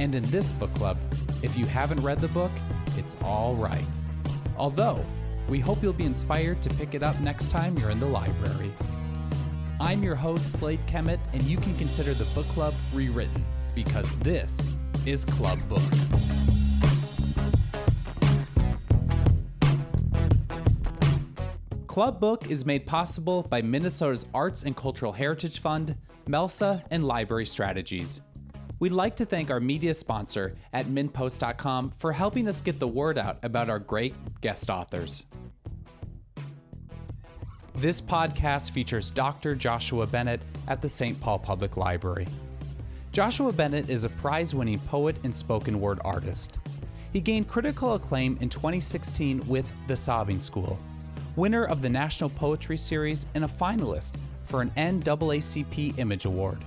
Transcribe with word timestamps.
And 0.00 0.14
in 0.14 0.22
this 0.30 0.50
book 0.50 0.72
club, 0.76 0.96
if 1.42 1.58
you 1.58 1.66
haven't 1.66 2.00
read 2.00 2.22
the 2.22 2.28
book, 2.28 2.50
it's 2.96 3.18
all 3.22 3.54
right. 3.54 3.84
Although, 4.56 5.04
we 5.46 5.60
hope 5.60 5.82
you'll 5.82 5.92
be 5.92 6.06
inspired 6.06 6.62
to 6.62 6.70
pick 6.70 6.94
it 6.94 7.02
up 7.02 7.20
next 7.20 7.50
time 7.50 7.76
you're 7.76 7.90
in 7.90 8.00
the 8.00 8.06
library. 8.06 8.72
I'm 9.78 10.02
your 10.02 10.14
host, 10.14 10.52
Slade 10.52 10.80
Kemet, 10.86 11.20
and 11.34 11.42
you 11.42 11.58
can 11.58 11.76
consider 11.76 12.14
the 12.14 12.24
book 12.34 12.48
club 12.48 12.72
rewritten 12.94 13.44
because 13.74 14.10
this 14.20 14.74
is 15.04 15.26
Club 15.26 15.58
Book. 15.68 15.82
Club 21.88 22.18
Book 22.20 22.50
is 22.50 22.64
made 22.64 22.86
possible 22.86 23.42
by 23.42 23.60
Minnesota's 23.60 24.26
Arts 24.32 24.62
and 24.62 24.74
Cultural 24.74 25.12
Heritage 25.12 25.60
Fund, 25.60 25.94
MELSA, 26.26 26.84
and 26.90 27.04
Library 27.04 27.44
Strategies. 27.44 28.22
We'd 28.80 28.92
like 28.92 29.16
to 29.16 29.26
thank 29.26 29.50
our 29.50 29.60
media 29.60 29.92
sponsor 29.92 30.56
at 30.72 30.86
MinnPost.com 30.86 31.90
for 31.90 32.12
helping 32.12 32.48
us 32.48 32.62
get 32.62 32.80
the 32.80 32.88
word 32.88 33.18
out 33.18 33.36
about 33.42 33.68
our 33.68 33.78
great 33.78 34.14
guest 34.40 34.70
authors. 34.70 35.26
This 37.74 38.00
podcast 38.00 38.70
features 38.70 39.10
Dr. 39.10 39.54
Joshua 39.54 40.06
Bennett 40.06 40.40
at 40.66 40.80
the 40.80 40.88
St. 40.88 41.20
Paul 41.20 41.38
Public 41.38 41.76
Library. 41.76 42.26
Joshua 43.12 43.52
Bennett 43.52 43.90
is 43.90 44.04
a 44.04 44.08
prize 44.08 44.54
winning 44.54 44.78
poet 44.80 45.16
and 45.24 45.34
spoken 45.34 45.78
word 45.78 46.00
artist. 46.02 46.58
He 47.12 47.20
gained 47.20 47.48
critical 47.48 47.94
acclaim 47.94 48.38
in 48.40 48.48
2016 48.48 49.46
with 49.46 49.70
The 49.88 49.96
Sobbing 49.96 50.40
School, 50.40 50.78
winner 51.36 51.64
of 51.64 51.82
the 51.82 51.90
National 51.90 52.30
Poetry 52.30 52.78
Series 52.78 53.26
and 53.34 53.44
a 53.44 53.48
finalist 53.48 54.14
for 54.44 54.62
an 54.62 54.70
NAACP 54.70 55.98
Image 55.98 56.24
Award. 56.24 56.64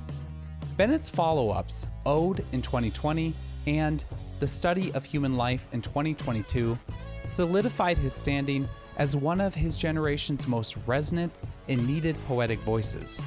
Bennett's 0.76 1.10
follow 1.10 1.52
ups, 1.52 1.86
Owed 2.04 2.44
in 2.52 2.64
2020 2.64 3.36
and 3.68 4.04
The 4.40 4.48
Study 4.48 4.92
of 4.94 5.06
Human 5.06 5.38
Life 5.38 5.68
in 5.72 5.84
2022, 5.84 6.78
solidified 7.26 8.00
his 8.00 8.14
standing 8.16 8.68
as 8.98 9.16
one 9.16 9.40
of 9.40 9.54
his 9.54 9.78
generation's 9.78 10.48
most 10.48 10.78
resonant 10.88 11.32
and 11.68 11.86
needed 11.86 12.16
poetic 12.28 12.58
voices. 12.62 13.22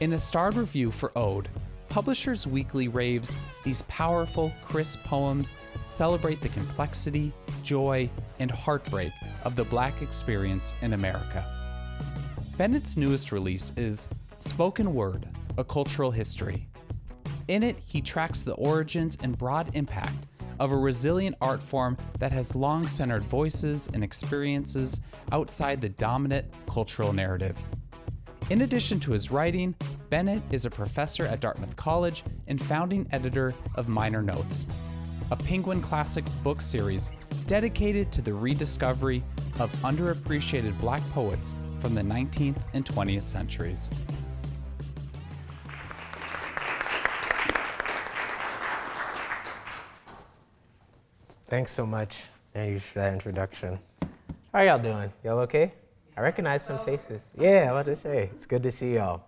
In 0.00 0.14
a 0.14 0.18
starred 0.18 0.56
review 0.56 0.90
for 0.90 1.12
Owed, 1.16 1.48
Publishers 1.88 2.48
Weekly 2.48 2.88
raves 2.88 3.38
these 3.62 3.82
powerful, 3.82 4.52
crisp 4.64 5.04
poems 5.04 5.54
celebrate 5.84 6.40
the 6.40 6.48
complexity, 6.48 7.32
joy, 7.62 8.10
and 8.40 8.50
heartbreak 8.50 9.12
of 9.44 9.54
the 9.54 9.64
Black 9.64 10.02
experience 10.02 10.74
in 10.82 10.94
America. 10.94 11.44
Bennett's 12.58 12.96
newest 12.96 13.30
release 13.30 13.72
is 13.76 14.08
Spoken 14.36 14.92
Word 14.92 15.26
a 15.58 15.64
Cultural 15.64 16.10
History. 16.10 16.68
In 17.48 17.62
it, 17.62 17.78
he 17.84 18.00
tracks 18.00 18.42
the 18.42 18.54
origins 18.54 19.16
and 19.22 19.36
broad 19.36 19.74
impact 19.74 20.26
of 20.58 20.72
a 20.72 20.76
resilient 20.76 21.36
art 21.40 21.62
form 21.62 21.96
that 22.18 22.32
has 22.32 22.54
long 22.54 22.86
centered 22.86 23.22
voices 23.22 23.88
and 23.92 24.02
experiences 24.02 25.00
outside 25.32 25.80
the 25.80 25.88
dominant 25.88 26.46
cultural 26.68 27.12
narrative. 27.12 27.56
In 28.48 28.62
addition 28.62 29.00
to 29.00 29.12
his 29.12 29.30
writing, 29.30 29.74
Bennett 30.08 30.42
is 30.52 30.66
a 30.66 30.70
professor 30.70 31.26
at 31.26 31.40
Dartmouth 31.40 31.76
College 31.76 32.22
and 32.46 32.62
founding 32.62 33.06
editor 33.10 33.54
of 33.74 33.88
Minor 33.88 34.22
Notes, 34.22 34.68
a 35.30 35.36
Penguin 35.36 35.82
Classics 35.82 36.32
book 36.32 36.60
series 36.60 37.10
dedicated 37.46 38.12
to 38.12 38.22
the 38.22 38.32
rediscovery 38.32 39.22
of 39.58 39.72
underappreciated 39.82 40.78
black 40.80 41.02
poets 41.10 41.56
from 41.80 41.94
the 41.94 42.02
19th 42.02 42.62
and 42.72 42.84
20th 42.84 43.22
centuries. 43.22 43.90
Thanks 51.48 51.70
so 51.70 51.86
much, 51.86 52.24
Andrew, 52.54 52.80
for 52.80 52.98
that 52.98 53.12
introduction. 53.12 53.78
How 54.52 54.58
are 54.58 54.64
y'all 54.64 54.78
doing? 54.80 55.12
Y'all 55.22 55.38
okay? 55.40 55.72
I 56.16 56.20
recognize 56.20 56.64
some 56.64 56.80
faces. 56.80 57.22
Yeah, 57.38 57.70
what 57.70 57.86
to 57.86 57.94
say? 57.94 58.30
It's 58.32 58.46
good 58.46 58.64
to 58.64 58.72
see 58.72 58.94
y'all. 58.94 59.22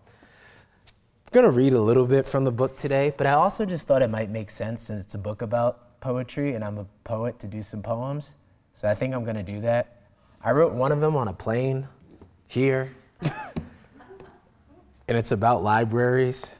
I'm 0.88 1.30
gonna 1.30 1.52
read 1.52 1.74
a 1.74 1.80
little 1.80 2.06
bit 2.06 2.26
from 2.26 2.42
the 2.42 2.50
book 2.50 2.74
today, 2.74 3.14
but 3.16 3.28
I 3.28 3.34
also 3.34 3.64
just 3.64 3.86
thought 3.86 4.02
it 4.02 4.10
might 4.10 4.30
make 4.30 4.50
sense 4.50 4.82
since 4.82 5.04
it's 5.04 5.14
a 5.14 5.18
book 5.18 5.42
about 5.42 6.00
poetry 6.00 6.54
and 6.54 6.64
I'm 6.64 6.78
a 6.78 6.86
poet 7.04 7.38
to 7.38 7.46
do 7.46 7.62
some 7.62 7.82
poems. 7.82 8.34
So 8.72 8.88
I 8.88 8.96
think 8.96 9.14
I'm 9.14 9.22
gonna 9.22 9.44
do 9.44 9.60
that. 9.60 10.00
I 10.42 10.50
wrote 10.50 10.72
one 10.72 10.90
of 10.90 11.00
them 11.00 11.14
on 11.14 11.28
a 11.28 11.32
plane 11.32 11.86
here, 12.48 12.96
and 13.22 15.16
it's 15.16 15.30
about 15.30 15.62
libraries 15.62 16.58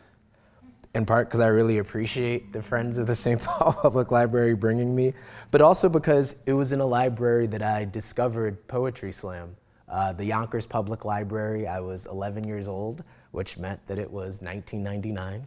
in 0.99 1.07
part 1.07 1.29
because 1.29 1.39
I 1.39 1.47
really 1.47 1.79
appreciate 1.79 2.53
the 2.53 2.61
Friends 2.61 2.99
of 2.99 3.07
the 3.07 3.15
St. 3.15 3.41
Paul 3.43 3.73
Public 3.73 4.11
Library 4.11 4.55
bringing 4.55 4.95
me, 4.95 5.15
but 5.53 5.61
also 5.61 5.89
because 5.89 6.35
it 6.45 6.53
was 6.53 6.73
in 6.73 6.81
a 6.81 6.87
library 6.87 7.47
that 7.47 7.63
I 7.63 7.85
discovered 7.85 8.67
Poetry 8.67 9.13
Slam. 9.13 9.57
Uh, 9.89 10.13
the 10.13 10.25
Yonkers 10.25 10.67
Public 10.67 11.05
Library, 11.05 11.67
I 11.69 11.79
was 11.81 12.07
11 12.07 12.45
years 12.45 12.67
old, 12.67 13.05
which 13.31 13.57
meant 13.57 13.87
that 13.87 13.99
it 13.99 14.11
was 14.11 14.43
1999. 14.43 15.47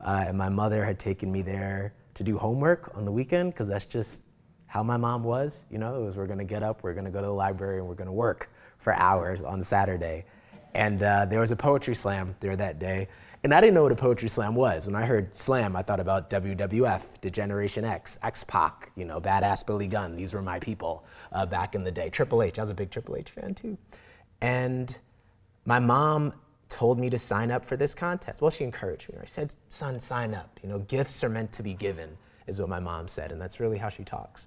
Uh, 0.00 0.24
and 0.28 0.38
my 0.38 0.48
mother 0.48 0.84
had 0.84 0.98
taken 0.98 1.30
me 1.30 1.42
there 1.42 1.92
to 2.14 2.22
do 2.22 2.38
homework 2.38 2.96
on 2.96 3.04
the 3.04 3.12
weekend 3.12 3.50
because 3.50 3.68
that's 3.68 3.86
just 3.86 4.22
how 4.66 4.84
my 4.84 4.96
mom 4.96 5.24
was. 5.24 5.66
You 5.68 5.78
know, 5.78 6.00
it 6.00 6.04
was 6.04 6.16
we're 6.16 6.26
going 6.26 6.38
to 6.38 6.44
get 6.44 6.62
up, 6.62 6.84
we're 6.84 6.94
going 6.94 7.06
to 7.06 7.10
go 7.10 7.20
to 7.20 7.26
the 7.26 7.32
library, 7.32 7.80
and 7.80 7.88
we're 7.88 7.96
going 7.96 8.06
to 8.06 8.12
work 8.12 8.50
for 8.78 8.94
hours 8.94 9.42
on 9.42 9.60
Saturday. 9.62 10.24
And 10.74 11.02
uh, 11.02 11.26
there 11.26 11.40
was 11.40 11.50
a 11.50 11.56
poetry 11.56 11.94
slam 11.94 12.34
there 12.40 12.56
that 12.56 12.78
day. 12.78 13.08
And 13.44 13.52
I 13.52 13.60
didn't 13.60 13.74
know 13.74 13.82
what 13.82 13.90
a 13.90 13.96
poetry 13.96 14.28
slam 14.28 14.54
was. 14.54 14.86
When 14.86 14.94
I 14.94 15.04
heard 15.04 15.34
slam, 15.34 15.74
I 15.74 15.82
thought 15.82 15.98
about 15.98 16.30
WWF, 16.30 17.20
D-Generation 17.20 17.84
X, 17.84 18.16
X 18.22 18.44
Pac, 18.44 18.92
you 18.94 19.04
know, 19.04 19.20
Badass 19.20 19.66
Billy 19.66 19.88
Gunn. 19.88 20.14
These 20.14 20.32
were 20.32 20.42
my 20.42 20.60
people 20.60 21.04
uh, 21.32 21.44
back 21.44 21.74
in 21.74 21.82
the 21.82 21.90
day. 21.90 22.08
Triple 22.08 22.44
H, 22.44 22.60
I 22.60 22.62
was 22.62 22.70
a 22.70 22.74
big 22.74 22.92
Triple 22.92 23.16
H 23.16 23.30
fan 23.30 23.54
too. 23.54 23.76
And 24.40 24.94
my 25.64 25.80
mom 25.80 26.32
told 26.68 27.00
me 27.00 27.10
to 27.10 27.18
sign 27.18 27.50
up 27.50 27.64
for 27.64 27.76
this 27.76 27.96
contest. 27.96 28.40
Well, 28.40 28.50
she 28.52 28.62
encouraged 28.62 29.12
me. 29.12 29.18
She 29.24 29.30
said, 29.30 29.54
son, 29.68 29.98
sign 29.98 30.34
up. 30.34 30.60
You 30.62 30.68
know, 30.68 30.78
gifts 30.78 31.24
are 31.24 31.28
meant 31.28 31.52
to 31.54 31.64
be 31.64 31.74
given, 31.74 32.16
is 32.46 32.60
what 32.60 32.68
my 32.68 32.80
mom 32.80 33.08
said. 33.08 33.32
And 33.32 33.40
that's 33.40 33.58
really 33.58 33.78
how 33.78 33.88
she 33.88 34.04
talks. 34.04 34.46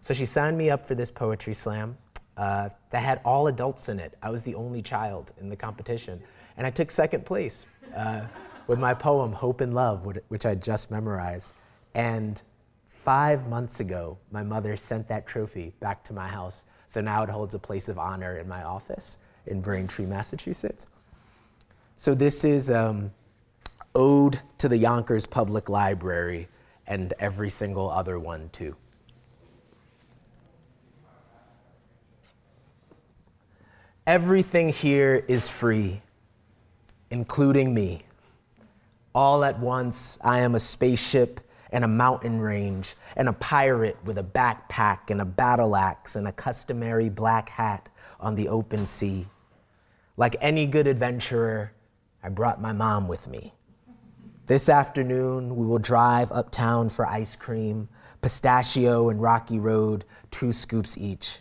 So 0.00 0.12
she 0.12 0.24
signed 0.24 0.58
me 0.58 0.68
up 0.68 0.84
for 0.84 0.96
this 0.96 1.12
poetry 1.12 1.54
slam 1.54 1.96
uh, 2.36 2.70
that 2.90 3.02
had 3.04 3.20
all 3.24 3.46
adults 3.46 3.88
in 3.88 4.00
it. 4.00 4.14
I 4.20 4.30
was 4.30 4.42
the 4.42 4.56
only 4.56 4.82
child 4.82 5.32
in 5.40 5.48
the 5.48 5.56
competition. 5.56 6.20
And 6.56 6.66
I 6.66 6.70
took 6.70 6.90
second 6.90 7.24
place 7.24 7.66
uh, 7.96 8.22
with 8.66 8.78
my 8.78 8.94
poem, 8.94 9.32
Hope 9.32 9.60
and 9.60 9.74
Love, 9.74 10.06
which 10.28 10.46
I 10.46 10.54
just 10.54 10.90
memorized. 10.90 11.50
And 11.94 12.40
five 12.88 13.48
months 13.48 13.80
ago, 13.80 14.18
my 14.30 14.42
mother 14.42 14.76
sent 14.76 15.08
that 15.08 15.26
trophy 15.26 15.72
back 15.80 16.04
to 16.04 16.12
my 16.12 16.28
house. 16.28 16.64
So 16.86 17.00
now 17.00 17.22
it 17.22 17.28
holds 17.28 17.54
a 17.54 17.58
place 17.58 17.88
of 17.88 17.98
honor 17.98 18.38
in 18.38 18.48
my 18.48 18.62
office 18.62 19.18
in 19.46 19.60
Braintree, 19.60 20.06
Massachusetts. 20.06 20.88
So 21.96 22.14
this 22.14 22.44
is 22.44 22.70
um, 22.70 23.12
Ode 23.94 24.40
to 24.58 24.68
the 24.68 24.76
Yonkers 24.76 25.26
Public 25.26 25.68
Library 25.68 26.48
and 26.86 27.12
every 27.18 27.50
single 27.50 27.90
other 27.90 28.18
one, 28.18 28.50
too. 28.50 28.76
Everything 34.06 34.68
here 34.68 35.24
is 35.28 35.48
free 35.48 36.02
including 37.12 37.74
me. 37.74 38.02
All 39.14 39.44
at 39.44 39.60
once, 39.60 40.18
I 40.24 40.40
am 40.40 40.54
a 40.54 40.58
spaceship 40.58 41.40
and 41.70 41.84
a 41.84 41.88
mountain 41.88 42.40
range, 42.40 42.96
and 43.16 43.28
a 43.28 43.32
pirate 43.32 43.96
with 44.04 44.18
a 44.18 44.22
backpack 44.22 45.10
and 45.10 45.20
a 45.20 45.24
battle 45.24 45.76
axe 45.76 46.16
and 46.16 46.26
a 46.26 46.32
customary 46.32 47.08
black 47.08 47.48
hat 47.48 47.88
on 48.20 48.34
the 48.34 48.48
open 48.48 48.84
sea. 48.84 49.26
Like 50.16 50.36
any 50.40 50.66
good 50.66 50.86
adventurer, 50.86 51.72
I 52.22 52.28
brought 52.28 52.60
my 52.60 52.72
mom 52.72 53.08
with 53.08 53.28
me. 53.28 53.54
This 54.46 54.68
afternoon, 54.68 55.56
we 55.56 55.64
will 55.64 55.78
drive 55.78 56.30
uptown 56.32 56.90
for 56.90 57.06
ice 57.06 57.36
cream, 57.36 57.88
pistachio 58.20 59.08
and 59.08 59.20
rocky 59.20 59.58
road, 59.58 60.04
two 60.30 60.52
scoops 60.52 60.98
each. 60.98 61.40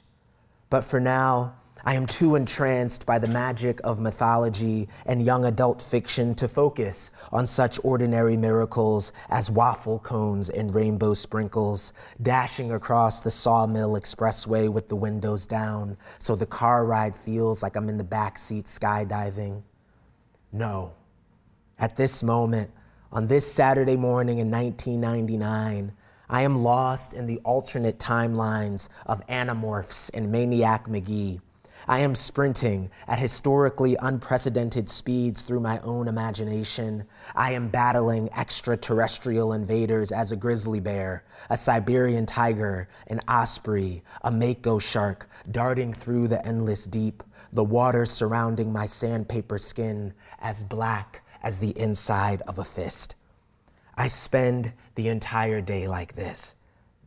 But 0.70 0.84
for 0.86 1.00
now, 1.00 1.56
I 1.84 1.96
am 1.96 2.06
too 2.06 2.36
entranced 2.36 3.08
by 3.08 3.18
the 3.18 3.28
magic 3.28 3.82
of 3.84 4.00
mythology 4.00 4.88
and 5.06 5.26
young 5.26 5.46
adult 5.46 5.82
fiction 5.82 6.36
to 6.36 6.48
focus 6.48 7.12
on 7.32 7.48
such 7.48 7.80
ordinary 7.84 8.38
miracles 8.38 9.12
as 9.30 9.50
waffle 9.50 9.98
cones 9.98 10.52
and 10.52 10.76
rainbow 10.76 11.16
sprinkles, 11.16 11.92
dashing 12.22 12.72
across 12.72 13.22
the 13.22 13.32
sawmill 13.32 13.94
expressway 13.94 14.72
with 14.72 14.90
the 14.90 14.96
windows 14.96 15.48
down 15.48 15.98
so 16.20 16.36
the 16.36 16.46
car 16.46 16.86
ride 16.86 17.16
feels 17.16 17.64
like 17.64 17.76
I'm 17.76 17.90
in 17.90 17.98
the 17.98 18.04
back 18.04 18.38
seat 18.38 18.66
skydiving. 18.66 19.64
No. 20.52 20.94
At 21.80 21.98
this 21.98 22.22
moment, 22.22 22.70
on 23.12 23.26
this 23.26 23.52
Saturday 23.52 23.98
morning 23.98 24.38
in 24.38 24.52
1999, 24.52 25.94
I 26.30 26.44
am 26.44 26.58
lost 26.58 27.16
in 27.16 27.26
the 27.26 27.40
alternate 27.40 27.98
timelines 27.98 28.88
of 29.08 29.26
Animorphs 29.26 30.12
and 30.14 30.32
Maniac 30.32 30.88
Magee 30.88 31.42
I 31.88 32.00
am 32.00 32.16
sprinting 32.16 32.92
at 33.08 33.20
historically 33.20 33.96
unprecedented 34.00 34.88
speeds 34.88 35.42
through 35.42 35.62
my 35.62 35.80
own 35.80 36.08
imagination. 36.08 37.06
I 37.36 37.54
am 37.54 37.70
battling 37.70 38.30
extraterrestrial 38.36 39.54
invaders 39.54 40.12
as 40.12 40.32
a 40.32 40.36
grizzly 40.36 40.80
bear, 40.80 41.24
a 41.50 41.58
Siberian 41.58 42.26
tiger, 42.26 42.88
an 43.08 43.20
osprey, 43.28 44.04
a 44.24 44.32
mako 44.32 44.80
shark, 44.80 45.30
darting 45.50 45.94
through 45.94 46.28
the 46.28 46.46
endless 46.46 46.86
deep, 46.86 47.24
the 47.52 47.64
water 47.64 48.06
surrounding 48.06 48.72
my 48.72 48.86
sandpaper 48.86 49.58
skin 49.58 50.14
as 50.40 50.64
black 50.64 51.24
as 51.44 51.60
the 51.60 51.78
inside 51.78 52.42
of 52.42 52.60
a 52.60 52.64
fist. 52.64 53.16
I 53.96 54.08
spend 54.08 54.74
the 54.96 55.08
entire 55.10 55.62
day 55.62 55.88
like 55.88 56.14
this, 56.14 56.56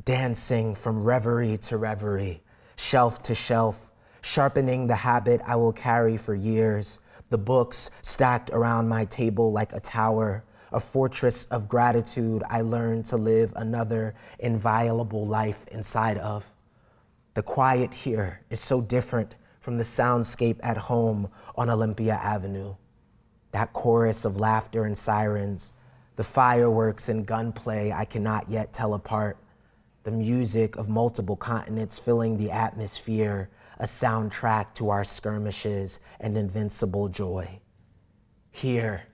dancing 0.05 0.75
from 0.75 1.03
reverie 1.03 1.57
to 1.59 1.77
reverie, 1.77 2.43
shelf 2.77 3.23
to 3.23 3.35
shelf 3.35 3.91
sharpening 4.25 4.87
the 4.87 4.97
habit 4.97 5.43
I 5.47 5.55
will 5.57 5.73
carry 5.73 6.17
for 6.17 6.35
years, 6.35 6.99
the 7.29 7.37
books 7.37 7.91
stacked 8.01 8.51
around 8.51 8.89
my 8.89 9.05
table 9.05 9.53
like 9.53 9.73
a 9.75 9.81
tower, 9.81 10.45
a 10.73 10.81
fortress 10.81 11.45
of 11.47 11.69
gratitude 11.69 12.43
I 12.49 12.63
learned 12.63 13.05
to 13.07 13.19
live 13.19 13.53
another 13.55 14.15
inviolable 14.39 15.27
life 15.27 15.67
inside 15.71 16.17
of. 16.17 16.51
The 17.35 17.43
quiet 17.43 17.93
here 17.93 18.41
is 18.49 18.61
so 18.61 18.81
different 18.81 19.35
from 19.61 19.77
the 19.77 19.85
soundscape 19.85 20.59
at 20.63 20.79
home 20.79 21.29
on 21.55 21.69
Olympia 21.69 22.15
Avenue. 22.15 22.77
That 23.53 23.75
chorus 23.75 24.25
of 24.25 24.41
laughter 24.41 24.85
and 24.85 24.97
sirens, 24.97 25.75
the 26.17 26.25
fireworks 26.25 27.11
and 27.11 27.27
gunplay 27.27 27.93
I 27.93 28.07
cannot 28.07 28.49
yet 28.49 28.73
tell 28.73 28.95
apart, 28.95 29.37
the 30.05 30.13
music 30.13 30.77
of 30.77 30.89
multiple 30.89 31.37
continents 31.37 31.99
filling 31.99 32.39
the 32.39 32.51
atmosphere 32.51 33.51
a 33.85 33.87
soundtrack 33.87 34.73
to 34.73 34.89
our 34.89 35.05
skirmishes 35.05 36.01
and 36.19 36.39
invincible 36.39 37.07
joy. 37.07 37.61
Here, 38.51 39.09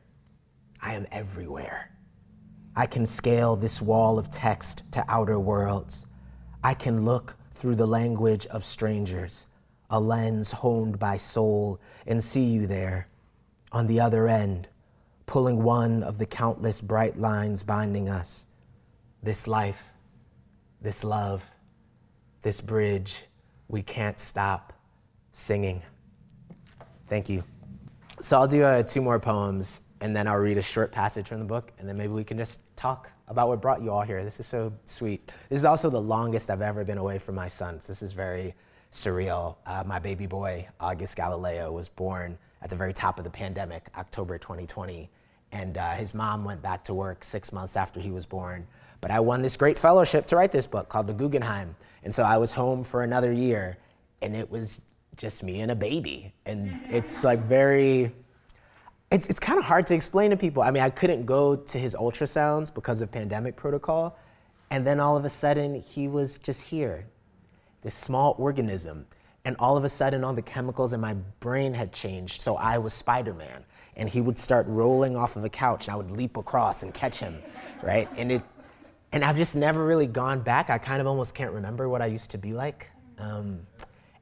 I 0.80 0.94
am 0.94 1.08
everywhere. 1.10 1.90
I 2.76 2.86
can 2.86 3.04
scale 3.04 3.56
this 3.56 3.82
wall 3.82 4.16
of 4.16 4.30
text 4.30 4.84
to 4.92 5.04
outer 5.08 5.40
worlds. 5.40 6.06
I 6.62 6.74
can 6.74 7.04
look 7.04 7.36
through 7.52 7.74
the 7.74 7.86
language 7.86 8.46
of 8.46 8.62
strangers, 8.62 9.48
a 9.90 9.98
lens 9.98 10.52
honed 10.52 11.00
by 11.00 11.16
soul, 11.16 11.80
and 12.06 12.22
see 12.22 12.44
you 12.44 12.68
there, 12.68 13.08
on 13.72 13.88
the 13.88 13.98
other 13.98 14.28
end, 14.28 14.68
pulling 15.26 15.64
one 15.64 16.04
of 16.04 16.18
the 16.18 16.26
countless 16.26 16.80
bright 16.80 17.18
lines 17.18 17.64
binding 17.64 18.08
us. 18.08 18.46
This 19.20 19.48
life, 19.48 19.88
this 20.80 21.02
love, 21.02 21.44
this 22.42 22.60
bridge 22.60 23.26
we 23.70 23.82
can't 23.82 24.18
stop 24.18 24.72
singing. 25.30 25.80
Thank 27.08 27.28
you. 27.28 27.44
So 28.20 28.36
I'll 28.36 28.48
do 28.48 28.62
uh, 28.64 28.82
two 28.82 29.00
more 29.00 29.20
poems 29.20 29.82
and 30.00 30.14
then 30.14 30.26
I'll 30.26 30.38
read 30.38 30.58
a 30.58 30.62
short 30.62 30.90
passage 30.90 31.28
from 31.28 31.38
the 31.38 31.44
book 31.44 31.72
and 31.78 31.88
then 31.88 31.96
maybe 31.96 32.12
we 32.12 32.24
can 32.24 32.36
just 32.36 32.60
talk 32.76 33.10
about 33.28 33.48
what 33.48 33.62
brought 33.62 33.80
you 33.80 33.92
all 33.92 34.02
here. 34.02 34.24
This 34.24 34.40
is 34.40 34.46
so 34.46 34.72
sweet. 34.84 35.32
This 35.48 35.58
is 35.58 35.64
also 35.64 35.88
the 35.88 36.00
longest 36.00 36.50
I've 36.50 36.62
ever 36.62 36.84
been 36.84 36.98
away 36.98 37.18
from 37.18 37.36
my 37.36 37.46
sons. 37.46 37.86
This 37.86 38.02
is 38.02 38.12
very 38.12 38.54
surreal. 38.90 39.56
Uh, 39.64 39.84
my 39.86 40.00
baby 40.00 40.26
boy, 40.26 40.66
August 40.80 41.16
Galileo, 41.16 41.70
was 41.70 41.88
born 41.88 42.36
at 42.62 42.70
the 42.70 42.76
very 42.76 42.92
top 42.92 43.18
of 43.18 43.24
the 43.24 43.30
pandemic, 43.30 43.86
October 43.96 44.36
2020. 44.36 45.08
And 45.52 45.78
uh, 45.78 45.92
his 45.92 46.12
mom 46.12 46.44
went 46.44 46.60
back 46.60 46.82
to 46.84 46.94
work 46.94 47.22
six 47.22 47.52
months 47.52 47.76
after 47.76 48.00
he 48.00 48.10
was 48.10 48.26
born. 48.26 48.66
But 49.00 49.12
I 49.12 49.20
won 49.20 49.42
this 49.42 49.56
great 49.56 49.78
fellowship 49.78 50.26
to 50.26 50.36
write 50.36 50.50
this 50.50 50.66
book 50.66 50.88
called 50.88 51.06
The 51.06 51.14
Guggenheim. 51.14 51.76
And 52.02 52.14
so 52.14 52.22
I 52.22 52.38
was 52.38 52.52
home 52.52 52.82
for 52.84 53.02
another 53.02 53.32
year, 53.32 53.78
and 54.22 54.34
it 54.34 54.50
was 54.50 54.80
just 55.16 55.42
me 55.42 55.60
and 55.60 55.70
a 55.70 55.76
baby. 55.76 56.32
And 56.46 56.80
it's 56.88 57.24
like 57.24 57.44
very, 57.44 58.12
it's, 59.10 59.28
it's 59.28 59.40
kind 59.40 59.58
of 59.58 59.64
hard 59.64 59.86
to 59.88 59.94
explain 59.94 60.30
to 60.30 60.36
people. 60.36 60.62
I 60.62 60.70
mean, 60.70 60.82
I 60.82 60.90
couldn't 60.90 61.26
go 61.26 61.56
to 61.56 61.78
his 61.78 61.94
ultrasounds 61.94 62.72
because 62.72 63.02
of 63.02 63.10
pandemic 63.10 63.56
protocol. 63.56 64.18
And 64.70 64.86
then 64.86 65.00
all 65.00 65.16
of 65.16 65.24
a 65.24 65.28
sudden, 65.28 65.74
he 65.74 66.08
was 66.08 66.38
just 66.38 66.68
here, 66.70 67.06
this 67.82 67.94
small 67.94 68.34
organism. 68.38 69.06
And 69.44 69.56
all 69.58 69.76
of 69.76 69.84
a 69.84 69.88
sudden, 69.88 70.24
all 70.24 70.32
the 70.32 70.42
chemicals 70.42 70.92
in 70.92 71.00
my 71.00 71.14
brain 71.40 71.74
had 71.74 71.92
changed. 71.92 72.40
So 72.40 72.56
I 72.56 72.78
was 72.78 72.92
Spider 72.92 73.34
Man. 73.34 73.64
And 73.96 74.08
he 74.08 74.20
would 74.20 74.38
start 74.38 74.66
rolling 74.68 75.16
off 75.16 75.36
of 75.36 75.44
a 75.44 75.48
couch, 75.50 75.88
and 75.88 75.94
I 75.94 75.96
would 75.96 76.10
leap 76.10 76.36
across 76.36 76.82
and 76.82 76.94
catch 76.94 77.18
him, 77.18 77.42
right? 77.82 78.08
And 78.16 78.32
it, 78.32 78.42
and 79.12 79.24
I've 79.24 79.36
just 79.36 79.56
never 79.56 79.84
really 79.84 80.06
gone 80.06 80.40
back. 80.40 80.70
I 80.70 80.78
kind 80.78 81.00
of 81.00 81.06
almost 81.06 81.34
can't 81.34 81.52
remember 81.52 81.88
what 81.88 82.02
I 82.02 82.06
used 82.06 82.30
to 82.32 82.38
be 82.38 82.52
like. 82.52 82.90
Um, 83.18 83.60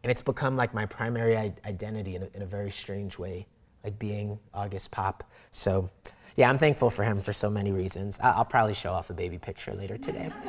and 0.02 0.10
it's 0.10 0.22
become 0.22 0.56
like 0.56 0.74
my 0.74 0.86
primary 0.86 1.36
identity 1.36 2.14
in 2.14 2.22
a, 2.22 2.28
in 2.34 2.42
a, 2.42 2.46
very 2.46 2.70
strange 2.70 3.18
way, 3.18 3.46
like 3.84 3.98
being 3.98 4.38
August 4.54 4.90
Pop. 4.90 5.24
So, 5.50 5.90
yeah, 6.36 6.48
I'm 6.48 6.58
thankful 6.58 6.88
for 6.88 7.02
him 7.02 7.20
for 7.20 7.32
so 7.32 7.50
many 7.50 7.72
reasons. 7.72 8.18
I- 8.20 8.38
will 8.38 8.44
probably 8.44 8.74
show 8.74 8.90
off 8.90 9.10
a 9.10 9.14
baby 9.14 9.38
picture 9.38 9.74
later 9.74 9.98
today. 9.98 10.30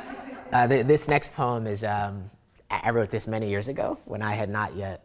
Uh, 0.52 0.66
th- 0.66 0.84
this 0.84 1.06
next 1.06 1.32
poem 1.32 1.64
is, 1.68 1.84
um, 1.84 2.28
I 2.68 2.90
wrote 2.90 3.08
this 3.08 3.28
many 3.28 3.48
years 3.48 3.68
ago 3.68 4.00
when 4.04 4.20
I 4.20 4.32
had 4.32 4.50
not 4.50 4.74
yet, 4.74 5.04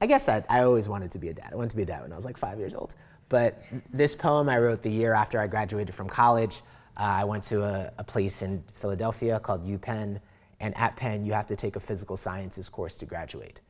I 0.00 0.06
guess 0.06 0.28
I, 0.28 0.42
I 0.48 0.64
always 0.64 0.88
wanted 0.88 1.12
to 1.12 1.20
be 1.20 1.28
a 1.28 1.34
dad. 1.34 1.50
I 1.52 1.54
wanted 1.54 1.70
to 1.70 1.76
be 1.76 1.84
a 1.84 1.86
dad 1.86 2.02
when 2.02 2.12
I 2.12 2.16
was 2.16 2.24
like 2.24 2.36
five 2.36 2.58
years 2.58 2.74
old. 2.74 2.96
But 3.28 3.62
this 3.92 4.16
poem 4.16 4.48
I 4.48 4.58
wrote 4.58 4.82
the 4.82 4.90
year 4.90 5.14
after 5.14 5.38
I 5.40 5.46
graduated 5.46 5.94
from 5.94 6.08
college. 6.08 6.62
Uh, 6.96 7.02
I 7.02 7.24
went 7.24 7.42
to 7.44 7.62
a, 7.62 7.92
a, 7.98 8.04
place 8.04 8.42
in 8.42 8.62
Philadelphia 8.72 9.40
called 9.40 9.64
UPenn, 9.66 10.20
and 10.60 10.76
at 10.76 10.96
Penn, 10.96 11.24
you 11.24 11.32
have 11.32 11.46
to 11.48 11.56
take 11.56 11.74
a 11.74 11.80
physical 11.80 12.16
sciences 12.16 12.68
course 12.68 12.96
to 12.98 13.06
graduate. 13.06 13.60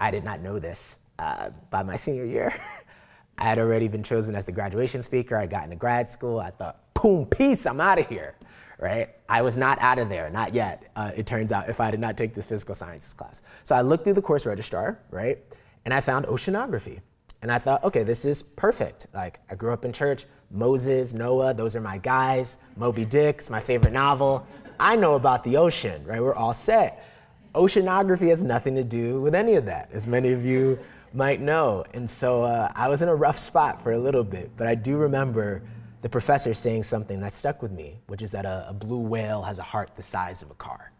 I 0.00 0.10
did 0.10 0.24
not 0.24 0.40
know 0.40 0.58
this 0.58 0.98
uh, 1.18 1.50
by 1.70 1.82
my 1.82 1.96
senior 2.04 2.24
year. 2.24 2.52
I 3.38 3.44
had 3.44 3.58
already 3.58 3.88
been 3.88 4.02
chosen 4.02 4.34
as 4.34 4.44
the 4.44 4.52
graduation 4.52 5.02
speaker. 5.02 5.36
I 5.36 5.46
got 5.46 5.64
into 5.64 5.76
grad 5.76 6.08
school. 6.08 6.38
I 6.40 6.50
thought, 6.50 6.94
boom, 6.94 7.26
peace, 7.26 7.66
I'm 7.66 7.80
out 7.80 7.98
of 7.98 8.08
here, 8.08 8.36
right? 8.78 9.10
I 9.28 9.42
was 9.42 9.58
not 9.58 9.78
out 9.80 9.98
of 9.98 10.08
there, 10.08 10.30
not 10.30 10.54
yet, 10.54 10.90
uh, 10.96 11.10
it 11.14 11.26
turns 11.26 11.52
out, 11.52 11.68
if 11.68 11.80
I 11.80 11.90
did 11.90 12.00
not 12.00 12.16
take 12.16 12.34
this 12.34 12.46
physical 12.46 12.74
sciences 12.74 13.12
class. 13.12 13.42
So 13.64 13.74
I 13.74 13.80
looked 13.82 14.04
through 14.04 14.14
the 14.14 14.22
course 14.22 14.46
registrar, 14.46 14.98
right? 15.10 15.38
And 15.84 15.92
I 15.92 16.00
found 16.00 16.26
oceanography. 16.26 17.00
And 17.42 17.50
I 17.50 17.58
thought, 17.58 17.82
okay, 17.82 18.04
this 18.04 18.24
is 18.24 18.42
perfect. 18.42 19.08
Like, 19.12 19.40
I 19.50 19.56
grew 19.56 19.72
up 19.72 19.84
in 19.84 19.92
church, 19.92 20.26
Moses, 20.52 21.14
Noah, 21.14 21.54
those 21.54 21.74
are 21.74 21.80
my 21.80 21.98
guys. 21.98 22.58
Moby 22.76 23.06
Dick's 23.06 23.48
my 23.48 23.60
favorite 23.60 23.92
novel. 23.92 24.46
I 24.78 24.96
know 24.96 25.14
about 25.14 25.44
the 25.44 25.56
ocean, 25.56 26.04
right? 26.04 26.22
We're 26.22 26.34
all 26.34 26.52
set. 26.52 27.08
Oceanography 27.54 28.28
has 28.28 28.42
nothing 28.42 28.74
to 28.74 28.84
do 28.84 29.20
with 29.20 29.34
any 29.34 29.54
of 29.54 29.66
that, 29.66 29.88
as 29.92 30.06
many 30.06 30.32
of 30.32 30.44
you 30.44 30.78
might 31.14 31.40
know. 31.40 31.84
And 31.94 32.08
so 32.08 32.42
uh, 32.42 32.70
I 32.74 32.88
was 32.88 33.02
in 33.02 33.08
a 33.08 33.14
rough 33.14 33.38
spot 33.38 33.82
for 33.82 33.92
a 33.92 33.98
little 33.98 34.24
bit, 34.24 34.50
but 34.56 34.66
I 34.66 34.74
do 34.74 34.96
remember 34.96 35.62
the 36.02 36.08
professor 36.08 36.52
saying 36.52 36.82
something 36.82 37.20
that 37.20 37.32
stuck 37.32 37.62
with 37.62 37.72
me, 37.72 37.98
which 38.08 38.22
is 38.22 38.32
that 38.32 38.44
a, 38.44 38.66
a 38.68 38.72
blue 38.72 39.00
whale 39.00 39.42
has 39.42 39.58
a 39.58 39.62
heart 39.62 39.92
the 39.96 40.02
size 40.02 40.42
of 40.42 40.50
a 40.50 40.54
car. 40.54 40.92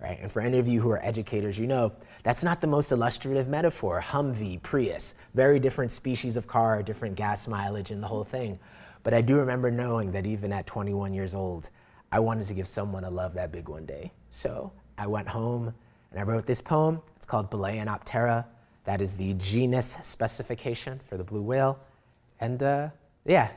Right? 0.00 0.18
And 0.20 0.30
for 0.30 0.40
any 0.40 0.58
of 0.58 0.68
you 0.68 0.80
who 0.80 0.90
are 0.90 1.02
educators, 1.04 1.58
you 1.58 1.66
know 1.66 1.92
that's 2.22 2.44
not 2.44 2.60
the 2.60 2.66
most 2.66 2.92
illustrative 2.92 3.48
metaphor. 3.48 4.02
Humvee, 4.02 4.62
Prius, 4.62 5.14
very 5.34 5.58
different 5.58 5.90
species 5.90 6.36
of 6.36 6.46
car, 6.46 6.82
different 6.82 7.16
gas 7.16 7.48
mileage, 7.48 7.90
and 7.90 8.02
the 8.02 8.06
whole 8.06 8.24
thing. 8.24 8.58
But 9.06 9.14
I 9.14 9.20
do 9.20 9.36
remember 9.36 9.70
knowing 9.70 10.10
that 10.10 10.26
even 10.26 10.52
at 10.52 10.66
21 10.66 11.14
years 11.14 11.32
old, 11.32 11.70
I 12.10 12.18
wanted 12.18 12.48
to 12.48 12.54
give 12.54 12.66
someone 12.66 13.04
a 13.04 13.08
love 13.08 13.34
that 13.34 13.52
big 13.52 13.68
one 13.68 13.86
day. 13.86 14.10
So 14.30 14.72
I 14.98 15.06
went 15.06 15.28
home 15.28 15.72
and 16.10 16.18
I 16.18 16.24
wrote 16.24 16.44
this 16.44 16.60
poem. 16.60 17.00
It's 17.14 17.24
called 17.24 17.48
Balaenoptera. 17.48 18.44
That 18.82 19.00
is 19.00 19.14
the 19.14 19.34
genus 19.34 19.86
specification 20.00 20.98
for 20.98 21.16
the 21.16 21.22
blue 21.22 21.42
whale. 21.42 21.78
And 22.40 22.60
uh, 22.60 22.88
yeah, 23.24 23.50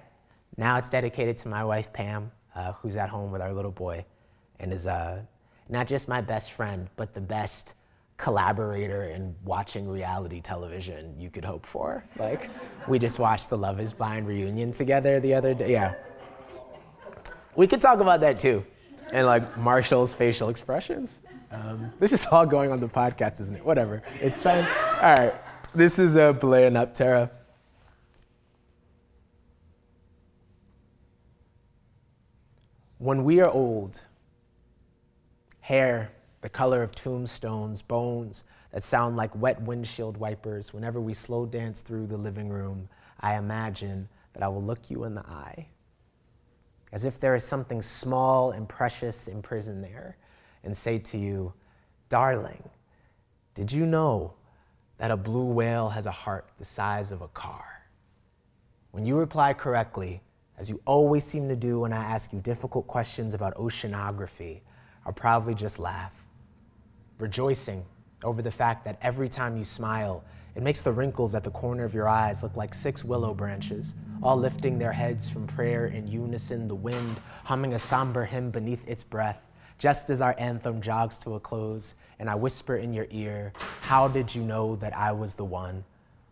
now 0.56 0.78
it's 0.78 0.92
dedicated 0.92 1.40
to 1.40 1.48
my 1.48 1.64
wife, 1.64 1.92
Pam, 1.94 2.32
uh, 2.54 2.74
who's 2.74 2.96
at 2.96 3.10
home 3.10 3.32
with 3.32 3.42
our 3.42 3.52
little 3.52 3.72
boy 3.72 4.06
and 4.60 4.72
is 4.72 4.86
uh, 4.86 5.20
not 5.68 5.88
just 5.88 6.08
my 6.08 6.22
best 6.22 6.52
friend, 6.52 6.90
but 6.96 7.16
the 7.16 7.22
best 7.22 7.74
collaborator 8.20 9.06
in 9.06 9.34
watching 9.46 9.88
reality 9.88 10.42
television 10.42 11.18
you 11.18 11.30
could 11.32 11.46
hope 11.46 11.66
for. 11.66 12.04
Like, 12.18 12.50
we 12.88 13.00
just 13.00 13.18
watched 13.18 13.50
the 13.50 13.58
Love 13.58 13.80
is 13.80 13.94
Blind 13.94 14.28
reunion 14.28 14.74
together 14.74 15.22
the 15.22 15.34
other 15.34 15.54
day. 15.54 15.72
Yeah. 15.72 15.96
We 17.56 17.66
could 17.66 17.82
talk 17.82 18.02
about 18.02 18.20
that 18.20 18.38
too. 18.38 18.66
And 19.12 19.26
like 19.26 19.58
Marshall's 19.58 20.14
facial 20.14 20.50
expressions. 20.50 21.20
Um, 21.50 21.92
this 22.00 22.12
is 22.12 22.28
all 22.28 22.46
going 22.46 22.72
on 22.72 22.80
the 22.80 22.90
podcast, 22.90 23.40
isn't 23.42 23.56
it? 23.56 23.66
Whatever. 23.66 24.04
It's 24.22 24.44
fine. 24.44 24.66
All 24.66 25.16
right. 25.16 25.34
this 25.74 25.98
is 25.98 26.16
a 26.16 26.26
uh, 26.26 26.34
Belea 26.34 27.30
When 32.98 33.24
we 33.24 33.40
are 33.40 33.50
old, 33.50 34.02
hair 35.62 36.12
the 36.42 36.50
color 36.50 36.82
of 36.82 36.96
tombstones, 36.96 37.82
bones 37.82 38.44
that 38.72 38.84
sound 38.84 39.18
like 39.18 39.36
wet 39.36 39.62
windshield 39.62 40.18
wipers, 40.18 40.74
whenever 40.74 41.02
we 41.02 41.14
slow 41.14 41.46
dance 41.46 41.82
through 41.82 42.08
the 42.08 42.18
living 42.18 42.50
room, 42.50 42.88
I 43.20 43.36
imagine 43.36 44.08
that 44.34 44.44
I 44.44 44.48
will 44.48 44.64
look 44.64 44.90
you 44.90 45.04
in 45.04 45.16
the 45.16 45.26
eye. 45.26 45.68
As 46.92 47.06
if 47.06 47.20
there 47.20 47.36
is 47.36 47.44
something 47.44 47.82
small 47.82 48.52
and 48.52 48.68
precious 48.68 49.28
imprisoned 49.28 49.84
there, 49.84 50.18
and 50.64 50.76
say 50.76 51.00
to 51.00 51.18
you, 51.18 51.54
Darling, 52.10 52.70
did 53.54 53.72
you 53.72 53.86
know 53.86 54.34
that 54.98 55.12
a 55.12 55.18
blue 55.18 55.46
whale 55.46 55.90
has 55.90 56.06
a 56.06 56.12
heart 56.12 56.50
the 56.58 56.66
size 56.66 57.12
of 57.12 57.22
a 57.22 57.28
car? 57.30 57.84
When 58.92 59.06
you 59.06 59.18
reply 59.18 59.54
correctly, 59.54 60.22
as 60.58 60.70
you 60.70 60.82
always 60.86 61.24
seem 61.24 61.48
to 61.50 61.56
do 61.56 61.82
when 61.82 61.94
I 61.94 62.04
ask 62.04 62.34
you 62.34 62.40
difficult 62.40 62.88
questions 62.88 63.34
about 63.34 63.56
oceanography, 63.56 64.62
I'll 65.06 65.14
probably 65.14 65.56
just 65.56 65.80
laugh, 65.80 66.14
rejoicing 67.20 67.86
over 68.24 68.42
the 68.42 68.52
fact 68.52 68.84
that 68.86 68.98
every 69.02 69.30
time 69.30 69.56
you 69.56 69.64
smile, 69.64 70.24
it 70.56 70.64
makes 70.64 70.82
the 70.82 70.92
wrinkles 70.92 71.36
at 71.36 71.44
the 71.44 71.52
corner 71.52 71.86
of 71.86 71.94
your 71.94 72.10
eyes 72.10 72.44
look 72.44 72.56
like 72.56 72.74
six 72.74 73.04
willow 73.04 73.34
branches, 73.34 73.94
all 74.22 74.36
lifting 74.36 74.80
their 74.80 74.92
heads 74.92 75.30
from 75.30 75.48
prayer 75.48 75.86
in 75.86 76.08
unison, 76.08 76.68
the 76.68 76.76
wind 76.76 77.20
humming 77.46 77.74
a 77.74 77.80
somber 77.80 78.26
hymn 78.26 78.50
beneath 78.50 78.88
its 78.88 79.04
breath, 79.04 79.42
just 79.78 80.10
as 80.10 80.22
our 80.22 80.36
anthem 80.38 80.82
jogs 80.82 81.20
to 81.20 81.36
a 81.36 81.40
close, 81.40 81.94
and 82.18 82.30
I 82.30 82.36
whisper 82.36 82.76
in 82.76 82.94
your 82.94 83.08
ear, 83.12 83.54
How 83.82 84.08
did 84.08 84.34
you 84.34 84.42
know 84.42 84.76
that 84.78 84.96
I 84.98 85.12
was 85.12 85.36
the 85.36 85.46
one? 85.46 85.86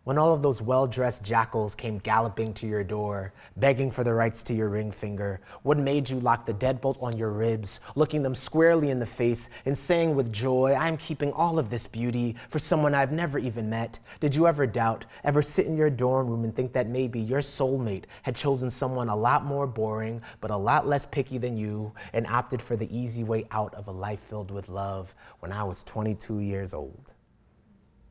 When 0.08 0.16
all 0.16 0.32
of 0.32 0.40
those 0.40 0.62
well 0.62 0.86
dressed 0.86 1.22
jackals 1.22 1.74
came 1.74 1.98
galloping 1.98 2.54
to 2.54 2.66
your 2.66 2.82
door, 2.82 3.30
begging 3.58 3.90
for 3.90 4.04
the 4.04 4.14
rights 4.14 4.42
to 4.42 4.54
your 4.54 4.70
ring 4.70 4.90
finger? 4.90 5.38
What 5.64 5.76
made 5.76 6.08
you 6.08 6.18
lock 6.18 6.46
the 6.46 6.54
deadbolt 6.54 6.96
on 7.02 7.18
your 7.18 7.30
ribs, 7.30 7.80
looking 7.94 8.22
them 8.22 8.34
squarely 8.34 8.88
in 8.88 9.00
the 9.00 9.04
face 9.04 9.50
and 9.66 9.76
saying 9.76 10.14
with 10.14 10.32
joy, 10.32 10.72
I'm 10.72 10.96
keeping 10.96 11.30
all 11.34 11.58
of 11.58 11.68
this 11.68 11.86
beauty 11.86 12.36
for 12.48 12.58
someone 12.58 12.94
I've 12.94 13.12
never 13.12 13.38
even 13.38 13.68
met? 13.68 13.98
Did 14.18 14.34
you 14.34 14.46
ever 14.46 14.66
doubt, 14.66 15.04
ever 15.24 15.42
sit 15.42 15.66
in 15.66 15.76
your 15.76 15.90
dorm 15.90 16.28
room 16.28 16.44
and 16.44 16.56
think 16.56 16.72
that 16.72 16.88
maybe 16.88 17.20
your 17.20 17.40
soulmate 17.40 18.04
had 18.22 18.34
chosen 18.34 18.70
someone 18.70 19.10
a 19.10 19.14
lot 19.14 19.44
more 19.44 19.66
boring, 19.66 20.22
but 20.40 20.50
a 20.50 20.56
lot 20.56 20.86
less 20.86 21.04
picky 21.04 21.36
than 21.36 21.58
you, 21.58 21.92
and 22.14 22.26
opted 22.28 22.62
for 22.62 22.76
the 22.76 22.96
easy 22.96 23.24
way 23.24 23.46
out 23.50 23.74
of 23.74 23.88
a 23.88 23.92
life 23.92 24.20
filled 24.20 24.50
with 24.50 24.70
love 24.70 25.14
when 25.40 25.52
I 25.52 25.64
was 25.64 25.84
22 25.84 26.38
years 26.38 26.72
old? 26.72 27.12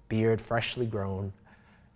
Beard 0.10 0.40
freshly 0.40 0.86
grown, 0.86 1.34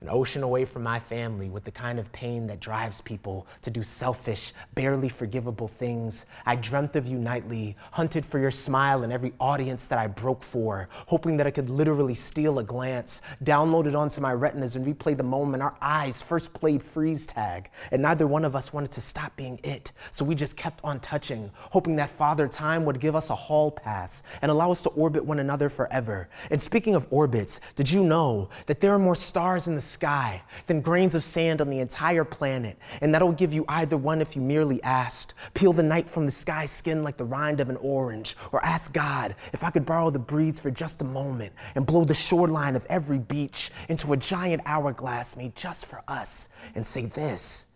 an 0.02 0.10
ocean 0.10 0.42
away 0.42 0.66
from 0.66 0.82
my 0.82 1.00
family 1.00 1.48
with 1.48 1.64
the 1.64 1.72
kind 1.72 2.00
of 2.00 2.12
pain 2.12 2.48
that 2.48 2.60
drives 2.60 3.02
people 3.02 3.46
to 3.62 3.70
do 3.70 3.84
selfish, 3.84 4.52
barely 4.74 5.08
forgivable 5.08 5.68
things. 5.68 6.26
I 6.44 6.56
dreamt 6.56 6.96
of 6.96 7.06
you 7.06 7.20
nightly, 7.20 7.78
hunted 7.92 8.26
for 8.26 8.40
your 8.40 8.50
smile 8.50 9.04
in 9.04 9.12
every 9.12 9.34
audience 9.40 9.88
that 9.90 10.00
I 10.00 10.08
broke 10.08 10.42
for, 10.42 10.90
hoping 11.06 11.38
that 11.38 11.46
I 11.46 11.52
could 11.52 11.70
literally 11.70 12.16
steal 12.16 12.58
a 12.58 12.64
glance, 12.64 13.22
download 13.44 13.86
it 13.86 13.94
onto 13.94 14.22
my 14.22 14.34
retinas 14.34 14.76
and 14.76 14.88
replay 14.88 15.16
the 15.16 15.22
moment 15.22 15.62
our 15.62 15.78
eyes 15.80 16.24
first 16.24 16.52
played 16.52 16.82
freeze 16.82 17.28
tag. 17.28 17.70
And 17.92 18.02
neither 18.02 18.26
one 18.26 18.44
of 18.44 18.56
us 18.56 18.74
wanted 18.74 18.90
to 18.94 19.02
stop 19.02 19.36
being 19.36 19.60
it, 19.64 19.92
so 20.10 20.26
we 20.26 20.34
just 20.34 20.58
kept 20.58 20.84
on 20.84 21.00
touching, 21.00 21.52
hoping 21.56 21.98
that 21.98 22.10
Father 22.10 22.48
Time 22.48 22.86
would 22.86 23.00
give 23.00 23.16
us 23.16 23.30
a 23.30 23.36
hall 23.36 23.70
pass 23.70 24.24
and 24.42 24.50
allow 24.50 24.72
us 24.72 24.82
to 24.82 24.90
orbit 24.90 25.24
one 25.24 25.38
another 25.38 25.70
forever. 25.70 26.28
And 26.50 26.60
speaking 26.60 26.96
of 26.96 27.06
orbits, 27.12 27.62
did 27.76 27.92
you 27.92 28.04
know 28.04 28.50
that 28.66 28.82
there 28.82 28.96
are 28.96 29.00
more 29.00 29.16
stars 29.16 29.68
in 29.68 29.76
the 29.76 29.91
sky 29.92 30.42
than 30.68 30.82
grains 30.82 31.16
of 31.16 31.24
sand 31.24 31.62
on 31.62 31.70
the 31.70 31.80
entire 31.80 32.24
planet. 32.24 32.78
And 33.02 33.14
that'll 33.14 33.32
give 33.32 33.54
you 33.54 33.66
either 33.68 33.98
one 33.98 34.22
if 34.22 34.36
you 34.36 34.42
merely 34.42 34.82
asked. 34.84 35.34
Peel 35.54 35.74
the 35.74 35.84
night 35.84 36.10
from 36.10 36.26
the 36.26 36.32
sky 36.32 36.66
skin 36.66 37.04
like 37.04 37.18
the 37.18 37.26
rind 37.26 37.60
of 37.60 37.70
an 37.70 37.78
orange. 37.78 38.36
Or 38.52 38.64
ask 38.66 38.94
God 38.94 39.36
if 39.54 39.64
I 39.64 39.72
could 39.72 39.86
borrow 39.86 40.10
the 40.10 40.20
breeze 40.20 40.60
for 40.60 40.72
just 40.72 41.02
a 41.02 41.06
moment 41.06 41.54
and 41.76 41.86
blow 41.86 42.04
the 42.04 42.14
shoreline 42.14 42.76
of 42.76 42.86
every 42.90 43.20
beach 43.20 43.72
into 43.90 44.14
a 44.14 44.18
giant 44.18 44.62
hourglass 44.66 45.36
made 45.36 45.56
just 45.56 45.86
for 45.86 46.04
us 46.08 46.50
and 46.76 46.86
say 46.86 47.06
this 47.06 47.68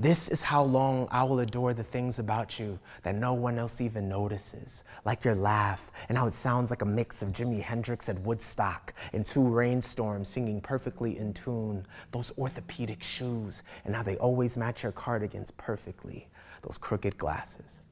this 0.00 0.30
is 0.30 0.42
how 0.42 0.62
long 0.62 1.06
I 1.10 1.24
will 1.24 1.40
adore 1.40 1.74
the 1.74 1.84
things 1.84 2.18
about 2.18 2.58
you 2.58 2.78
that 3.02 3.14
no 3.14 3.34
one 3.34 3.58
else 3.58 3.82
even 3.82 4.08
notices, 4.08 4.82
like 5.04 5.26
your 5.26 5.34
laugh 5.34 5.92
and 6.08 6.16
how 6.16 6.26
it 6.26 6.32
sounds 6.32 6.70
like 6.70 6.80
a 6.80 6.86
mix 6.86 7.20
of 7.20 7.32
Jimi 7.32 7.60
Hendrix 7.60 8.08
at 8.08 8.18
Woodstock 8.20 8.94
and 9.12 9.26
two 9.26 9.46
rainstorms 9.46 10.30
singing 10.30 10.62
perfectly 10.62 11.18
in 11.18 11.34
tune, 11.34 11.84
those 12.12 12.32
orthopedic 12.38 13.02
shoes 13.02 13.62
and 13.84 13.94
how 13.94 14.02
they 14.02 14.16
always 14.16 14.56
match 14.56 14.84
your 14.84 14.92
cardigans 14.92 15.50
perfectly, 15.50 16.28
those 16.62 16.78
crooked 16.78 17.18
glasses, 17.18 17.82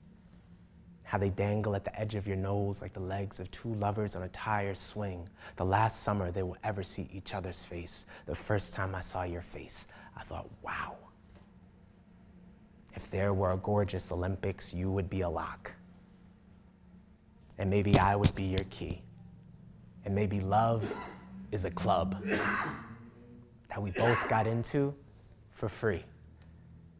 how 1.02 1.18
they 1.18 1.28
dangle 1.28 1.76
at 1.76 1.84
the 1.84 2.00
edge 2.00 2.14
of 2.14 2.26
your 2.26 2.36
nose 2.36 2.80
like 2.80 2.94
the 2.94 3.00
legs 3.00 3.38
of 3.38 3.50
two 3.50 3.74
lovers 3.74 4.16
on 4.16 4.22
a 4.22 4.28
tire 4.28 4.74
swing, 4.74 5.28
the 5.56 5.64
last 5.64 6.04
summer 6.04 6.30
they 6.30 6.42
will 6.42 6.56
ever 6.64 6.82
see 6.82 7.06
each 7.12 7.34
other's 7.34 7.62
face. 7.62 8.06
The 8.24 8.34
first 8.34 8.72
time 8.72 8.94
I 8.94 9.00
saw 9.00 9.24
your 9.24 9.42
face, 9.42 9.88
I 10.16 10.22
thought, 10.22 10.48
wow 10.62 10.96
if 12.94 13.10
there 13.10 13.32
were 13.32 13.52
a 13.52 13.56
gorgeous 13.56 14.10
Olympics, 14.10 14.74
you 14.74 14.90
would 14.90 15.08
be 15.08 15.20
a 15.22 15.28
lock. 15.28 15.72
And 17.58 17.68
maybe 17.70 17.98
I 17.98 18.16
would 18.16 18.34
be 18.34 18.44
your 18.44 18.64
key. 18.70 19.02
And 20.04 20.14
maybe 20.14 20.40
love 20.40 20.94
is 21.52 21.64
a 21.64 21.70
club 21.70 22.22
that 22.24 23.82
we 23.82 23.90
both 23.90 24.28
got 24.28 24.46
into 24.46 24.94
for 25.50 25.68
free. 25.68 26.04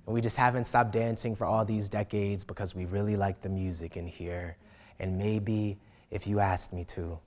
And 0.07 0.15
we 0.15 0.21
just 0.21 0.37
haven't 0.37 0.67
stopped 0.67 0.93
dancing 0.93 1.37
for 1.37 1.47
all 1.47 1.65
these 1.65 1.89
decades 1.89 2.43
because 2.43 2.75
we 2.75 2.87
really 2.87 3.17
like 3.17 3.41
the 3.41 3.49
music 3.49 3.97
in 3.97 4.07
here. 4.07 4.57
And 4.99 5.17
maybe 5.17 5.79
if 6.11 6.27
you 6.27 6.41
asked 6.41 6.73
me 6.73 6.85
to, 6.85 7.19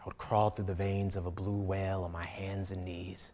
I 0.00 0.04
would 0.04 0.18
crawl 0.18 0.50
through 0.50 0.66
the 0.66 0.74
veins 0.74 1.16
of 1.16 1.26
a 1.26 1.30
blue 1.30 1.60
whale 1.60 2.02
on 2.02 2.12
my 2.12 2.24
hands 2.24 2.72
and 2.72 2.84
knees, 2.84 3.32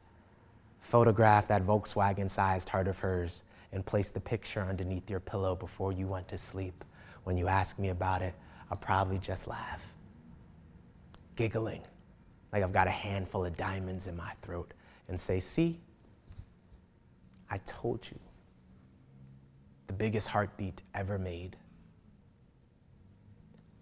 photograph 0.79 1.49
that 1.49 1.65
Volkswagen 1.65 2.31
sized 2.31 2.69
heart 2.69 2.87
of 2.87 2.99
hers, 2.99 3.43
and 3.73 3.85
place 3.85 4.11
the 4.11 4.21
picture 4.21 4.63
underneath 4.63 5.09
your 5.09 5.21
pillow 5.21 5.55
before 5.55 5.93
you 5.93 6.07
went 6.07 6.29
to 6.29 6.39
sleep. 6.39 6.85
When 7.25 7.37
you 7.37 7.49
ask 7.49 7.79
me 7.79 7.91
about 7.91 8.23
it, 8.23 8.35
I'll 8.71 8.77
probably 8.77 9.19
just 9.19 9.47
laugh, 9.47 9.93
giggling 11.37 11.83
like 12.53 12.63
I've 12.63 12.73
got 12.73 12.87
a 12.87 12.93
handful 12.93 13.45
of 13.45 13.57
diamonds 13.57 14.07
in 14.07 14.17
my 14.17 14.33
throat, 14.43 14.73
and 15.09 15.19
say, 15.19 15.41
See, 15.41 15.79
I 17.51 17.59
told 17.59 18.09
you. 18.11 18.19
The 19.87 19.93
biggest 19.93 20.29
heartbeat 20.29 20.83
ever 20.95 21.19
made. 21.19 21.57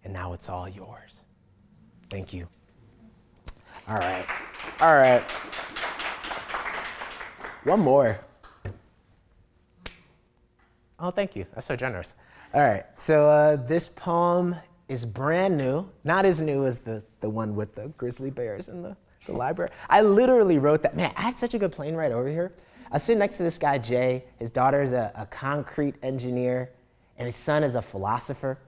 And 0.04 0.12
now 0.12 0.32
it's 0.32 0.48
all 0.48 0.68
yours. 0.68 1.22
Thank 2.08 2.32
you. 2.32 2.48
All 3.86 3.96
right. 3.96 4.26
All 4.80 4.94
right. 4.94 5.22
One 7.64 7.80
more. 7.80 8.18
Oh, 11.00 11.10
thank 11.10 11.36
you. 11.36 11.44
That's 11.54 11.66
so 11.66 11.76
generous. 11.76 12.14
All 12.52 12.60
right. 12.60 12.84
So 12.96 13.28
uh, 13.28 13.56
this 13.56 13.88
poem 13.88 14.56
is 14.88 15.04
brand 15.04 15.56
new, 15.56 15.88
not 16.02 16.24
as 16.24 16.42
new 16.42 16.66
as 16.66 16.78
the, 16.78 17.04
the 17.20 17.30
one 17.30 17.54
with 17.54 17.74
the 17.74 17.88
grizzly 17.96 18.30
bears 18.30 18.68
in 18.68 18.82
the, 18.82 18.96
the 19.26 19.32
library. 19.32 19.70
I 19.88 20.00
literally 20.00 20.58
wrote 20.58 20.82
that. 20.82 20.96
Man, 20.96 21.12
I 21.16 21.22
had 21.22 21.36
such 21.36 21.54
a 21.54 21.58
good 21.58 21.72
plane 21.72 21.94
ride 21.94 22.10
over 22.10 22.28
here. 22.28 22.52
I 22.90 22.94
was 22.94 23.02
sitting 23.02 23.18
next 23.18 23.36
to 23.36 23.42
this 23.42 23.58
guy, 23.58 23.78
Jay. 23.78 24.24
His 24.38 24.50
daughter 24.50 24.82
is 24.82 24.92
a, 24.92 25.12
a 25.14 25.26
concrete 25.26 25.94
engineer, 26.02 26.70
and 27.18 27.26
his 27.26 27.36
son 27.36 27.62
is 27.62 27.74
a 27.74 27.82
philosopher 27.82 28.58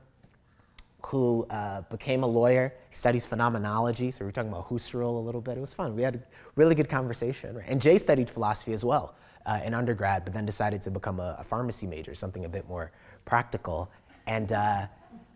who 1.02 1.46
uh, 1.50 1.80
became 1.90 2.22
a 2.22 2.26
lawyer. 2.26 2.74
He 2.90 2.94
studies 2.94 3.24
phenomenology, 3.24 4.10
so 4.10 4.24
we 4.24 4.28
were 4.28 4.32
talking 4.32 4.50
about 4.50 4.68
Husserl 4.68 5.16
a 5.16 5.24
little 5.24 5.40
bit. 5.40 5.56
It 5.56 5.60
was 5.60 5.72
fun. 5.72 5.96
We 5.96 6.02
had 6.02 6.16
a 6.16 6.22
really 6.54 6.74
good 6.74 6.88
conversation. 6.88 7.56
Right? 7.56 7.64
And 7.66 7.80
Jay 7.80 7.98
studied 7.98 8.30
philosophy 8.30 8.74
as 8.74 8.84
well 8.84 9.16
uh, 9.46 9.60
in 9.64 9.74
undergrad, 9.74 10.24
but 10.24 10.34
then 10.34 10.44
decided 10.44 10.80
to 10.82 10.90
become 10.90 11.20
a, 11.20 11.36
a, 11.38 11.44
pharmacy 11.44 11.86
major, 11.86 12.14
something 12.14 12.44
a 12.44 12.48
bit 12.48 12.68
more 12.68 12.92
practical. 13.24 13.90
And 14.26 14.52
uh, 14.52 14.86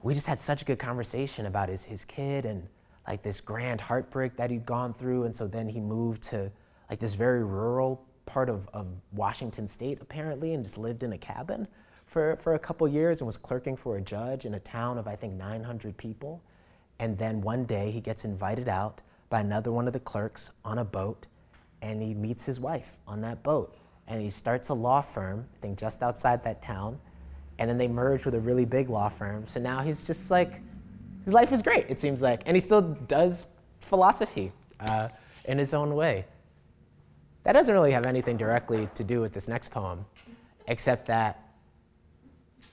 we 0.02 0.14
just 0.14 0.26
had 0.26 0.38
such 0.38 0.62
a 0.62 0.64
good 0.64 0.78
conversation 0.78 1.46
about 1.46 1.68
his, 1.68 1.84
his 1.84 2.04
kid 2.04 2.44
and 2.44 2.68
like 3.06 3.23
this 3.23 3.40
grand 3.40 3.80
heartbreak 3.80 4.37
that 4.37 4.50
he'd 4.50 4.66
gone 4.66 4.92
through. 4.92 5.25
And 5.25 5.34
so 5.34 5.46
then 5.46 5.68
he 5.68 5.80
moved 5.80 6.23
to 6.25 6.52
like 6.90 6.99
this 6.99 7.14
very 7.14 7.44
rural 7.44 8.04
part 8.26 8.49
of, 8.49 8.68
of 8.73 8.88
Washington 9.12 9.66
state, 9.66 9.99
apparently, 10.00 10.54
and 10.54 10.64
just 10.64 10.78
lived 10.78 11.02
in 11.02 11.12
a 11.12 11.18
cabin 11.18 11.66
for, 12.06 12.37
for 12.37 12.54
a 12.54 12.58
couple 12.58 12.87
years 12.87 13.20
and 13.20 13.26
was 13.26 13.37
clerking 13.37 13.76
for 13.76 13.96
a 13.96 14.00
judge 14.00 14.44
in 14.44 14.54
a 14.54 14.61
town 14.61 14.99
of, 14.99 15.08
I 15.08 15.16
think, 15.16 15.34
900 15.34 15.96
people. 15.96 16.42
And 16.99 17.18
then 17.18 17.40
one 17.40 17.64
day 17.64 17.90
he 17.90 18.00
gets 18.00 18.25
invited 18.25 18.68
out 18.68 19.02
by 19.28 19.40
another 19.40 19.73
one 19.73 19.87
of 19.87 19.92
the 19.92 20.00
clerks 20.00 20.52
on 20.64 20.78
a 20.78 20.84
boat, 20.84 21.26
and 21.82 22.00
he 22.00 22.14
meets 22.14 22.46
his 22.46 22.61
wife 22.61 22.99
on 23.06 23.20
that 23.23 23.42
boat 23.42 23.76
and 24.06 24.20
he 24.20 24.30
starts 24.30 24.68
a 24.68 24.75
law 24.75 25.00
firm, 25.00 25.46
I 25.56 25.58
think 25.61 25.78
just 25.78 26.02
outside 26.02 26.42
that 26.44 26.62
town, 26.62 26.99
and 27.58 27.68
then 27.68 27.78
they 27.78 27.88
merge 27.88 28.25
with 28.25 28.34
a 28.34 28.40
really 28.40 28.64
big 28.64 28.88
law 28.88 29.08
firm. 29.08 29.46
So 29.46 29.61
now 29.61 29.82
he's 29.82 30.04
just 30.04 30.30
like, 30.30 30.61
his 31.25 31.32
life 31.32 31.52
is 31.52 31.62
great, 31.62 31.87
it 31.88 32.00
seems 32.00 32.20
like, 32.20 32.42
and 32.46 32.56
he 32.56 32.61
still 32.61 32.82
does 32.82 33.46
philosophy. 33.80 34.52
Uh, 34.80 35.08
in 35.44 35.58
his 35.58 35.75
own 35.75 35.94
way. 35.94 36.25
That 37.44 37.52
doesn't 37.52 37.73
really 37.73 37.92
have 37.92 38.06
anything 38.06 38.37
directly 38.37 38.88
to 38.94 39.04
do 39.04 39.20
with 39.20 39.32
this 39.32 39.49
next 39.49 39.70
poem, 39.70 40.06
except 40.66 41.06
that 41.06 41.40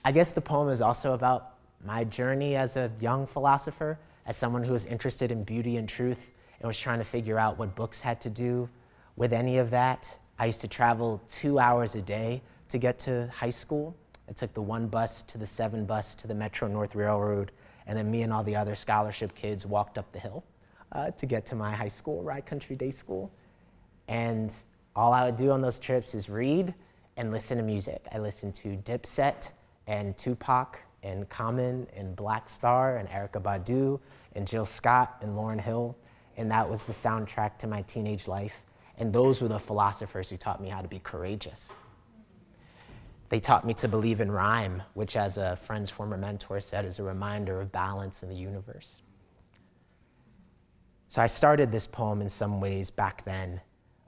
I 0.04 0.12
guess 0.12 0.32
the 0.32 0.40
poem 0.40 0.68
is 0.68 0.80
also 0.80 1.12
about 1.12 1.54
my 1.84 2.04
journey 2.04 2.56
as 2.56 2.76
a 2.76 2.90
young 3.00 3.26
philosopher, 3.26 3.98
as 4.26 4.36
someone 4.36 4.64
who 4.64 4.72
was 4.72 4.84
interested 4.86 5.30
in 5.30 5.44
beauty 5.44 5.76
and 5.76 5.88
truth 5.88 6.32
and 6.60 6.66
was 6.66 6.78
trying 6.78 6.98
to 6.98 7.04
figure 7.04 7.38
out 7.38 7.58
what 7.58 7.74
books 7.74 8.00
had 8.00 8.20
to 8.22 8.30
do 8.30 8.68
with 9.16 9.32
any 9.32 9.58
of 9.58 9.70
that. 9.70 10.18
I 10.38 10.46
used 10.46 10.60
to 10.62 10.68
travel 10.68 11.22
two 11.30 11.58
hours 11.58 11.94
a 11.94 12.02
day 12.02 12.42
to 12.68 12.78
get 12.78 12.98
to 13.00 13.28
high 13.34 13.50
school. 13.50 13.94
I 14.28 14.32
took 14.32 14.54
the 14.54 14.62
one 14.62 14.88
bus 14.88 15.22
to 15.24 15.38
the 15.38 15.46
seven 15.46 15.84
bus 15.84 16.14
to 16.16 16.26
the 16.26 16.34
Metro 16.34 16.68
North 16.68 16.94
Railroad, 16.94 17.52
and 17.86 17.98
then 17.98 18.10
me 18.10 18.22
and 18.22 18.32
all 18.32 18.42
the 18.42 18.56
other 18.56 18.74
scholarship 18.74 19.34
kids 19.34 19.66
walked 19.66 19.98
up 19.98 20.10
the 20.12 20.18
hill 20.18 20.44
uh, 20.92 21.10
to 21.12 21.26
get 21.26 21.46
to 21.46 21.54
my 21.54 21.74
high 21.74 21.88
school, 21.88 22.22
Rye 22.22 22.40
Country 22.40 22.76
Day 22.76 22.90
School. 22.90 23.30
And 24.08 24.54
all 24.94 25.12
I 25.12 25.24
would 25.24 25.36
do 25.36 25.50
on 25.50 25.60
those 25.60 25.78
trips 25.78 26.14
is 26.14 26.28
read 26.28 26.74
and 27.16 27.30
listen 27.30 27.58
to 27.58 27.62
music. 27.62 28.06
I 28.12 28.18
listened 28.18 28.54
to 28.54 28.76
Dipset 28.78 29.52
and 29.86 30.16
Tupac 30.16 30.78
and 31.02 31.28
Common 31.28 31.86
and 31.96 32.14
Black 32.14 32.48
Star 32.48 32.96
and 32.96 33.08
Erykah 33.08 33.42
Badu 33.42 34.00
and 34.34 34.46
Jill 34.46 34.64
Scott 34.64 35.18
and 35.20 35.36
Lauryn 35.36 35.60
Hill. 35.60 35.96
And 36.36 36.50
that 36.50 36.68
was 36.68 36.82
the 36.82 36.92
soundtrack 36.92 37.58
to 37.58 37.66
my 37.66 37.82
teenage 37.82 38.28
life. 38.28 38.64
And 38.98 39.12
those 39.12 39.40
were 39.40 39.48
the 39.48 39.58
philosophers 39.58 40.28
who 40.28 40.36
taught 40.36 40.60
me 40.60 40.68
how 40.68 40.80
to 40.80 40.88
be 40.88 40.98
courageous. 40.98 41.72
They 43.28 43.40
taught 43.40 43.64
me 43.64 43.72
to 43.74 43.88
believe 43.88 44.20
in 44.20 44.30
rhyme, 44.30 44.82
which, 44.92 45.16
as 45.16 45.38
a 45.38 45.56
friend's 45.56 45.88
former 45.88 46.18
mentor 46.18 46.60
said, 46.60 46.84
is 46.84 46.98
a 46.98 47.02
reminder 47.02 47.60
of 47.60 47.72
balance 47.72 48.22
in 48.22 48.28
the 48.28 48.34
universe. 48.34 49.02
So 51.08 51.22
I 51.22 51.26
started 51.26 51.72
this 51.72 51.86
poem 51.86 52.20
in 52.20 52.28
some 52.28 52.60
ways 52.60 52.90
back 52.90 53.24
then, 53.24 53.60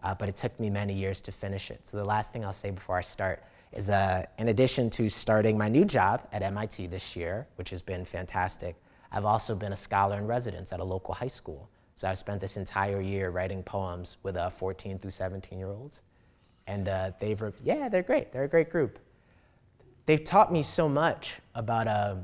uh, 0.03 0.15
but 0.15 0.29
it 0.29 0.37
took 0.37 0.59
me 0.61 0.71
many 0.71 0.93
years 0.93 1.21
to 1.23 1.33
finish 1.33 1.71
it. 1.71 1.87
So 1.87 1.97
the 1.97 2.05
last 2.05 2.33
thing 2.33 2.45
I'll 2.45 2.53
say 2.53 2.71
before 2.71 2.99
I 2.99 3.03
start 3.03 3.43
is 3.73 3.91
uh, 3.91 4.25
in 4.39 4.49
addition 4.49 4.89
to 4.91 5.09
starting 5.09 5.59
my 5.59 5.69
new 5.69 5.85
job 5.85 6.27
at 6.33 6.43
MIT 6.43 6.87
this 6.87 7.17
year, 7.17 7.47
which 7.57 7.71
has 7.71 7.83
been 7.83 8.05
fantastic, 8.05 8.77
I've 9.11 9.25
also 9.25 9.55
been 9.55 9.73
a 9.73 9.77
scholar 9.77 10.19
in 10.19 10.27
residence 10.27 10.73
at 10.73 10.81
a 10.81 10.85
local 10.85 11.15
high 11.15 11.29
school. 11.29 11.69
So 11.97 12.09
I've 12.09 12.19
spent 12.19 12.41
this 12.41 12.57
entire 12.57 13.01
year 13.01 13.31
writing 13.31 13.63
poems 13.63 14.17
with 14.23 14.37
uh, 14.37 14.51
14 14.51 14.99
through 14.99 15.11
17 15.11 15.59
year 15.59 15.69
olds. 15.69 16.03
And 16.67 16.89
uh, 16.89 17.13
they've, 17.21 17.41
re- 17.41 17.53
yeah, 17.63 17.89
they're 17.89 18.03
great. 18.03 18.33
They're 18.33 18.45
a 18.45 18.49
great 18.49 18.71
group. 18.71 18.99
They've 20.07 20.23
taught 20.23 20.53
me 20.53 20.63
so 20.63 20.89
much 20.89 21.35
about, 21.55 21.87
uh, 21.87 22.17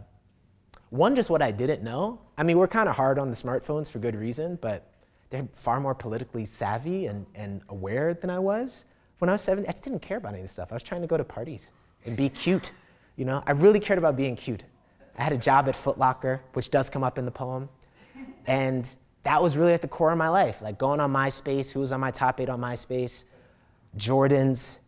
one, 0.90 1.14
just 1.14 1.30
what 1.30 1.40
I 1.40 1.52
didn't 1.52 1.82
know. 1.82 2.20
I 2.36 2.42
mean, 2.42 2.58
we're 2.58 2.68
kind 2.68 2.88
of 2.88 2.96
hard 2.96 3.18
on 3.18 3.30
the 3.30 3.36
smartphones 3.36 3.88
for 3.88 4.00
good 4.00 4.16
reason, 4.16 4.58
but 4.60 4.90
they're 5.30 5.48
far 5.54 5.80
more 5.80 5.94
politically 5.94 6.44
savvy 6.44 7.06
and, 7.06 7.26
and 7.34 7.62
aware 7.68 8.12
than 8.12 8.28
I 8.28 8.40
was. 8.40 8.84
When 9.18 9.28
I 9.28 9.32
was 9.32 9.42
seven, 9.42 9.64
I 9.68 9.72
just 9.72 9.84
didn't 9.84 10.00
care 10.00 10.16
about 10.16 10.32
any 10.32 10.40
of 10.40 10.44
this 10.44 10.52
stuff. 10.52 10.72
I 10.72 10.74
was 10.74 10.82
trying 10.82 11.02
to 11.02 11.06
go 11.06 11.16
to 11.16 11.24
parties 11.24 11.70
and 12.04 12.16
be 12.16 12.28
cute. 12.28 12.72
You 13.16 13.24
know, 13.24 13.42
I 13.46 13.52
really 13.52 13.78
cared 13.78 13.98
about 13.98 14.16
being 14.16 14.34
cute. 14.34 14.64
I 15.16 15.22
had 15.22 15.32
a 15.32 15.38
job 15.38 15.68
at 15.68 15.76
Foot 15.76 15.98
Locker, 15.98 16.40
which 16.54 16.70
does 16.70 16.90
come 16.90 17.04
up 17.04 17.18
in 17.18 17.24
the 17.24 17.30
poem. 17.30 17.68
And 18.46 18.88
that 19.22 19.42
was 19.42 19.56
really 19.56 19.72
at 19.72 19.82
the 19.82 19.88
core 19.88 20.12
of 20.12 20.18
my 20.18 20.28
life. 20.28 20.62
Like 20.62 20.78
going 20.78 21.00
on 21.00 21.12
MySpace, 21.12 21.70
who 21.70 21.80
was 21.80 21.92
on 21.92 22.00
my 22.00 22.10
top 22.10 22.40
eight 22.40 22.48
on 22.48 22.60
MySpace, 22.60 23.24
Jordans, 23.96 24.78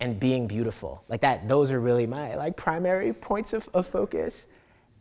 and 0.00 0.18
being 0.18 0.46
beautiful. 0.46 1.04
Like 1.08 1.20
that, 1.20 1.48
those 1.48 1.70
are 1.70 1.80
really 1.80 2.06
my 2.06 2.34
like 2.34 2.56
primary 2.56 3.12
points 3.12 3.52
of, 3.52 3.68
of 3.74 3.86
focus. 3.86 4.46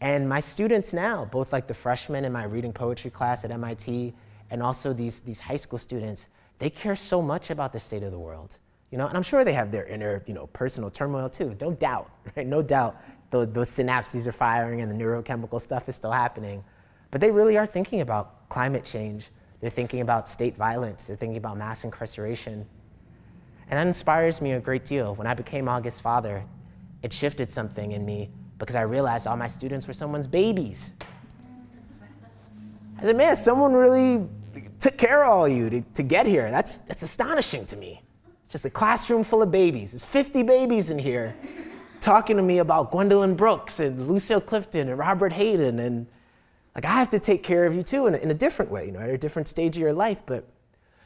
And 0.02 0.28
my 0.28 0.40
students 0.40 0.94
now, 0.94 1.26
both 1.26 1.54
like 1.54 1.68
the 1.68 1.74
freshmen 1.74 2.26
in 2.26 2.32
my 2.32 2.44
reading 2.44 2.74
poetry 2.74 3.12
class 3.12 3.46
at 3.46 3.52
MIT, 3.52 4.14
and 4.50 4.62
also 4.62 4.94
these, 4.94 5.22
these 5.22 5.40
high 5.40 5.56
school 5.56 5.80
students, 5.80 6.28
they 6.58 6.70
care 6.70 6.96
so 6.96 7.22
much 7.22 7.50
about 7.50 7.72
the 7.72 7.80
state 7.80 8.04
of 8.04 8.12
the 8.12 8.20
world. 8.20 8.58
You 8.92 8.98
know, 8.98 9.08
and 9.08 9.16
I'm 9.16 9.24
sure 9.24 9.46
they 9.46 9.54
have 9.54 9.72
their 9.72 9.86
inner, 9.86 10.22
you 10.28 10.34
know, 10.34 10.48
personal 10.48 10.90
turmoil 10.90 11.30
too. 11.30 11.56
Don't 11.58 11.80
doubt, 11.80 12.12
right? 12.36 12.46
No 12.46 12.62
doubt 12.62 12.98
those, 13.30 13.50
those 13.52 13.70
synapses 13.70 14.28
are 14.28 14.34
firing 14.34 14.82
and 14.82 14.92
the 14.92 14.96
neurochemical 14.96 15.62
stuff 15.62 15.88
is 15.88 15.96
still 15.96 16.12
happening. 16.12 16.64
But 17.10 17.22
they 17.22 17.32
really 17.32 17.58
are 17.58 17.66
thinking 17.66 18.02
about 18.02 18.41
climate 18.52 18.84
change. 18.84 19.30
They're 19.62 19.70
thinking 19.70 20.02
about 20.02 20.28
state 20.28 20.58
violence. 20.58 21.08
They're 21.08 21.16
thinking 21.16 21.38
about 21.38 21.58
mass 21.58 21.86
incarceration. 21.86 22.66
And 23.70 23.80
that 23.80 23.88
inspires 23.88 24.42
me 24.42 24.52
a 24.52 24.60
great 24.60 24.84
deal. 24.84 25.16
When 25.16 25.26
I 25.26 25.34
became 25.34 25.70
August's 25.70 26.02
father, 26.02 26.44
it 27.02 27.14
shifted 27.14 27.54
something 27.54 27.94
in 27.94 28.06
me 28.06 28.30
because 28.58 28.76
I 28.76 28.82
realized 28.82 29.26
all 29.26 29.38
my 29.38 29.48
students 29.48 29.88
were 29.88 29.94
someone's 29.94 30.28
babies. 30.28 30.94
I 33.00 33.04
said, 33.04 33.16
man, 33.16 33.38
someone 33.38 33.74
really 33.74 34.28
took 34.80 34.98
care 34.98 35.24
of 35.24 35.30
all 35.30 35.48
you 35.48 35.70
to, 35.70 35.82
to 35.94 36.04
get 36.04 36.26
here. 36.26 36.52
That's, 36.52 36.80
that's 36.80 37.04
astonishing 37.04 37.66
to 37.68 37.78
me. 37.78 38.04
It's 38.44 38.52
just 38.52 38.66
a 38.66 38.70
classroom 38.70 39.24
full 39.24 39.42
of 39.42 39.50
babies. 39.50 39.94
There's 39.94 40.04
50 40.04 40.44
babies 40.44 40.90
in 40.90 41.00
here 41.00 41.36
talking 42.02 42.36
to 42.36 42.44
me 42.44 42.58
about 42.58 42.92
Gwendolyn 42.92 43.36
Brooks 43.36 43.80
and 43.80 44.10
Lucille 44.10 44.42
Clifton 44.42 44.90
and 44.90 45.00
Robert 45.00 45.32
Hayden. 45.32 45.80
And 45.80 46.08
like, 46.76 46.86
I 46.86 46.92
have 46.92 47.10
to 47.10 47.20
take 47.20 47.44
care 47.44 47.66
of 47.66 47.76
you 47.76 47.84
too 47.84 48.08
in 48.08 48.16
a, 48.16 48.18
in 48.18 48.32
a 48.32 48.34
different 48.34 48.72
way, 48.72 48.86
you 48.86 48.92
know, 48.92 49.00
at 49.00 49.10
a 49.10 49.18
different 49.18 49.48
stage 49.48 49.76
of 49.76 49.82
your 49.82 49.94
life. 49.94 50.24
But 50.26 50.46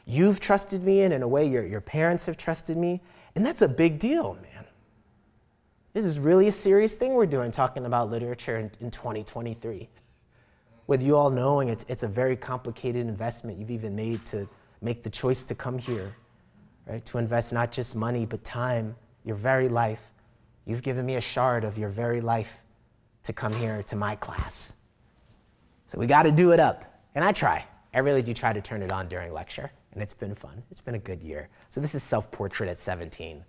you've 0.04 0.38
trusted 0.38 0.82
me 0.82 1.02
in, 1.02 1.12
in 1.12 1.22
a 1.22 1.28
way 1.28 1.46
your, 1.46 1.66
your 1.66 1.80
parents 1.80 2.26
have 2.26 2.36
trusted 2.36 2.76
me. 2.76 3.00
And 3.34 3.44
that's 3.44 3.62
a 3.62 3.68
big 3.68 3.98
deal, 3.98 4.34
man. 4.34 4.64
This 5.92 6.04
is 6.04 6.18
really 6.18 6.46
a 6.46 6.52
serious 6.52 6.94
thing 6.94 7.14
we're 7.14 7.26
doing 7.26 7.50
talking 7.50 7.86
about 7.86 8.10
literature 8.10 8.58
in, 8.58 8.70
in 8.80 8.90
2023. 8.90 9.88
With 10.86 11.02
you 11.02 11.16
all 11.16 11.30
knowing 11.30 11.68
it's, 11.68 11.84
it's 11.88 12.02
a 12.02 12.08
very 12.08 12.36
complicated 12.36 13.06
investment 13.06 13.58
you've 13.58 13.70
even 13.70 13.96
made 13.96 14.24
to 14.26 14.48
make 14.80 15.02
the 15.02 15.10
choice 15.10 15.42
to 15.44 15.54
come 15.54 15.78
here, 15.78 16.14
right? 16.86 17.04
To 17.06 17.18
invest 17.18 17.52
not 17.52 17.72
just 17.72 17.96
money, 17.96 18.24
but 18.24 18.44
time, 18.44 18.94
your 19.24 19.36
very 19.36 19.68
life. 19.68 20.12
You've 20.64 20.82
given 20.82 21.04
me 21.04 21.16
a 21.16 21.20
shard 21.20 21.64
of 21.64 21.76
your 21.76 21.88
very 21.88 22.20
life 22.20 22.62
to 23.24 23.32
come 23.32 23.52
here 23.54 23.82
to 23.84 23.96
my 23.96 24.14
class. 24.14 24.74
So 25.86 25.98
we 25.98 26.06
got 26.06 26.24
to 26.24 26.32
do 26.32 26.52
it 26.52 26.60
up. 26.60 26.84
And 27.14 27.24
I 27.24 27.32
try. 27.32 27.64
I 27.94 28.00
really 28.00 28.22
do 28.22 28.34
try 28.34 28.52
to 28.52 28.60
turn 28.60 28.82
it 28.82 28.92
on 28.92 29.08
during 29.08 29.32
lecture, 29.32 29.72
and 29.92 30.02
it's 30.02 30.12
been 30.12 30.34
fun. 30.34 30.62
It's 30.70 30.82
been 30.82 30.96
a 30.96 30.98
good 30.98 31.22
year. 31.22 31.48
So 31.70 31.80
this 31.80 31.94
is 31.94 32.02
self 32.02 32.30
portrait 32.30 32.68
at 32.68 32.78
17. 32.78 33.42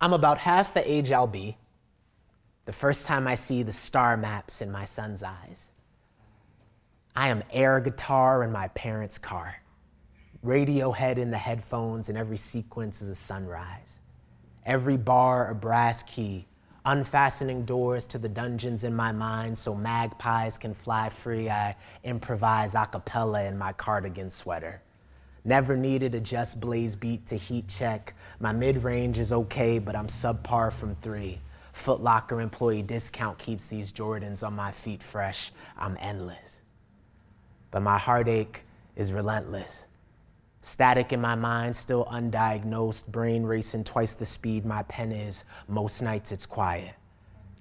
I'm 0.00 0.12
about 0.12 0.38
half 0.38 0.74
the 0.74 0.90
age 0.90 1.10
I'll 1.10 1.26
be 1.26 1.56
the 2.66 2.72
first 2.72 3.06
time 3.06 3.26
I 3.26 3.34
see 3.34 3.62
the 3.62 3.72
star 3.72 4.18
maps 4.18 4.60
in 4.60 4.70
my 4.70 4.84
son's 4.84 5.22
eyes. 5.22 5.70
I 7.16 7.30
am 7.30 7.42
air 7.50 7.80
guitar 7.80 8.44
in 8.44 8.52
my 8.52 8.68
parents' 8.68 9.16
car, 9.16 9.62
Radiohead 10.44 11.16
in 11.16 11.30
the 11.30 11.38
headphones, 11.38 12.10
and 12.10 12.18
every 12.18 12.36
sequence 12.36 13.00
is 13.00 13.08
a 13.08 13.14
sunrise. 13.14 13.98
Every 14.66 14.98
bar 14.98 15.50
a 15.50 15.54
brass 15.54 16.02
key, 16.02 16.46
unfastening 16.88 17.64
doors 17.64 18.06
to 18.06 18.18
the 18.18 18.28
dungeons 18.28 18.84
in 18.84 18.94
my 18.94 19.12
mind 19.12 19.56
so 19.56 19.74
magpies 19.74 20.58
can 20.58 20.74
fly 20.74 21.08
free. 21.08 21.48
I 21.48 21.76
improvise 22.02 22.74
a 22.74 22.86
cappella 22.86 23.44
in 23.44 23.58
my 23.58 23.72
cardigan 23.72 24.30
sweater. 24.30 24.82
Never 25.44 25.76
needed 25.76 26.14
a 26.14 26.20
just 26.20 26.60
blaze 26.60 26.96
beat 26.96 27.26
to 27.26 27.36
heat 27.36 27.68
check. 27.68 28.14
My 28.40 28.52
mid 28.52 28.82
range 28.82 29.18
is 29.18 29.32
okay, 29.32 29.78
but 29.78 29.96
I'm 29.96 30.08
subpar 30.08 30.72
from 30.72 30.94
three. 30.96 31.40
Foot 31.72 32.00
Locker 32.00 32.40
employee 32.40 32.82
discount 32.82 33.38
keeps 33.38 33.68
these 33.68 33.92
Jordans 33.92 34.44
on 34.44 34.54
my 34.54 34.72
feet 34.72 35.02
fresh. 35.02 35.52
I'm 35.76 35.96
endless 36.00 36.62
but 37.70 37.82
my 37.82 37.98
heartache 37.98 38.64
is 38.96 39.12
relentless. 39.12 39.87
Static 40.68 41.14
in 41.14 41.20
my 41.22 41.34
mind, 41.34 41.74
still 41.74 42.04
undiagnosed, 42.04 43.06
brain 43.06 43.44
racing 43.44 43.84
twice 43.84 44.14
the 44.14 44.26
speed 44.26 44.66
my 44.66 44.82
pen 44.82 45.12
is. 45.12 45.46
Most 45.66 46.02
nights 46.02 46.30
it's 46.30 46.44
quiet 46.44 46.94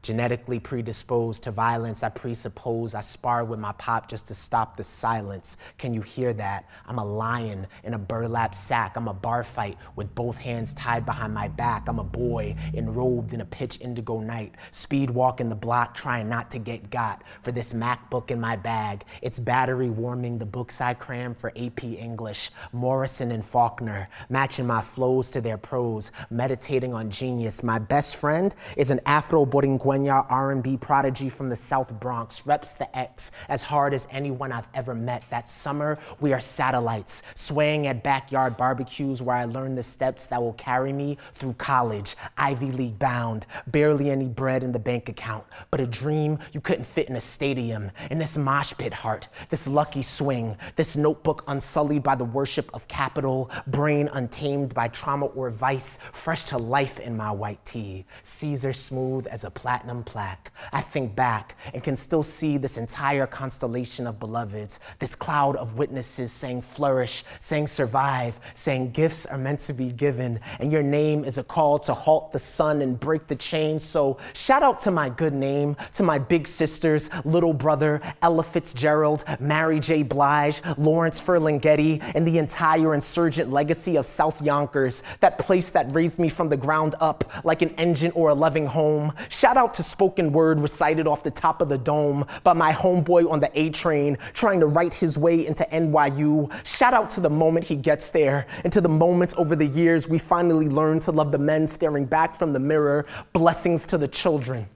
genetically 0.07 0.57
predisposed 0.57 1.43
to 1.43 1.51
violence, 1.51 2.01
I 2.01 2.07
presuppose 2.07 2.95
I 2.95 3.01
spar 3.01 3.43
with 3.43 3.59
my 3.59 3.73
pop 3.73 4.07
just 4.07 4.27
to 4.27 4.33
stop 4.33 4.77
the 4.77 4.83
silence. 4.83 5.57
Can 5.77 5.93
you 5.93 6.01
hear 6.01 6.31
that? 6.35 6.69
I'm 6.85 6.97
a 6.97 7.03
lion 7.03 7.67
in 7.83 7.93
a 7.93 7.97
burlap 7.97 8.55
sack. 8.55 8.95
I'm 8.95 9.09
a 9.09 9.13
bar 9.13 9.43
fight 9.43 9.77
with 9.97 10.15
both 10.15 10.37
hands 10.37 10.73
tied 10.73 11.05
behind 11.05 11.33
my 11.33 11.49
back. 11.49 11.89
I'm 11.89 11.99
a 11.99 12.05
boy 12.05 12.55
enrobed 12.73 13.33
in 13.33 13.41
a 13.41 13.45
pitch 13.45 13.81
indigo 13.81 14.21
night, 14.21 14.55
speed 14.71 15.09
walking 15.09 15.49
the 15.49 15.55
block 15.55 15.93
trying 15.93 16.29
not 16.29 16.51
to 16.51 16.57
get 16.57 16.89
got. 16.89 17.21
For 17.41 17.51
this 17.51 17.73
MacBook 17.73 18.31
in 18.31 18.39
my 18.39 18.55
bag, 18.55 19.03
it's 19.21 19.39
battery 19.39 19.89
warming 19.89 20.37
the 20.37 20.45
books 20.45 20.79
I 20.79 20.93
cram 20.93 21.35
for 21.35 21.51
AP 21.57 21.83
English. 21.83 22.49
Morrison 22.71 23.29
and 23.31 23.43
Faulkner, 23.43 24.07
matching 24.29 24.65
my 24.65 24.81
flows 24.81 25.29
to 25.31 25.41
their 25.41 25.57
prose, 25.57 26.13
meditating 26.29 26.93
on 26.93 27.09
genius. 27.09 27.61
My 27.61 27.77
best 27.77 28.15
friend 28.15 28.55
is 28.77 28.89
an 28.89 29.01
Afro 29.05 29.45
Borinquen 29.45 29.96
Cigüeña 29.97 30.25
R&B 30.29 30.77
prodigy 30.77 31.29
from 31.29 31.49
the 31.49 31.55
South 31.55 31.99
Bronx, 31.99 32.45
reps 32.45 32.73
the 32.73 32.97
X 32.97 33.31
as 33.49 33.63
hard 33.63 33.93
as 33.93 34.07
anyone 34.11 34.51
I've 34.51 34.67
ever 34.73 34.93
met. 34.93 35.23
That 35.29 35.49
summer, 35.49 35.97
we 36.19 36.33
are 36.33 36.39
satellites, 36.39 37.23
swaying 37.33 37.87
at 37.87 38.03
backyard 38.03 38.57
barbecues 38.57 39.21
where 39.21 39.35
I 39.35 39.45
learned 39.45 39.77
the 39.77 39.83
steps 39.83 40.27
that 40.27 40.41
will 40.41 40.53
carry 40.53 40.93
me 40.93 41.17
through 41.33 41.53
college, 41.53 42.15
Ivy 42.37 42.71
League 42.71 42.99
bound, 42.99 43.45
barely 43.65 44.11
any 44.11 44.27
bread 44.27 44.63
in 44.63 44.71
the 44.71 44.79
bank 44.79 45.09
account, 45.09 45.45
but 45.71 45.81
a 45.81 45.87
dream 45.87 46.37
you 46.53 46.61
couldn't 46.61 46.85
fit 46.85 47.09
in 47.09 47.15
a 47.15 47.21
stadium, 47.21 47.91
in 48.11 48.19
this 48.19 48.37
mosh 48.37 48.73
pit 48.77 48.93
heart, 48.93 49.27
this 49.49 49.67
lucky 49.67 50.01
swing, 50.01 50.57
this 50.75 50.95
notebook 50.95 51.43
unsullied 51.47 52.03
by 52.03 52.15
the 52.15 52.25
worship 52.25 52.69
of 52.73 52.87
capital, 52.87 53.49
brain 53.65 54.09
untamed 54.13 54.73
by 54.73 54.87
trauma 54.87 55.25
or 55.27 55.49
vice, 55.49 55.97
fresh 56.11 56.43
to 56.43 56.57
life 56.57 56.99
in 56.99 57.17
my 57.17 57.31
white 57.31 57.63
tee, 57.65 58.05
Caesar 58.23 58.73
smooth 58.73 59.25
as 59.27 59.43
a 59.43 59.49
platinum 59.49 59.86
plaque. 60.03 60.51
I 60.71 60.81
think 60.81 61.15
back 61.15 61.57
and 61.73 61.83
can 61.83 61.95
still 61.95 62.23
see 62.23 62.57
this 62.57 62.77
entire 62.77 63.27
constellation 63.27 64.07
of 64.07 64.19
beloveds, 64.19 64.79
this 64.99 65.15
cloud 65.15 65.55
of 65.55 65.77
witnesses 65.77 66.31
saying 66.31 66.61
flourish, 66.61 67.23
saying 67.39 67.67
survive, 67.67 68.39
saying 68.53 68.91
gifts 68.91 69.25
are 69.25 69.37
meant 69.37 69.59
to 69.61 69.73
be 69.73 69.91
given, 69.91 70.39
and 70.59 70.71
your 70.71 70.83
name 70.83 71.23
is 71.23 71.37
a 71.37 71.43
call 71.43 71.79
to 71.79 71.93
halt 71.93 72.31
the 72.31 72.39
sun 72.39 72.81
and 72.81 72.99
break 72.99 73.27
the 73.27 73.35
chains. 73.35 73.83
So 73.83 74.17
shout 74.33 74.63
out 74.63 74.79
to 74.81 74.91
my 74.91 75.09
good 75.09 75.33
name, 75.33 75.75
to 75.93 76.03
my 76.03 76.19
big 76.19 76.47
sisters, 76.47 77.09
little 77.25 77.53
brother, 77.53 78.01
Ella 78.21 78.43
Fitzgerald, 78.43 79.23
Mary 79.39 79.79
J. 79.79 80.03
Blige, 80.03 80.61
Lawrence 80.77 81.21
Ferlinghetti, 81.21 82.01
and 82.15 82.27
the 82.27 82.37
entire 82.37 82.93
insurgent 82.93 83.51
legacy 83.51 83.95
of 83.95 84.05
South 84.05 84.41
Yonkers, 84.41 85.03
that 85.19 85.37
place 85.37 85.71
that 85.71 85.93
raised 85.93 86.19
me 86.19 86.29
from 86.29 86.49
the 86.49 86.57
ground 86.57 86.95
up 86.99 87.23
like 87.43 87.61
an 87.61 87.69
engine 87.71 88.11
or 88.11 88.29
a 88.29 88.33
loving 88.33 88.65
home. 88.65 89.13
Shout 89.29 89.57
out 89.57 89.66
to 89.75 89.83
spoken 89.83 90.31
word 90.31 90.59
recited 90.59 91.07
off 91.07 91.23
the 91.23 91.31
top 91.31 91.61
of 91.61 91.69
the 91.69 91.77
dome 91.77 92.25
by 92.43 92.53
my 92.53 92.71
homeboy 92.71 93.29
on 93.29 93.39
the 93.39 93.51
A 93.59 93.69
train 93.69 94.17
trying 94.33 94.59
to 94.59 94.67
write 94.67 94.93
his 94.93 95.17
way 95.17 95.45
into 95.45 95.63
NYU. 95.71 96.51
Shout 96.65 96.93
out 96.93 97.09
to 97.11 97.19
the 97.19 97.29
moment 97.29 97.65
he 97.65 97.75
gets 97.75 98.11
there 98.11 98.47
and 98.63 98.73
to 98.73 98.81
the 98.81 98.89
moments 98.89 99.33
over 99.37 99.55
the 99.55 99.65
years 99.65 100.07
we 100.07 100.19
finally 100.19 100.67
learn 100.67 100.99
to 100.99 101.11
love 101.11 101.31
the 101.31 101.37
men 101.37 101.67
staring 101.67 102.05
back 102.05 102.33
from 102.33 102.53
the 102.53 102.59
mirror. 102.59 103.05
Blessings 103.33 103.85
to 103.87 103.97
the 103.97 104.07
children. 104.07 104.67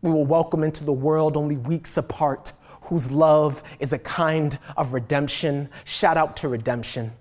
We 0.00 0.10
will 0.10 0.26
welcome 0.26 0.64
into 0.64 0.84
the 0.84 0.92
world 0.92 1.36
only 1.36 1.56
weeks 1.56 1.96
apart 1.96 2.52
whose 2.82 3.10
love 3.10 3.62
is 3.78 3.92
a 3.92 3.98
kind 3.98 4.58
of 4.76 4.92
redemption. 4.92 5.68
Shout 5.84 6.16
out 6.16 6.36
to 6.38 6.48
redemption. 6.48 7.12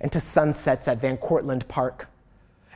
And 0.00 0.10
to 0.12 0.20
sunsets 0.20 0.88
at 0.88 1.00
Van 1.00 1.18
Cortlandt 1.18 1.68
Park. 1.68 2.08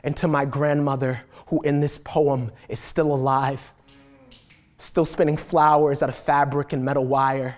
And 0.03 0.15
to 0.17 0.27
my 0.27 0.45
grandmother, 0.45 1.23
who 1.47 1.61
in 1.61 1.79
this 1.79 1.97
poem 1.97 2.51
is 2.69 2.79
still 2.79 3.13
alive, 3.13 3.73
still 4.77 5.05
spinning 5.05 5.37
flowers 5.37 6.01
out 6.01 6.09
of 6.09 6.15
fabric 6.15 6.73
and 6.73 6.83
metal 6.83 7.05
wire. 7.05 7.55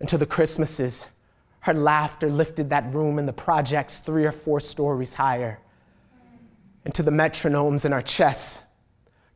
And 0.00 0.08
to 0.08 0.18
the 0.18 0.26
Christmases, 0.26 1.06
her 1.60 1.74
laughter 1.74 2.30
lifted 2.30 2.70
that 2.70 2.92
room 2.92 3.18
in 3.18 3.26
the 3.26 3.32
projects 3.32 3.98
three 3.98 4.24
or 4.24 4.32
four 4.32 4.60
stories 4.60 5.14
higher. 5.14 5.58
And 6.84 6.94
to 6.94 7.02
the 7.02 7.10
metronomes 7.10 7.86
in 7.86 7.92
our 7.92 8.02
chests, 8.02 8.62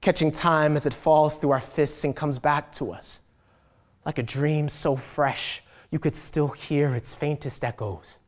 catching 0.01 0.31
time 0.31 0.77
as 0.77 0.87
it 0.87 0.95
falls 0.95 1.39
through 1.39 1.51
our 1.51 1.61
fists 1.61 2.05
and 2.05 2.15
comes 2.15 2.39
back 2.39 2.71
to 2.73 2.93
us 2.93 3.21
like 4.05 4.19
a 4.19 4.23
dream 4.23 4.69
so 4.69 4.97
fresh 4.97 5.63
you 5.91 5.99
could 5.99 6.15
still 6.15 6.49
hear 6.49 6.95
its 6.95 7.15
faintest 7.15 7.65
echoes, 7.65 8.19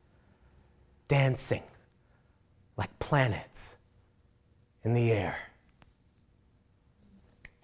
dancing 1.09 1.62
like 2.77 2.99
planets 2.99 3.77
in 4.85 4.95
the 4.95 5.12
air. 5.12 5.37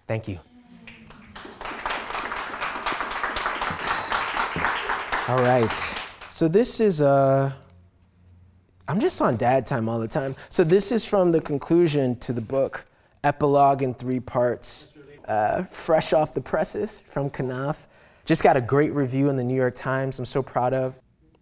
Thank 0.07 0.27
you. 0.27 0.39
All 5.27 5.39
right. 5.39 5.95
So 6.29 6.47
this 6.47 6.79
is 6.79 7.01
uh 7.01 7.51
I'm 8.87 9.01
just 9.01 9.21
on 9.21 9.35
dad 9.35 9.65
time 9.65 9.89
all 9.89 9.99
the 9.99 10.07
time. 10.07 10.35
So 10.47 10.63
this 10.63 10.93
is 10.93 11.03
from 11.03 11.33
the 11.33 11.41
conclusion 11.41 12.15
to 12.19 12.31
the 12.31 12.39
book, 12.39 12.85
epilogue 13.25 13.83
in 13.83 13.93
three 13.93 14.21
parts, 14.21 14.89
uh, 15.27 15.63
fresh 15.63 16.13
off 16.13 16.33
the 16.33 16.39
presses 16.39 17.01
from 17.01 17.29
Knopf. 17.29 17.87
Just 18.23 18.43
got 18.43 18.55
a 18.55 18.61
great 18.61 18.93
review 18.93 19.27
in 19.29 19.35
the 19.35 19.43
New 19.43 19.55
York 19.55 19.75
Times. 19.75 20.19
I'm 20.19 20.25
so 20.25 20.41
proud 20.41 20.73
of. 20.73 20.97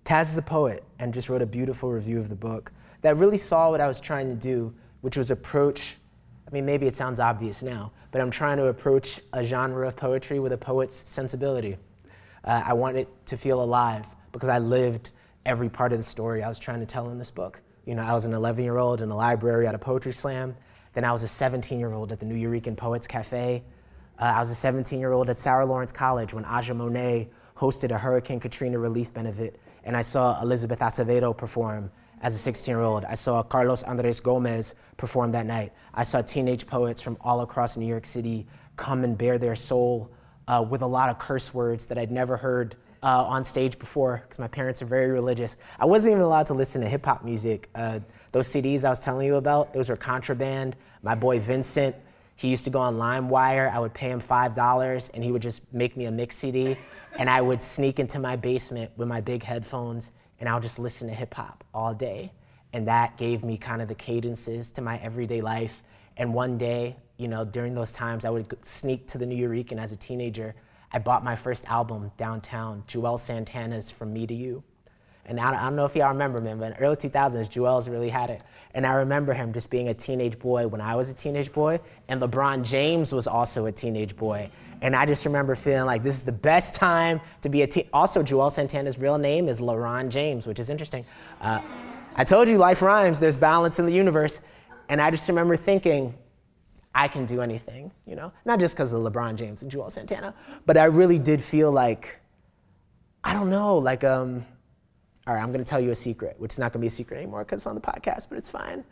Taz 0.05 0.23
is 0.23 0.37
a 0.39 0.41
poet 0.41 0.83
and 0.97 1.13
just 1.13 1.29
wrote 1.29 1.43
a 1.43 1.45
beautiful 1.45 1.91
review 1.91 2.17
of 2.17 2.29
the 2.29 2.35
book 2.35 2.71
that 3.01 3.17
really 3.17 3.37
saw 3.37 3.69
what 3.69 3.81
I 3.81 3.87
was 3.87 3.99
trying 3.99 4.29
to 4.29 4.35
do, 4.35 4.73
which 5.05 5.17
was 5.17 5.29
approach. 5.29 5.97
I 6.47 6.51
mean, 6.51 6.65
maybe 6.65 6.87
it 6.87 6.95
sounds 6.95 7.19
obvious 7.19 7.61
now, 7.61 7.91
but 8.09 8.21
I'm 8.21 8.31
trying 8.31 8.57
to 8.57 8.65
approach 8.65 9.19
a 9.33 9.43
genre 9.43 9.87
of 9.87 9.95
poetry 9.95 10.39
with 10.39 10.51
a 10.51 10.57
poet's 10.57 11.07
sensibility. 11.07 11.77
Uh, 12.43 12.63
I 12.65 12.73
want 12.73 12.97
it 12.97 13.07
to 13.27 13.37
feel 13.37 13.61
alive 13.61 14.07
because 14.31 14.49
I 14.49 14.57
lived 14.57 15.11
every 15.45 15.69
part 15.69 15.91
of 15.91 15.99
the 15.99 16.03
story 16.03 16.41
I 16.41 16.49
was 16.49 16.57
trying 16.57 16.79
to 16.79 16.87
tell 16.87 17.11
in 17.11 17.19
this 17.19 17.29
book. 17.29 17.61
You 17.85 17.93
know, 17.93 18.01
I 18.01 18.15
was 18.15 18.25
an 18.25 18.33
11 18.33 18.63
year 18.63 18.79
old 18.79 18.99
in 18.99 19.11
a 19.11 19.15
library 19.15 19.67
at 19.67 19.75
a 19.75 19.77
poetry 19.77 20.11
slam. 20.11 20.55
Then 20.93 21.05
I 21.05 21.11
was 21.11 21.21
a 21.21 21.27
17 21.27 21.77
year 21.77 21.93
old 21.93 22.11
at 22.11 22.19
the 22.19 22.25
Nuyorican 22.25 22.75
Poets 22.75 23.05
Cafe. 23.05 23.63
Uh, 24.17 24.23
I 24.23 24.39
was 24.39 24.49
a 24.49 24.55
17 24.55 24.99
year 24.99 25.11
old 25.11 25.29
at 25.29 25.37
Sarah 25.37 25.67
Lawrence 25.67 25.91
College 25.91 26.33
when 26.33 26.45
Aja 26.45 26.73
Monet 26.73 27.29
hosted 27.55 27.91
a 27.91 27.97
Hurricane 27.99 28.39
Katrina 28.39 28.79
relief 28.79 29.13
benefit, 29.13 29.59
and 29.83 29.95
I 29.95 30.01
saw 30.01 30.41
Elizabeth 30.41 30.79
Acevedo 30.79 31.37
perform 31.37 31.91
as 32.25 32.33
a 32.33 32.39
16 32.39 32.71
year 32.71 32.81
old. 32.81 33.05
I 33.05 33.13
saw 33.13 33.43
Carlos 33.43 33.83
Andres 33.83 34.19
Gomez 34.19 34.73
perform 34.97 35.31
that 35.33 35.45
night. 35.45 35.71
I 35.93 36.01
saw 36.01 36.23
teenage 36.23 36.65
poets 36.65 36.99
from 36.99 37.17
all 37.21 37.41
across 37.41 37.77
New 37.77 37.85
York 37.85 38.07
City 38.07 38.47
come 38.77 39.03
and 39.03 39.15
bare 39.15 39.37
their 39.37 39.55
soul 39.55 40.09
uh, 40.47 40.65
with 40.67 40.81
a 40.81 40.87
lot 40.87 41.11
of 41.11 41.19
curse 41.19 41.53
words 41.53 41.85
that 41.85 41.99
I'd 41.99 42.09
never 42.09 42.35
heard 42.35 42.77
uh, 43.03 43.23
on 43.25 43.43
stage 43.43 43.77
before 43.77 44.23
because 44.23 44.39
my 44.39 44.47
parents 44.47 44.81
are 44.81 44.87
very 44.87 45.11
religious. 45.11 45.55
I 45.79 45.85
wasn't 45.85 46.13
even 46.13 46.23
allowed 46.23 46.47
to 46.47 46.55
listen 46.55 46.81
to 46.81 46.89
hip 46.89 47.05
hop 47.05 47.23
music. 47.23 47.69
Uh, 47.75 47.99
those 48.31 48.47
CDs 48.47 48.83
I 48.83 48.89
was 48.89 49.01
telling 49.01 49.27
you 49.27 49.35
about, 49.35 49.71
those 49.71 49.89
were 49.89 49.95
contraband. 49.95 50.75
My 51.03 51.13
boy 51.13 51.39
Vincent, 51.39 51.95
he 52.35 52.47
used 52.47 52.63
to 52.63 52.71
go 52.71 52.79
on 52.79 52.95
LimeWire. 52.95 53.71
I 53.71 53.77
would 53.77 53.93
pay 53.93 54.09
him 54.09 54.19
$5 54.19 55.11
and 55.13 55.23
he 55.23 55.31
would 55.31 55.43
just 55.43 55.61
make 55.71 55.95
me 55.95 56.05
a 56.05 56.11
mix 56.11 56.37
CD. 56.37 56.75
And 57.19 57.29
I 57.29 57.39
would 57.39 57.61
sneak 57.61 57.99
into 57.99 58.17
my 58.17 58.35
basement 58.35 58.89
with 58.97 59.07
my 59.07 59.21
big 59.21 59.43
headphones 59.43 60.11
and 60.39 60.49
I'll 60.49 60.59
just 60.59 60.79
listen 60.79 61.07
to 61.07 61.13
hip 61.13 61.33
hop 61.33 61.63
all 61.73 61.93
day. 61.93 62.31
And 62.73 62.87
that 62.87 63.17
gave 63.17 63.43
me 63.43 63.57
kind 63.57 63.81
of 63.81 63.87
the 63.87 63.95
cadences 63.95 64.71
to 64.71 64.81
my 64.81 64.97
everyday 64.97 65.41
life. 65.41 65.81
And 66.17 66.33
one 66.33 66.57
day, 66.57 66.97
you 67.17 67.27
know, 67.27 67.45
during 67.45 67.73
those 67.73 67.91
times, 67.91 68.25
I 68.25 68.29
would 68.29 68.53
sneak 68.65 69.07
to 69.07 69.17
the 69.17 69.25
Nuyorican 69.25 69.77
as 69.77 69.91
a 69.91 69.95
teenager. 69.95 70.55
I 70.91 70.99
bought 70.99 71.23
my 71.23 71.35
first 71.35 71.65
album 71.65 72.11
downtown, 72.17 72.83
Juelz 72.87 73.19
Santana's 73.19 73.89
From 73.91 74.13
Me 74.13 74.27
to 74.27 74.33
You. 74.33 74.63
And 75.27 75.39
I 75.39 75.51
don't 75.51 75.75
know 75.75 75.85
if 75.85 75.95
y'all 75.95 76.09
remember 76.09 76.39
him, 76.39 76.59
but 76.59 76.73
in 76.73 76.77
early 76.77 76.95
2000s, 76.95 77.49
Juelz 77.49 77.89
really 77.89 78.09
had 78.09 78.29
it. 78.29 78.43
And 78.75 78.85
I 78.85 78.93
remember 78.93 79.33
him 79.33 79.53
just 79.53 79.71
being 79.71 79.87
a 79.87 79.93
teenage 79.93 80.37
boy 80.37 80.67
when 80.67 80.81
I 80.81 80.95
was 80.95 81.09
a 81.09 81.15
teenage 81.15 81.51
boy, 81.51 81.79
and 82.07 82.21
LeBron 82.21 82.63
James 82.63 83.11
was 83.11 83.25
also 83.25 83.65
a 83.65 83.71
teenage 83.71 84.15
boy. 84.15 84.51
And 84.81 84.95
I 84.95 85.05
just 85.05 85.25
remember 85.25 85.55
feeling 85.55 85.85
like 85.85 86.03
this 86.03 86.15
is 86.15 86.21
the 86.21 86.31
best 86.31 86.75
time 86.75 87.21
to 87.41 87.49
be 87.49 87.61
a 87.61 87.67
teen. 87.67 87.87
Also, 87.93 88.21
Juelz 88.21 88.51
Santana's 88.51 88.97
real 88.97 89.17
name 89.17 89.47
is 89.47 89.59
LaRon 89.59 90.09
James, 90.09 90.47
which 90.47 90.59
is 90.59 90.69
interesting. 90.69 91.05
Uh, 91.41 91.61
I 92.15 92.23
told 92.23 92.47
you 92.47 92.57
life 92.57 92.81
rhymes, 92.81 93.19
there's 93.19 93.37
balance 93.37 93.79
in 93.79 93.85
the 93.85 93.93
universe. 93.93 94.41
And 94.89 95.01
I 95.01 95.11
just 95.11 95.27
remember 95.27 95.55
thinking, 95.55 96.13
I 96.93 97.07
can 97.09 97.25
do 97.25 97.41
anything, 97.41 97.91
you 98.05 98.15
know? 98.15 98.31
Not 98.45 98.59
just 98.59 98.75
because 98.75 98.93
of 98.93 99.01
LeBron 99.01 99.35
James 99.35 99.63
and 99.63 99.71
Juelz 99.71 99.93
Santana, 99.93 100.33
but 100.65 100.77
I 100.77 100.85
really 100.85 101.19
did 101.19 101.41
feel 101.41 101.71
like, 101.71 102.21
I 103.23 103.33
don't 103.33 103.49
know, 103.49 103.77
like, 103.77 104.03
um, 104.03 104.45
all 105.27 105.33
right, 105.33 105.41
I'm 105.41 105.51
gonna 105.51 105.65
tell 105.65 105.81
you 105.81 105.91
a 105.91 105.95
secret, 105.95 106.35
which 106.37 106.53
is 106.53 106.59
not 106.59 106.71
gonna 106.71 106.81
be 106.81 106.87
a 106.87 106.91
secret 106.91 107.17
anymore 107.17 107.43
because 107.43 107.61
it's 107.61 107.67
on 107.67 107.75
the 107.75 107.81
podcast, 107.81 108.29
but 108.29 108.37
it's 108.37 108.49
fine. 108.49 108.85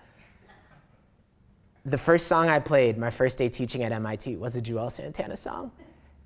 The 1.85 1.97
first 1.97 2.27
song 2.27 2.47
I 2.47 2.59
played, 2.59 2.97
my 2.97 3.09
first 3.09 3.37
day 3.37 3.49
teaching 3.49 3.83
at 3.83 3.91
MIT, 3.91 4.37
was 4.37 4.55
a 4.55 4.61
Juelz 4.61 4.93
Santana 4.93 5.35
song. 5.35 5.69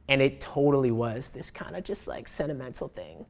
And 0.08 0.22
it 0.22 0.40
totally 0.40 0.92
was 0.92 1.32
this 1.32 1.50
kind 1.50 1.76
of 1.76 1.84
just 1.84 2.08
like 2.08 2.28
sentimental 2.28 2.90
thing 2.90 3.26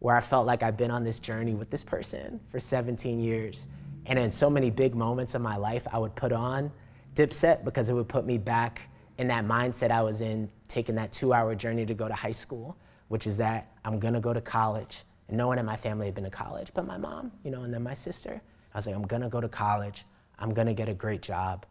where 0.00 0.16
I 0.16 0.20
felt 0.20 0.48
like 0.48 0.64
I've 0.64 0.76
been 0.76 0.90
on 0.90 1.04
this 1.04 1.20
journey 1.20 1.54
with 1.54 1.70
this 1.70 1.84
person 1.84 2.40
for 2.48 2.58
17 2.58 3.20
years. 3.20 3.66
And 4.06 4.18
in 4.18 4.32
so 4.32 4.50
many 4.50 4.68
big 4.68 4.96
moments 4.96 5.36
of 5.36 5.42
my 5.42 5.56
life, 5.56 5.86
I 5.92 5.98
would 5.98 6.16
put 6.16 6.32
on 6.32 6.72
Dipset 7.14 7.64
because 7.64 7.88
it 7.88 7.94
would 7.94 8.08
put 8.08 8.26
me 8.26 8.36
back 8.36 8.90
in 9.16 9.28
that 9.28 9.44
mindset 9.44 9.92
I 9.92 10.02
was 10.02 10.22
in, 10.22 10.50
taking 10.66 10.96
that 10.96 11.12
two 11.12 11.32
hour 11.32 11.54
journey 11.54 11.86
to 11.86 11.94
go 11.94 12.08
to 12.08 12.14
high 12.14 12.32
school, 12.32 12.76
which 13.06 13.28
is 13.28 13.36
that 13.36 13.70
I'm 13.84 14.00
gonna 14.00 14.20
go 14.20 14.32
to 14.32 14.40
college. 14.40 15.04
And 15.28 15.36
no 15.36 15.46
one 15.46 15.60
in 15.60 15.66
my 15.66 15.76
family 15.76 16.06
had 16.06 16.16
been 16.16 16.24
to 16.24 16.30
college, 16.30 16.72
but 16.74 16.84
my 16.84 16.96
mom, 16.96 17.30
you 17.44 17.52
know, 17.52 17.62
and 17.62 17.72
then 17.72 17.84
my 17.84 17.94
sister. 17.94 18.42
I 18.74 18.78
was 18.78 18.88
like, 18.88 18.96
I'm 18.96 19.06
gonna 19.06 19.28
go 19.28 19.40
to 19.40 19.48
college. 19.48 20.04
I'm 20.40 20.54
gonna 20.54 20.74
get 20.74 20.88
a 20.88 20.94
great 20.94 21.22
job. 21.22 21.66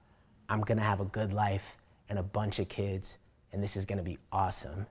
I'm 0.48 0.62
gonna 0.62 0.84
have 0.84 1.02
a 1.02 1.06
good 1.06 1.34
life 1.34 1.78
and 2.08 2.20
a 2.20 2.24
bunch 2.24 2.60
of 2.60 2.70
kids, 2.70 3.18
and 3.52 3.62
this 3.62 3.76
is 3.76 3.86
gonna 3.86 4.04
be 4.04 4.20
awesome. 4.32 4.86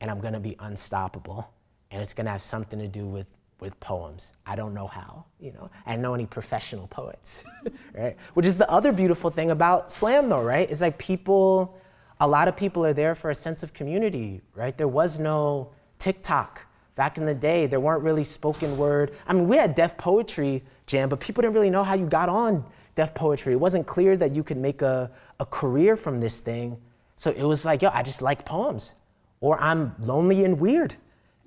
And 0.00 0.10
I'm 0.10 0.20
gonna 0.20 0.40
be 0.40 0.56
unstoppable. 0.58 1.50
And 1.90 2.02
it's 2.02 2.14
gonna 2.14 2.30
have 2.30 2.42
something 2.42 2.78
to 2.78 2.88
do 2.88 3.06
with 3.06 3.36
with 3.60 3.78
poems. 3.80 4.32
I 4.44 4.56
don't 4.56 4.74
know 4.74 4.86
how, 4.86 5.24
you 5.38 5.52
know. 5.52 5.70
I 5.86 5.96
know 5.96 6.12
any 6.12 6.26
professional 6.26 6.86
poets, 6.88 7.44
right? 7.94 8.16
Which 8.34 8.46
is 8.46 8.58
the 8.58 8.70
other 8.70 8.92
beautiful 8.92 9.30
thing 9.30 9.50
about 9.50 9.90
slam 9.90 10.28
though, 10.28 10.42
right? 10.42 10.68
It's 10.68 10.80
like 10.80 10.98
people, 10.98 11.78
a 12.20 12.26
lot 12.26 12.48
of 12.48 12.56
people 12.56 12.84
are 12.84 12.92
there 12.92 13.14
for 13.14 13.30
a 13.30 13.34
sense 13.34 13.62
of 13.62 13.72
community, 13.72 14.42
right? 14.54 14.76
There 14.76 14.88
was 14.88 15.18
no 15.18 15.70
TikTok. 15.98 16.66
Back 16.94 17.16
in 17.16 17.24
the 17.24 17.34
day, 17.34 17.66
there 17.66 17.80
weren't 17.80 18.02
really 18.02 18.22
spoken 18.22 18.76
word. 18.76 19.14
I 19.26 19.32
mean, 19.32 19.48
we 19.48 19.56
had 19.56 19.74
Def 19.74 19.96
Poetry 19.96 20.62
Jam, 20.86 21.08
but 21.08 21.18
people 21.18 21.42
didn't 21.42 21.54
really 21.54 21.70
know 21.70 21.82
how 21.82 21.94
you 21.94 22.06
got 22.06 22.28
on 22.28 22.64
Def 22.94 23.14
Poetry. 23.14 23.52
It 23.52 23.60
wasn't 23.60 23.86
clear 23.86 24.16
that 24.16 24.34
you 24.34 24.42
could 24.42 24.56
make 24.56 24.82
a, 24.82 25.10
a 25.40 25.46
career 25.46 25.96
from 25.96 26.20
this 26.20 26.40
thing. 26.40 26.78
So 27.16 27.30
it 27.30 27.44
was 27.44 27.64
like, 27.64 27.82
yo, 27.82 27.90
I 27.92 28.02
just 28.02 28.22
like 28.22 28.44
poems. 28.44 28.94
Or 29.40 29.60
I'm 29.60 29.94
lonely 29.98 30.44
and 30.44 30.58
weird 30.58 30.96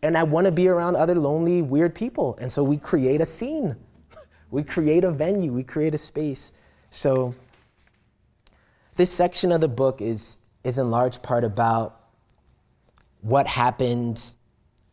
and 0.03 0.17
I 0.17 0.23
want 0.23 0.45
to 0.45 0.51
be 0.51 0.67
around 0.67 0.95
other 0.95 1.15
lonely, 1.15 1.62
weird 1.62 1.95
people. 1.95 2.38
And 2.39 2.51
so 2.51 2.63
we 2.63 2.77
create 2.77 3.21
a 3.21 3.25
scene, 3.25 3.75
we 4.51 4.63
create 4.63 5.03
a 5.03 5.12
venue, 5.12 5.51
we 5.51 5.63
create 5.63 5.93
a 5.93 5.97
space. 5.97 6.53
So 6.91 7.33
this 8.95 9.12
section 9.12 9.51
of 9.51 9.62
the 9.62 9.67
book 9.67 10.01
is, 10.01 10.38
is 10.63 10.77
in 10.77 10.91
large 10.91 11.21
part 11.21 11.43
about 11.43 11.99
what 13.21 13.47
happened, 13.47 14.36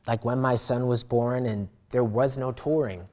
like 0.07 0.25
when 0.25 0.39
my 0.39 0.57
son 0.57 0.87
was 0.87 1.05
born 1.05 1.47
and 1.47 1.69
there 1.91 2.05
was 2.05 2.39
no 2.39 2.53
touring. 2.53 3.07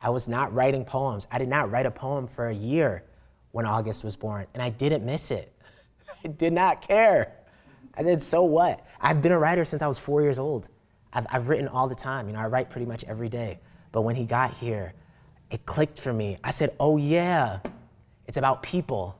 I 0.00 0.10
was 0.10 0.28
not 0.28 0.52
writing 0.54 0.84
poems. 0.84 1.26
I 1.30 1.38
did 1.38 1.48
not 1.48 1.70
write 1.70 1.86
a 1.86 1.90
poem 1.90 2.26
for 2.26 2.48
a 2.48 2.54
year 2.54 3.04
when 3.52 3.66
August 3.66 4.04
was 4.04 4.16
born, 4.16 4.46
and 4.54 4.62
I 4.62 4.70
didn't 4.70 5.04
miss 5.04 5.30
it. 5.30 5.52
I 6.24 6.28
did 6.28 6.52
not 6.52 6.86
care. 6.86 7.32
I 7.96 8.02
said, 8.02 8.22
so 8.22 8.44
what? 8.44 8.86
I've 9.00 9.22
been 9.22 9.32
a 9.32 9.38
writer 9.38 9.64
since 9.64 9.82
I 9.82 9.86
was 9.86 9.98
four 9.98 10.20
years 10.20 10.38
old. 10.38 10.68
I've, 11.12 11.26
I've 11.30 11.48
written 11.48 11.66
all 11.66 11.88
the 11.88 11.94
time. 11.94 12.26
You 12.26 12.34
know, 12.34 12.40
I 12.40 12.46
write 12.46 12.68
pretty 12.68 12.86
much 12.86 13.04
every 13.04 13.30
day. 13.30 13.60
But 13.92 14.02
when 14.02 14.16
he 14.16 14.26
got 14.26 14.52
here, 14.52 14.92
it 15.50 15.64
clicked 15.64 15.98
for 15.98 16.12
me. 16.12 16.36
I 16.44 16.50
said, 16.50 16.74
oh, 16.78 16.98
yeah, 16.98 17.60
it's 18.26 18.36
about 18.36 18.62
people. 18.62 19.18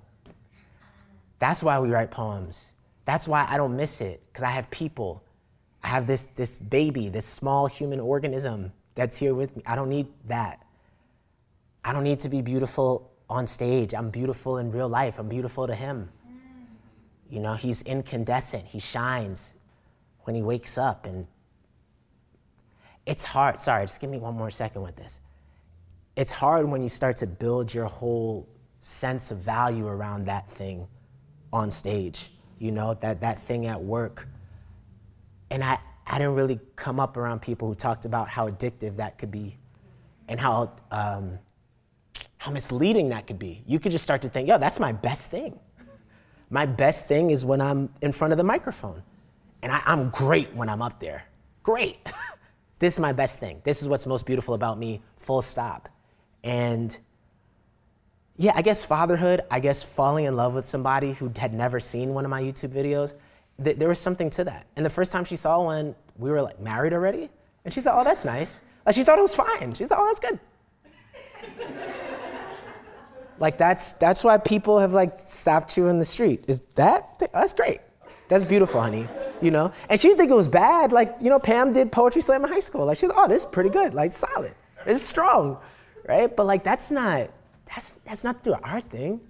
That's 1.39 1.63
why 1.63 1.79
we 1.81 1.89
write 1.89 2.11
poems. 2.11 2.73
That's 3.07 3.27
why 3.27 3.47
I 3.49 3.57
don't 3.57 3.77
miss 3.77 4.01
it, 4.01 4.23
because 4.27 4.43
I 4.43 4.51
have 4.51 4.71
people. 4.71 5.23
I 5.83 5.89
have 5.89 6.07
this, 6.07 6.27
this 6.35 6.59
baby, 6.59 7.09
this 7.09 7.25
small 7.25 7.69
human 7.69 8.01
organism 8.01 8.73
that's 8.95 9.17
here 9.17 9.35
with 9.35 9.57
me. 9.57 9.63
I 9.67 9.77
don't 9.77 9.89
need 9.89 10.09
that. 10.27 10.66
I 11.87 11.93
don't 11.93 12.03
need 12.03 12.19
to 12.21 12.29
be 12.29 12.43
beautiful 12.43 13.13
on 13.31 13.47
stage. 13.47 13.95
I'm 13.95 14.11
beautiful 14.11 14.59
in 14.59 14.73
real 14.73 14.89
life. 14.89 15.21
I'm 15.21 15.29
beautiful 15.29 15.69
to 15.69 15.75
him. 15.75 16.11
You 17.31 17.39
know, 17.39 17.55
he's 17.55 17.83
incandescent. 17.83 18.67
He 18.67 18.81
shines 18.81 19.55
when 20.25 20.35
he 20.35 20.43
wakes 20.43 20.79
up 20.79 21.07
and 21.07 21.29
it's 23.07 23.25
hard. 23.25 23.57
Sorry, 23.57 23.85
just 23.85 24.01
give 24.01 24.11
me 24.11 24.19
one 24.19 24.35
more 24.35 24.51
second 24.51 24.83
with 24.83 24.97
this. 24.97 25.21
It's 26.17 26.33
hard 26.33 26.69
when 26.69 26.83
you 26.83 26.89
start 26.89 27.19
to 27.19 27.27
build 27.29 27.73
your 27.73 27.85
whole 27.85 28.49
sense 28.81 29.31
of 29.31 29.39
value 29.39 29.87
around 29.87 30.27
that 30.27 30.51
thing 30.51 30.89
on 31.53 31.71
stage, 31.71 32.33
you 32.59 32.73
know, 32.73 32.95
that, 32.95 33.21
that 33.21 33.39
thing 33.39 33.67
at 33.67 33.81
work. 33.81 34.27
And 35.51 35.63
I, 35.63 35.79
I 36.05 36.19
didn't 36.19 36.35
really 36.35 36.59
come 36.75 36.99
up 36.99 37.17
around 37.17 37.43
people 37.43 37.69
who 37.69 37.77
talked 37.77 38.07
about 38.07 38.29
how 38.29 38.49
addictive 38.49 38.97
that 38.97 39.19
could 39.19 39.31
be 39.31 39.57
and 40.27 40.41
how, 40.41 40.73
um, 40.91 41.39
how 42.47 42.53
misleading 42.53 43.09
that 43.09 43.27
could 43.27 43.41
be. 43.41 43.65
You 43.67 43.81
could 43.81 43.91
just 43.91 44.05
start 44.05 44.23
to 44.23 44.29
think, 44.29 44.49
yo, 44.49 44.57
that's 44.57 44.79
my 44.79 44.93
best 44.93 45.33
thing. 45.33 45.59
My 46.49 46.65
best 46.65 47.09
thing 47.09 47.31
is 47.31 47.45
when 47.45 47.61
I'm 47.61 47.93
in 48.03 48.13
front 48.13 48.33
of 48.33 48.37
the 48.39 48.45
microphone. 48.45 49.03
And 49.63 49.73
I, 49.73 49.83
I'm 49.85 50.11
great 50.11 50.55
when 50.55 50.69
I'm 50.69 50.81
up 50.81 51.01
there. 51.01 51.25
Great. 51.63 51.99
This 52.79 52.93
is 52.93 53.01
my 53.01 53.15
best 53.15 53.39
thing. 53.39 53.63
This 53.65 53.81
is 53.81 53.89
what's 53.89 54.07
most 54.07 54.27
beautiful 54.27 54.53
about 54.53 54.79
me, 54.79 55.01
full 55.17 55.41
stop. 55.41 55.89
And 56.45 56.95
yeah, 58.37 58.53
I 58.55 58.61
guess 58.61 58.85
fatherhood, 58.85 59.41
I 59.51 59.61
guess 59.61 59.83
falling 59.83 60.27
in 60.27 60.37
love 60.37 60.55
with 60.55 60.67
somebody 60.67 61.15
who 61.15 61.33
had 61.39 61.55
never 61.55 61.81
seen 61.81 62.13
one 62.13 62.27
of 62.27 62.31
my 62.31 62.43
YouTube 62.43 62.75
videos, 62.75 63.15
th- 63.65 63.79
there 63.79 63.89
was 63.89 63.99
something 63.99 64.29
to 64.29 64.45
that. 64.45 64.67
And 64.77 64.85
the 64.85 64.91
first 64.91 65.11
time 65.11 65.25
she 65.25 65.37
saw 65.37 65.63
one, 65.63 65.95
we 66.19 66.31
were 66.31 66.43
like 66.43 66.61
married 66.61 66.93
already. 66.93 67.31
And 67.65 67.73
she 67.73 67.81
said, 67.81 67.99
oh, 67.99 68.05
that's 68.05 68.27
nice. 68.27 68.61
Like 68.85 68.95
she 68.95 69.03
thought 69.03 69.19
it 69.19 69.23
was 69.23 69.35
fine. 69.35 69.73
She 69.73 69.87
said, 69.87 69.97
oh, 69.99 70.05
that's 70.05 70.21
good. 70.21 70.39
Like 73.39 73.59
that's, 73.59 73.93
that's 73.93 74.25
why 74.25 74.39
people 74.39 74.79
have 74.79 74.93
like 74.93 75.17
stopped 75.17 75.77
you 75.77 75.89
in 75.89 75.99
the 75.99 76.05
street. 76.05 76.45
Is 76.49 76.63
that, 76.75 77.19
that's 77.33 77.55
great. 77.55 77.81
That's 78.29 78.45
beautiful, 78.45 78.81
honey 78.81 79.07
you 79.41 79.51
know? 79.51 79.73
And 79.89 79.99
she 79.99 80.09
didn't 80.09 80.19
think 80.19 80.31
it 80.31 80.37
was 80.37 80.49
bad. 80.49 80.93
Like, 80.93 81.17
you 81.21 81.31
know, 81.31 81.39
Pam 81.39 81.73
did 81.73 81.93
poetry 81.93 82.23
slam 82.23 82.45
in 82.45 82.51
high 82.51 82.61
school. 82.61 82.87
Like, 82.87 82.99
she 82.99 83.07
was, 83.07 83.15
oh, 83.17 83.29
this 83.29 83.45
is 83.45 83.47
pretty 83.51 83.71
good, 83.71 83.95
like, 83.95 84.11
solid. 84.11 84.55
It's 84.85 85.03
strong, 85.03 85.59
right? 86.09 86.35
But, 86.35 86.47
like, 86.47 86.65
that's 86.65 86.91
not, 86.91 87.31
that's, 87.67 87.95
that's 88.05 88.25
not 88.25 88.43
through 88.43 88.57
our 88.63 88.81
thing. 88.81 89.21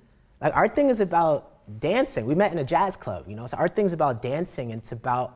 Like, 0.40 0.54
our 0.54 0.68
thing 0.68 0.90
is 0.90 1.00
about 1.00 1.52
dancing. 1.80 2.26
We 2.26 2.34
met 2.34 2.52
in 2.52 2.58
a 2.58 2.64
jazz 2.64 2.96
club, 2.96 3.24
you 3.28 3.36
know? 3.36 3.46
So, 3.46 3.56
art 3.56 3.74
thing's 3.74 3.92
about 3.92 4.22
dancing, 4.22 4.72
and 4.72 4.80
it's 4.80 4.92
about, 4.92 5.34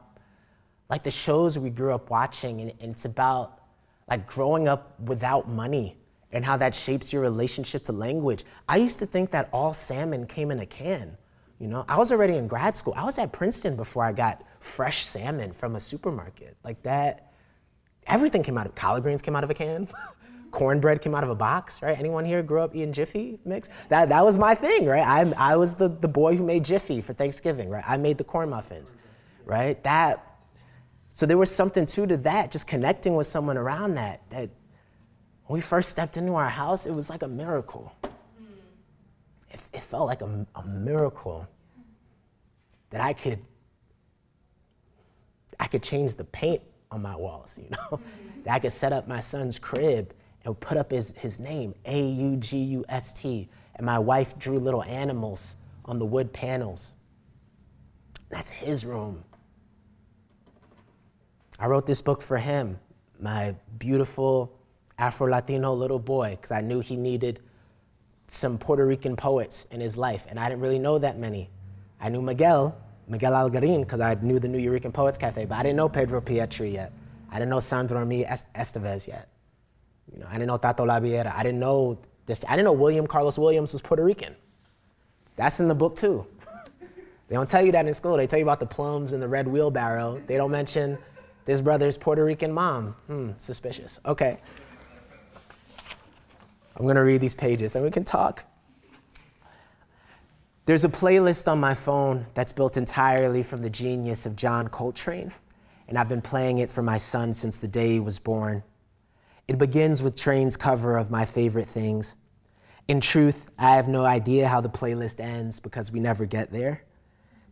like, 0.89 1.03
the 1.03 1.11
shows 1.11 1.59
we 1.59 1.71
grew 1.71 1.95
up 1.95 2.11
watching, 2.11 2.61
and, 2.61 2.73
and 2.81 2.93
it's 2.93 3.05
about, 3.05 3.61
like, 4.09 4.27
growing 4.27 4.69
up 4.69 4.99
without 5.01 5.49
money 5.49 5.97
and 6.33 6.45
how 6.45 6.57
that 6.57 6.75
shapes 6.75 7.13
your 7.13 7.23
relationship 7.23 7.83
to 7.85 7.93
language. 7.93 8.45
I 8.69 8.77
used 8.77 8.99
to 9.01 9.07
think 9.07 9.31
that 9.31 9.49
all 9.53 9.73
salmon 9.73 10.27
came 10.27 10.51
in 10.51 10.61
a 10.61 10.67
can. 10.67 11.17
You 11.59 11.69
know, 11.69 11.85
I 11.89 11.99
was 11.99 12.11
already 12.11 12.37
in 12.37 12.47
grad 12.47 12.75
school. 12.75 12.95
I 12.97 13.05
was 13.05 13.19
at 13.19 13.33
Princeton 13.33 13.77
before 13.77 14.05
I 14.05 14.13
got 14.13 14.43
fresh 14.61 15.05
salmon 15.05 15.53
from 15.53 15.77
a 15.77 15.81
supermarket. 15.81 16.57
Like 16.65 16.83
that, 16.85 17.33
everything 18.07 18.43
came 18.43 18.57
out 18.57 18.67
of 18.67 18.75
collard 18.75 19.03
greens 19.03 19.23
came 19.23 19.37
out 19.37 19.45
of 19.45 19.51
a 19.51 19.55
can. 19.55 19.89
Cornbread 20.51 21.01
came 21.01 21.15
out 21.15 21.23
of 21.23 21.31
a 21.31 21.35
box, 21.35 21.81
right? 21.81 21.97
Anyone 21.97 22.25
here 22.25 22.43
grew 22.43 22.61
up 22.61 22.75
eating 22.75 22.93
Jiffy 22.93 23.39
mix? 23.45 23.69
That, 23.89 24.09
that 24.09 24.25
was 24.25 24.37
my 24.37 24.55
thing, 24.55 24.87
right? 24.87 25.07
I, 25.07 25.53
I 25.53 25.57
was 25.57 25.77
the, 25.77 25.89
the 25.89 26.09
boy 26.09 26.37
who 26.37 26.45
made 26.45 26.65
Jiffy 26.65 27.01
for 27.01 27.13
Thanksgiving, 27.13 27.71
right? 27.71 27.85
I 27.87 27.97
made 27.99 28.19
the 28.19 28.25
corn 28.25 28.51
muffins, 28.51 28.95
right? 29.45 29.81
That, 29.85 30.27
so 31.13 31.25
there 31.27 31.39
was 31.39 31.55
something 31.55 31.87
too 31.87 32.07
to 32.07 32.17
that, 32.19 32.51
just 32.51 32.67
connecting 32.67 33.15
with 33.15 33.29
someone 33.29 33.57
around 33.57 33.95
that. 33.95 34.29
That 34.31 34.51
when 35.51 35.57
we 35.57 35.63
first 35.63 35.91
stepped 35.91 36.17
into 36.17 36.37
our 36.37 36.49
house, 36.49 36.87
it 36.87 36.95
was 36.95 37.11
like 37.11 37.25
a 37.25 37.29
miracle. 37.29 37.93
It, 39.51 39.61
it 39.73 39.83
felt 39.83 40.07
like 40.07 40.23
a, 40.23 40.47
a 40.55 40.65
miracle 40.65 41.45
that 42.91 43.01
I 43.01 43.13
could 43.13 43.41
I 45.59 45.67
could 45.67 45.83
change 45.83 46.15
the 46.15 46.23
paint 46.23 46.63
on 46.93 47.03
my 47.03 47.17
walls, 47.17 47.59
you 47.61 47.69
know? 47.69 47.99
that 48.45 48.55
I 48.55 48.59
could 48.61 48.71
set 48.71 48.93
up 48.93 49.09
my 49.09 49.19
son's 49.19 49.59
crib 49.59 50.15
and 50.45 50.59
put 50.61 50.79
up 50.79 50.93
his, 50.93 51.15
his 51.17 51.41
name, 51.41 51.75
A 51.85 52.01
U 52.01 52.37
G 52.37 52.57
U 52.57 52.85
S 52.89 53.13
T. 53.21 53.49
And 53.75 53.85
my 53.85 53.99
wife 53.99 54.39
drew 54.39 54.61
little 54.61 54.85
animals 54.85 55.57
on 55.85 55.99
the 55.99 56.07
wood 56.07 56.33
panels. 56.33 56.95
That's 58.29 58.51
his 58.51 58.87
room. 58.87 59.25
I 61.59 61.67
wrote 61.67 61.87
this 61.87 62.03
book 62.03 62.23
for 62.23 62.39
him, 62.39 62.79
my 63.19 63.57
beautiful 63.81 64.60
Afro 65.01 65.27
Latino 65.29 65.73
little 65.73 65.99
boy, 65.99 66.33
because 66.33 66.51
I 66.53 66.61
knew 66.61 66.81
he 66.81 66.95
needed 66.95 67.41
some 68.27 68.59
Puerto 68.59 68.87
Rican 68.87 69.17
poets 69.17 69.67
in 69.71 69.81
his 69.81 69.97
life, 69.97 70.27
and 70.29 70.39
I 70.39 70.49
didn't 70.49 70.61
really 70.61 70.79
know 70.79 70.99
that 70.99 71.19
many. 71.19 71.51
I 72.01 72.11
knew 72.11 72.23
Miguel, 72.23 72.77
Miguel 73.09 73.33
Algarin 73.33 73.81
because 73.81 74.01
I 74.01 74.15
knew 74.15 74.39
the 74.39 74.47
Nuyorican 74.47 74.93
Poets 74.93 75.19
Cafe, 75.19 75.47
but 75.47 75.57
I 75.57 75.63
didn't 75.63 75.77
know 75.77 75.89
Pedro 75.89 76.21
Pietri 76.21 76.75
yet. 76.75 76.93
I 77.31 77.39
didn't 77.39 77.51
know 77.51 77.61
Sandra 77.61 78.05
María 78.05 78.45
Esteves 78.55 79.09
yet. 79.09 79.29
You 80.13 80.21
know, 80.21 80.27
I 80.29 80.35
didn't 80.35 80.49
know 80.49 80.59
Tato 80.59 80.85
Laviera. 80.85 81.35
I 81.35 81.43
didn't 81.43 81.61
know 81.61 81.99
this. 82.27 82.45
I 82.47 82.53
didn't 82.53 82.67
know 82.67 82.73
William 82.73 83.07
Carlos 83.07 83.39
Williams 83.39 83.73
was 83.73 83.83
Puerto 83.83 84.05
Rican. 84.05 84.37
That's 85.37 85.61
in 85.61 85.69
the 85.69 85.75
book 85.75 85.97
too. 85.97 86.27
they 87.29 87.35
don't 87.37 87.49
tell 87.49 87.65
you 87.65 87.73
that 87.73 87.87
in 87.87 87.95
school. 87.95 88.17
They 88.17 88.27
tell 88.27 88.39
you 88.39 88.45
about 88.45 88.61
the 88.61 88.67
plums 88.67 89.13
and 89.13 89.23
the 89.23 89.29
red 89.29 89.49
wheelbarrow. 89.49 90.21
They 90.27 90.37
don't 90.37 90.51
mention 90.51 90.99
this 91.47 91.61
brother's 91.61 91.97
Puerto 91.97 92.25
Rican 92.25 92.53
mom. 92.53 92.95
Hmm, 93.07 93.31
suspicious. 93.39 93.99
Okay. 94.05 94.41
I'm 96.77 96.87
gonna 96.87 97.05
read 97.05 97.21
these 97.21 97.35
pages, 97.35 97.73
then 97.73 97.83
we 97.83 97.91
can 97.91 98.05
talk. 98.05 98.45
There's 100.67 100.85
a 100.85 100.89
playlist 100.89 101.51
on 101.51 101.59
my 101.59 101.75
phone 101.75 102.27
that's 102.35 102.53
built 102.53 102.77
entirely 102.77 103.43
from 103.43 103.63
the 103.63 103.71
genius 103.71 104.25
of 104.25 104.37
John 104.37 104.69
Coltrane, 104.69 105.33
and 105.89 105.99
I've 105.99 106.09
been 106.09 106.23
playing 106.23 106.59
it 106.59 106.71
for 106.71 106.83
my 106.83 106.99
son 106.99 107.33
since 107.33 107.59
the 107.59 107.67
day 107.67 107.95
he 107.95 108.01
was 108.01 108.19
born. 108.19 108.63
It 109.49 109.59
begins 109.59 110.01
with 110.01 110.15
Trane's 110.15 110.57
cover 110.57 110.97
of 110.97 111.11
my 111.11 111.25
favorite 111.25 111.67
things. 111.67 112.17
In 112.87 113.01
truth, 113.01 113.51
I 113.59 113.75
have 113.75 113.89
no 113.89 114.05
idea 114.05 114.47
how 114.47 114.61
the 114.61 114.69
playlist 114.69 115.19
ends 115.19 115.59
because 115.59 115.91
we 115.91 115.99
never 115.99 116.25
get 116.25 116.53
there. 116.53 116.85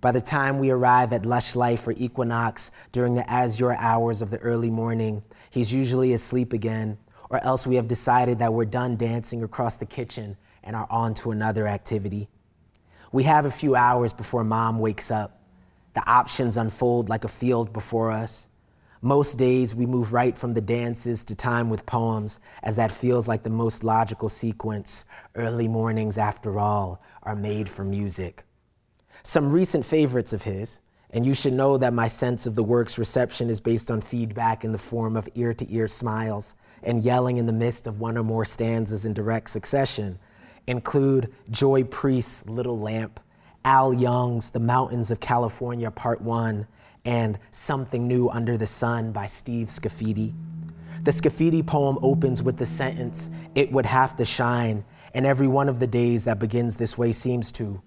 By 0.01 0.13
the 0.13 0.21
time 0.21 0.61
we 0.61 0.71
arrive 0.71 1.13
at 1.13 1.27
Lush 1.27 1.57
Life 1.57 1.89
or 1.89 1.95
Equinox 1.97 2.71
during 2.93 3.15
the 3.15 3.29
azure 3.29 3.75
hours 3.75 4.23
of 4.23 4.31
the 4.31 4.39
early 4.39 4.71
morning, 4.71 5.25
he's 5.51 5.73
usually 5.73 6.13
asleep 6.13 6.53
again, 6.53 6.99
or 7.31 7.43
else 7.45 7.67
we 7.67 7.77
have 7.77 7.89
decided 7.89 8.39
that 8.39 8.53
we're 8.53 8.65
done 8.65 8.97
dancing 8.97 9.43
across 9.43 9.77
the 9.77 9.87
kitchen 9.87 10.37
and 10.63 10.75
are 10.75 10.87
on 10.91 11.15
to 11.15 11.31
another 11.31 11.67
activity. 11.67 12.29
We 13.13 13.23
have 13.25 13.47
a 13.47 13.51
few 13.51 13.75
hours 13.75 14.13
before 14.13 14.45
mom 14.45 14.79
wakes 14.79 15.11
up. 15.11 15.41
The 15.95 16.09
options 16.09 16.57
unfold 16.57 17.09
like 17.09 17.25
a 17.25 17.29
field 17.29 17.73
before 17.73 18.11
us. 18.11 18.49
Most 19.01 19.39
days 19.39 19.75
we 19.75 19.87
move 19.87 20.13
right 20.13 20.37
from 20.37 20.55
the 20.55 20.61
dances 20.61 21.25
to 21.27 21.35
time 21.35 21.71
with 21.71 21.87
poems, 21.87 22.41
as 22.63 22.77
that 22.77 22.91
feels 22.91 23.29
like 23.29 23.45
the 23.45 23.51
most 23.51 23.85
logical 23.85 24.29
sequence. 24.29 25.05
Early 25.35 25.69
mornings, 25.69 26.19
after 26.19 26.59
all, 26.59 27.01
are 27.23 27.37
made 27.37 27.69
for 27.69 27.85
music. 27.85 28.45
Some 29.23 29.53
recent 29.53 29.85
favorites 29.85 30.33
of 30.33 30.43
his, 30.43 30.81
and 31.11 31.25
you 31.25 31.33
should 31.33 31.53
know 31.53 31.79
that 31.79 31.93
my 31.93 32.09
sense 32.09 32.47
of 32.47 32.57
the 32.57 32.65
work's 32.65 32.99
reception 32.99 33.49
is 33.49 33.61
based 33.61 33.91
on 33.91 34.01
feedback 34.01 34.65
in 34.65 34.73
the 34.73 34.79
form 34.79 35.17
of 35.17 35.29
ear 35.35 35.55
to 35.55 35.73
ear 35.73 35.87
smiles 35.87 36.57
and 36.83 37.05
yelling 37.05 37.37
in 37.37 37.47
the 37.47 37.53
midst 37.53 37.87
of 37.87 38.01
one 38.01 38.17
or 38.17 38.23
more 38.23 38.45
stanzas 38.45 39.05
in 39.05 39.13
direct 39.13 39.51
succession, 39.51 40.19
include 40.67 41.33
Joy 41.51 41.85
Priest's 41.85 42.47
Little 42.47 42.79
Lamp, 42.79 43.21
Al 43.65 43.93
Young's 43.93 44.51
The 44.51 44.61
Mountains 44.61 45.11
of 45.11 45.21
California, 45.21 45.91
Part 45.91 46.21
1, 46.23 46.67
and 47.05 47.39
Something 47.51 48.07
New 48.07 48.29
Under 48.29 48.57
the 48.57 48.67
Sun 48.67 49.13
by 49.13 49.27
Steve 49.27 49.69
Scafidi. 49.69 50.35
The 51.03 51.11
Scafidi 51.11 51.67
poem 51.67 51.99
opens 52.03 52.43
with 52.43 52.57
the 52.57 52.67
sentence, 52.67 53.31
It 53.55 53.73
would 53.73 53.87
have 53.87 54.17
to 54.17 54.25
shine, 54.25 54.85
and 55.15 55.27
every 55.27 55.49
one 55.49 55.69
of 55.69 55.81
the 55.81 55.87
days 55.87 56.25
that 56.25 56.39
begins 56.39 56.77
this 56.77 56.99
way 56.99 57.13
seems 57.13 57.51
to. 57.53 57.83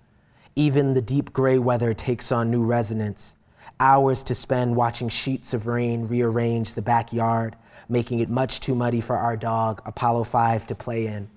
Even 0.56 0.94
the 0.94 1.02
deep 1.02 1.32
gray 1.32 1.60
weather 1.60 1.94
takes 1.94 2.32
on 2.32 2.50
new 2.50 2.64
resonance. 2.64 3.36
Hours 3.82 4.24
to 4.26 4.36
spend 4.36 4.76
watching 4.76 5.10
sheets 5.10 5.56
of 5.56 5.66
rain 5.66 6.06
rearrange 6.06 6.76
the 6.76 6.84
backyard, 6.84 7.56
making 7.90 8.20
it 8.20 8.30
much 8.30 8.60
too 8.60 8.76
muddy 8.76 9.02
for 9.02 9.16
our 9.16 9.36
dog, 9.36 9.82
Apollo 9.88 10.26
5, 10.26 10.68
to 10.68 10.76
play 10.76 11.08
in. 11.08 11.28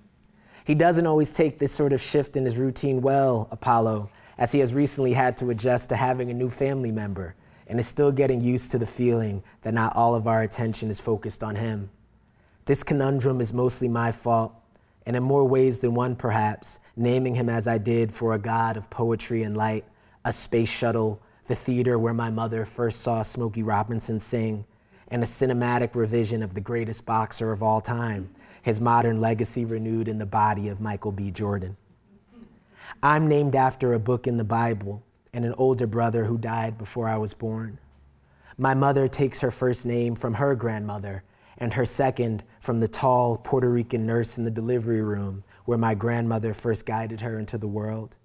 He 0.66 0.74
doesn't 0.74 1.06
always 1.06 1.32
take 1.32 1.58
this 1.58 1.72
sort 1.72 1.94
of 1.94 2.02
shift 2.02 2.36
in 2.36 2.44
his 2.44 2.58
routine 2.58 3.00
well, 3.00 3.48
Apollo, 3.50 4.10
as 4.36 4.52
he 4.52 4.58
has 4.58 4.74
recently 4.74 5.14
had 5.14 5.38
to 5.38 5.48
adjust 5.48 5.88
to 5.88 5.96
having 5.96 6.28
a 6.28 6.34
new 6.34 6.50
family 6.50 6.92
member 6.92 7.34
and 7.66 7.78
is 7.78 7.86
still 7.86 8.12
getting 8.12 8.42
used 8.42 8.70
to 8.72 8.78
the 8.78 8.84
feeling 8.84 9.42
that 9.62 9.72
not 9.72 9.96
all 9.96 10.14
of 10.14 10.26
our 10.26 10.42
attention 10.42 10.90
is 10.90 11.00
focused 11.00 11.42
on 11.42 11.56
him. 11.56 11.88
This 12.66 12.82
conundrum 12.82 13.40
is 13.40 13.54
mostly 13.54 13.88
my 13.88 14.12
fault, 14.12 14.52
and 15.06 15.16
in 15.16 15.22
more 15.22 15.48
ways 15.48 15.80
than 15.80 15.94
one, 15.94 16.14
perhaps, 16.14 16.78
naming 16.94 17.36
him 17.36 17.48
as 17.48 17.66
I 17.66 17.78
did 17.78 18.12
for 18.12 18.34
a 18.34 18.38
god 18.38 18.76
of 18.76 18.90
poetry 18.90 19.42
and 19.42 19.56
light, 19.56 19.86
a 20.26 20.32
space 20.32 20.70
shuttle, 20.70 21.22
the 21.46 21.54
theater 21.54 21.98
where 21.98 22.14
my 22.14 22.30
mother 22.30 22.64
first 22.64 23.00
saw 23.00 23.22
Smokey 23.22 23.62
Robinson 23.62 24.18
sing, 24.18 24.64
and 25.08 25.22
a 25.22 25.26
cinematic 25.26 25.94
revision 25.94 26.42
of 26.42 26.54
the 26.54 26.60
greatest 26.60 27.04
boxer 27.04 27.52
of 27.52 27.62
all 27.62 27.80
time, 27.80 28.34
his 28.62 28.80
modern 28.80 29.20
legacy 29.20 29.64
renewed 29.64 30.08
in 30.08 30.18
the 30.18 30.26
body 30.26 30.68
of 30.68 30.80
Michael 30.80 31.12
B. 31.12 31.30
Jordan. 31.30 31.76
I'm 33.02 33.28
named 33.28 33.54
after 33.54 33.92
a 33.92 33.98
book 33.98 34.26
in 34.26 34.38
the 34.38 34.44
Bible 34.44 35.02
and 35.32 35.44
an 35.44 35.54
older 35.58 35.86
brother 35.86 36.24
who 36.24 36.38
died 36.38 36.78
before 36.78 37.08
I 37.08 37.18
was 37.18 37.34
born. 37.34 37.78
My 38.56 38.72
mother 38.74 39.08
takes 39.08 39.40
her 39.40 39.50
first 39.50 39.84
name 39.84 40.14
from 40.14 40.34
her 40.34 40.54
grandmother, 40.54 41.24
and 41.58 41.72
her 41.74 41.84
second 41.84 42.42
from 42.60 42.80
the 42.80 42.88
tall 42.88 43.36
Puerto 43.36 43.70
Rican 43.70 44.06
nurse 44.06 44.38
in 44.38 44.44
the 44.44 44.50
delivery 44.50 45.02
room 45.02 45.44
where 45.64 45.78
my 45.78 45.94
grandmother 45.94 46.54
first 46.54 46.86
guided 46.86 47.20
her 47.20 47.38
into 47.38 47.58
the 47.58 47.68
world. 47.68 48.16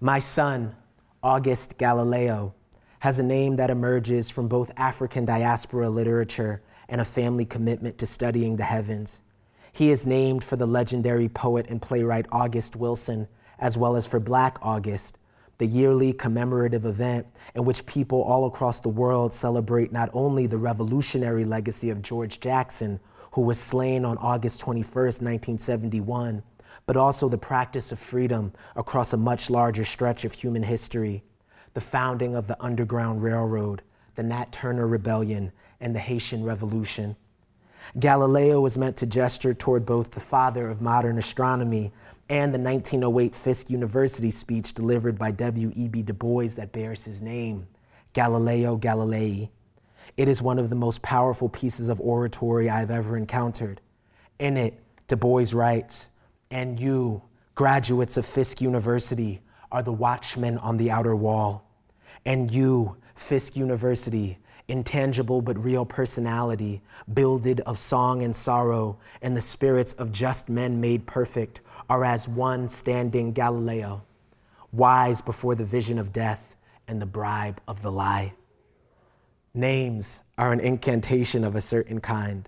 My 0.00 0.18
son, 0.18 0.74
August 1.24 1.78
Galileo, 1.78 2.52
has 2.98 3.20
a 3.20 3.22
name 3.22 3.54
that 3.54 3.70
emerges 3.70 4.28
from 4.28 4.48
both 4.48 4.72
African 4.76 5.24
diaspora 5.24 5.88
literature 5.88 6.62
and 6.88 7.00
a 7.00 7.04
family 7.04 7.44
commitment 7.44 7.96
to 7.98 8.06
studying 8.06 8.56
the 8.56 8.64
heavens. 8.64 9.22
He 9.72 9.92
is 9.92 10.04
named 10.04 10.42
for 10.42 10.56
the 10.56 10.66
legendary 10.66 11.28
poet 11.28 11.66
and 11.68 11.80
playwright 11.80 12.26
August 12.32 12.74
Wilson, 12.74 13.28
as 13.60 13.78
well 13.78 13.94
as 13.94 14.04
for 14.04 14.18
Black 14.18 14.58
August, 14.62 15.16
the 15.58 15.66
yearly 15.66 16.12
commemorative 16.12 16.84
event 16.84 17.28
in 17.54 17.64
which 17.64 17.86
people 17.86 18.20
all 18.20 18.44
across 18.46 18.80
the 18.80 18.88
world 18.88 19.32
celebrate 19.32 19.92
not 19.92 20.10
only 20.12 20.48
the 20.48 20.58
revolutionary 20.58 21.44
legacy 21.44 21.88
of 21.88 22.02
George 22.02 22.40
Jackson, 22.40 22.98
who 23.34 23.42
was 23.42 23.60
slain 23.60 24.04
on 24.04 24.18
August 24.18 24.60
21, 24.60 24.84
1971, 24.92 26.42
but 26.86 26.96
also 26.96 27.28
the 27.28 27.38
practice 27.38 27.92
of 27.92 27.98
freedom 27.98 28.52
across 28.76 29.12
a 29.12 29.16
much 29.16 29.50
larger 29.50 29.84
stretch 29.84 30.24
of 30.24 30.32
human 30.32 30.62
history 30.62 31.22
the 31.74 31.80
founding 31.80 32.34
of 32.34 32.48
the 32.48 32.62
Underground 32.62 33.22
Railroad, 33.22 33.82
the 34.14 34.22
Nat 34.22 34.52
Turner 34.52 34.86
Rebellion, 34.86 35.52
and 35.80 35.94
the 35.94 36.00
Haitian 36.00 36.44
Revolution. 36.44 37.16
Galileo 37.98 38.60
was 38.60 38.78
meant 38.78 38.96
to 38.98 39.06
gesture 39.06 39.54
toward 39.54 39.86
both 39.86 40.10
the 40.10 40.20
father 40.20 40.68
of 40.68 40.80
modern 40.80 41.18
astronomy 41.18 41.92
and 42.28 42.54
the 42.54 42.58
1908 42.58 43.34
Fisk 43.34 43.70
University 43.70 44.30
speech 44.30 44.72
delivered 44.72 45.18
by 45.18 45.30
W.E.B. 45.30 46.02
Du 46.02 46.14
Bois 46.14 46.48
that 46.56 46.72
bears 46.72 47.04
his 47.04 47.20
name, 47.20 47.66
Galileo 48.12 48.78
Galilei. 48.78 49.50
It 50.16 50.28
is 50.28 50.40
one 50.40 50.58
of 50.58 50.70
the 50.70 50.76
most 50.76 51.02
powerful 51.02 51.48
pieces 51.48 51.88
of 51.88 52.00
oratory 52.00 52.70
I've 52.70 52.90
ever 52.90 53.16
encountered. 53.16 53.80
In 54.38 54.56
it, 54.56 54.78
Du 55.08 55.16
Bois 55.16 55.46
writes, 55.52 56.11
And 56.52 56.78
you, 56.78 57.22
graduates 57.54 58.18
of 58.18 58.26
Fisk 58.26 58.60
University, 58.60 59.40
are 59.72 59.82
the 59.82 59.92
watchmen 59.92 60.58
on 60.58 60.76
the 60.76 60.90
outer 60.90 61.16
wall. 61.16 61.66
And 62.26 62.50
you, 62.50 62.98
Fisk 63.14 63.56
University, 63.56 64.38
intangible 64.68 65.40
but 65.40 65.58
real 65.58 65.86
personality, 65.86 66.82
builded 67.14 67.60
of 67.60 67.78
song 67.78 68.22
and 68.22 68.36
sorrow, 68.36 68.98
and 69.22 69.34
the 69.34 69.40
spirits 69.40 69.94
of 69.94 70.12
just 70.12 70.50
men 70.50 70.78
made 70.78 71.06
perfect, 71.06 71.62
are 71.88 72.04
as 72.04 72.28
one 72.28 72.68
standing 72.68 73.32
Galileo, 73.32 74.02
wise 74.72 75.22
before 75.22 75.54
the 75.54 75.64
vision 75.64 75.98
of 75.98 76.12
death 76.12 76.54
and 76.86 77.00
the 77.00 77.06
bribe 77.06 77.62
of 77.66 77.80
the 77.80 77.90
lie. 77.90 78.34
Names 79.54 80.22
are 80.36 80.52
an 80.52 80.60
incantation 80.60 81.44
of 81.44 81.54
a 81.54 81.62
certain 81.62 82.00
kind. 82.00 82.46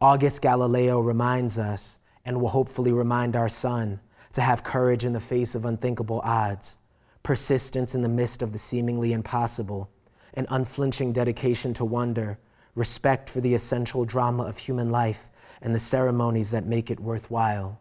August 0.00 0.40
Galileo 0.40 1.00
reminds 1.00 1.58
us, 1.58 1.98
and 2.26 2.40
will 2.40 2.48
hopefully 2.48 2.92
remind 2.92 3.36
our 3.36 3.48
son, 3.48 4.00
to 4.32 4.42
have 4.42 4.64
courage 4.64 5.04
in 5.04 5.14
the 5.14 5.20
face 5.20 5.54
of 5.54 5.64
unthinkable 5.64 6.20
odds, 6.24 6.76
persistence 7.22 7.94
in 7.94 8.02
the 8.02 8.08
midst 8.08 8.42
of 8.42 8.52
the 8.52 8.58
seemingly 8.58 9.12
impossible, 9.12 9.88
an 10.34 10.46
unflinching 10.50 11.12
dedication 11.12 11.72
to 11.72 11.84
wonder, 11.84 12.38
respect 12.74 13.30
for 13.30 13.40
the 13.40 13.54
essential 13.54 14.04
drama 14.04 14.42
of 14.42 14.58
human 14.58 14.90
life 14.90 15.30
and 15.62 15.74
the 15.74 15.78
ceremonies 15.78 16.50
that 16.50 16.66
make 16.66 16.90
it 16.90 17.00
worthwhile. 17.00 17.80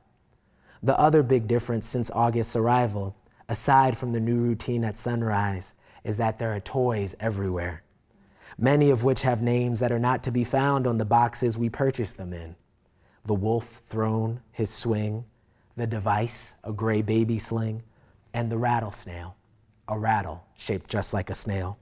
The 0.82 0.98
other 0.98 1.24
big 1.24 1.48
difference 1.48 1.88
since 1.88 2.12
August's 2.12 2.56
arrival, 2.56 3.18
aside 3.50 3.98
from 3.98 4.14
the 4.14 4.20
new 4.20 4.38
routine 4.38 4.86
at 4.86 4.96
sunrise, 4.96 5.74
is 6.04 6.18
that 6.18 6.38
there 6.40 6.56
are 6.56 6.60
toys 6.60 7.16
everywhere, 7.20 7.84
many 8.58 8.92
of 8.92 9.04
which 9.04 9.24
have 9.24 9.42
names 9.42 9.80
that 9.80 9.92
are 9.92 10.00
not 10.00 10.24
to 10.24 10.32
be 10.32 10.44
found 10.44 10.86
on 10.86 11.00
the 11.00 11.06
boxes 11.06 11.58
we 11.58 11.70
purchase 11.70 12.14
them 12.14 12.32
in. 12.32 12.56
The 13.26 13.34
wolf 13.34 13.82
throne, 13.86 14.42
his 14.52 14.70
swing, 14.70 15.26
the 15.76 15.88
device, 15.88 16.56
a 16.64 16.72
gray 16.72 17.02
baby 17.02 17.40
sling, 17.40 17.84
and 18.34 18.52
the 18.52 18.58
rattlesnail, 18.58 19.36
a 19.88 19.98
rattle 19.98 20.46
shaped 20.56 20.90
just 20.90 21.14
like 21.14 21.30
a 21.30 21.36
snail. 21.36 21.80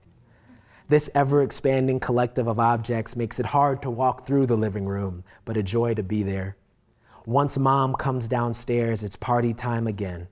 This 0.88 1.10
ever 1.14 1.42
expanding 1.42 2.00
collective 2.00 2.48
of 2.48 2.60
objects 2.60 3.16
makes 3.16 3.40
it 3.40 3.48
hard 3.48 3.82
to 3.82 3.90
walk 3.90 4.26
through 4.26 4.46
the 4.46 4.56
living 4.56 4.86
room, 4.86 5.24
but 5.44 5.58
a 5.58 5.64
joy 5.64 5.94
to 5.96 6.04
be 6.04 6.24
there. 6.24 6.56
Once 7.26 7.58
mom 7.58 7.96
comes 7.96 8.28
downstairs, 8.28 9.04
it's 9.04 9.16
party 9.16 9.54
time 9.54 9.88
again. 9.88 10.28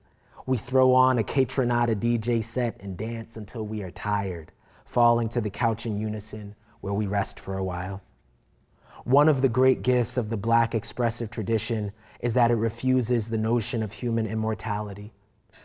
We 0.46 0.58
throw 0.58 0.94
on 0.94 1.20
a 1.20 1.24
Kaytranada 1.24 1.96
DJ 1.96 2.44
set 2.44 2.82
and 2.82 2.98
dance 2.98 3.38
until 3.38 3.66
we 3.66 3.82
are 3.84 3.92
tired, 3.92 4.52
falling 4.86 5.30
to 5.30 5.42
the 5.42 5.50
couch 5.50 5.86
in 5.86 5.96
unison 5.96 6.56
where 6.82 6.94
we 6.94 7.08
rest 7.08 7.40
for 7.40 7.58
a 7.58 7.64
while. 7.64 8.02
One 9.04 9.28
of 9.28 9.42
the 9.42 9.50
great 9.50 9.82
gifts 9.82 10.16
of 10.18 10.30
the 10.30 10.38
black 10.38 10.76
expressive 10.76 11.32
tradition 11.32 11.92
is 12.20 12.36
that 12.36 12.52
it 12.52 12.56
refuses 12.56 13.30
the 13.30 13.38
notion 13.38 13.82
of 13.82 13.92
human 13.92 14.28
immortality, 14.28 15.12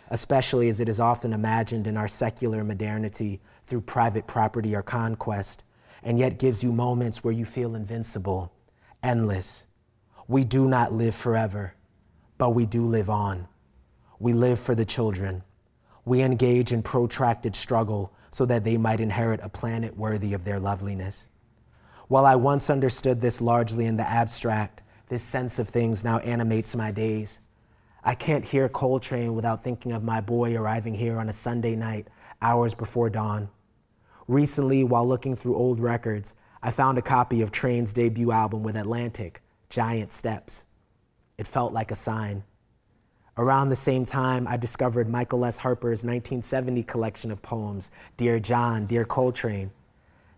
especially 0.09 0.69
as 0.69 0.81
it 0.81 0.89
is 0.89 0.99
often 0.99 1.35
imagined 1.35 1.87
in 1.87 1.99
our 1.99 2.09
secular 2.09 2.65
modernity 2.65 3.41
through 3.65 3.83
private 3.83 4.27
property 4.27 4.75
or 4.75 4.83
conquest, 4.83 5.65
and 6.03 6.19
yet 6.19 6.39
gives 6.39 6.65
you 6.65 6.73
moments 6.73 7.23
where 7.23 7.35
you 7.35 7.45
feel 7.45 7.75
invincible, 7.75 8.53
endless, 9.03 9.67
we 10.29 10.43
do 10.43 10.67
not 10.67 10.93
live 10.93 11.15
forever, 11.15 11.75
but 12.39 12.51
we 12.51 12.65
do 12.65 12.85
live 12.85 13.11
on. 13.11 13.49
We 14.19 14.33
live 14.33 14.59
for 14.59 14.75
the 14.75 14.85
children. 14.85 15.43
We 16.05 16.23
engage 16.23 16.73
in 16.73 16.83
protracted 16.83 17.55
struggle 17.55 18.13
so 18.31 18.47
that 18.47 18.65
they 18.65 18.77
might 18.77 19.01
inherit 19.01 19.41
a 19.43 19.49
planet 19.49 19.97
worthy 19.97 20.33
of 20.33 20.45
their 20.45 20.59
loveliness. 20.59 21.29
While 22.09 22.25
I 22.25 22.37
once 22.37 22.71
understood 22.71 23.21
this 23.21 23.41
largely 23.41 23.87
in 23.87 23.97
the 23.97 24.09
abstract, 24.09 24.83
this 25.09 25.25
sense 25.25 25.59
of 25.59 25.69
things 25.69 26.05
now 26.05 26.19
animates 26.19 26.77
my 26.77 26.93
days. 26.93 27.41
I 28.05 28.15
can't 28.15 28.45
hear 28.45 28.69
Coltrane 28.69 29.35
without 29.35 29.65
thinking 29.65 29.91
of 29.91 30.05
my 30.05 30.21
boy 30.21 30.55
arriving 30.55 30.95
here 30.95 31.19
on 31.19 31.29
a 31.29 31.33
Sunday 31.33 31.75
night, 31.75 32.07
hours 32.41 32.75
before 32.75 33.11
dawn. 33.11 33.49
Recently, 34.29 34.85
while 34.85 35.07
looking 35.07 35.35
through 35.35 35.57
old 35.57 35.81
records, 35.81 36.37
I 36.63 36.71
found 36.71 36.97
a 36.97 37.03
copy 37.03 37.43
of 37.43 37.51
Trane's 37.51 37.93
debut 37.93 38.31
album 38.31 38.63
with 38.63 38.77
Atlantic, 38.77 39.43
giant 39.69 40.13
steps. 40.13 40.65
It 41.39 41.49
felt 41.49 41.73
like 41.73 41.91
a 41.91 41.97
sign. 41.97 42.45
Around 43.37 43.69
the 43.69 43.77
same 43.77 44.05
time, 44.05 44.47
I 44.47 44.57
discovered 44.57 45.09
Michael 45.09 45.45
S. 45.45 45.59
Harper's 45.59 46.05
1970 46.05 46.85
collection 46.85 47.33
of 47.33 47.43
poems, 47.43 47.91
Dear 48.17 48.39
John, 48.39 48.87
Dear 48.87 49.05
Coltrane. 49.05 49.73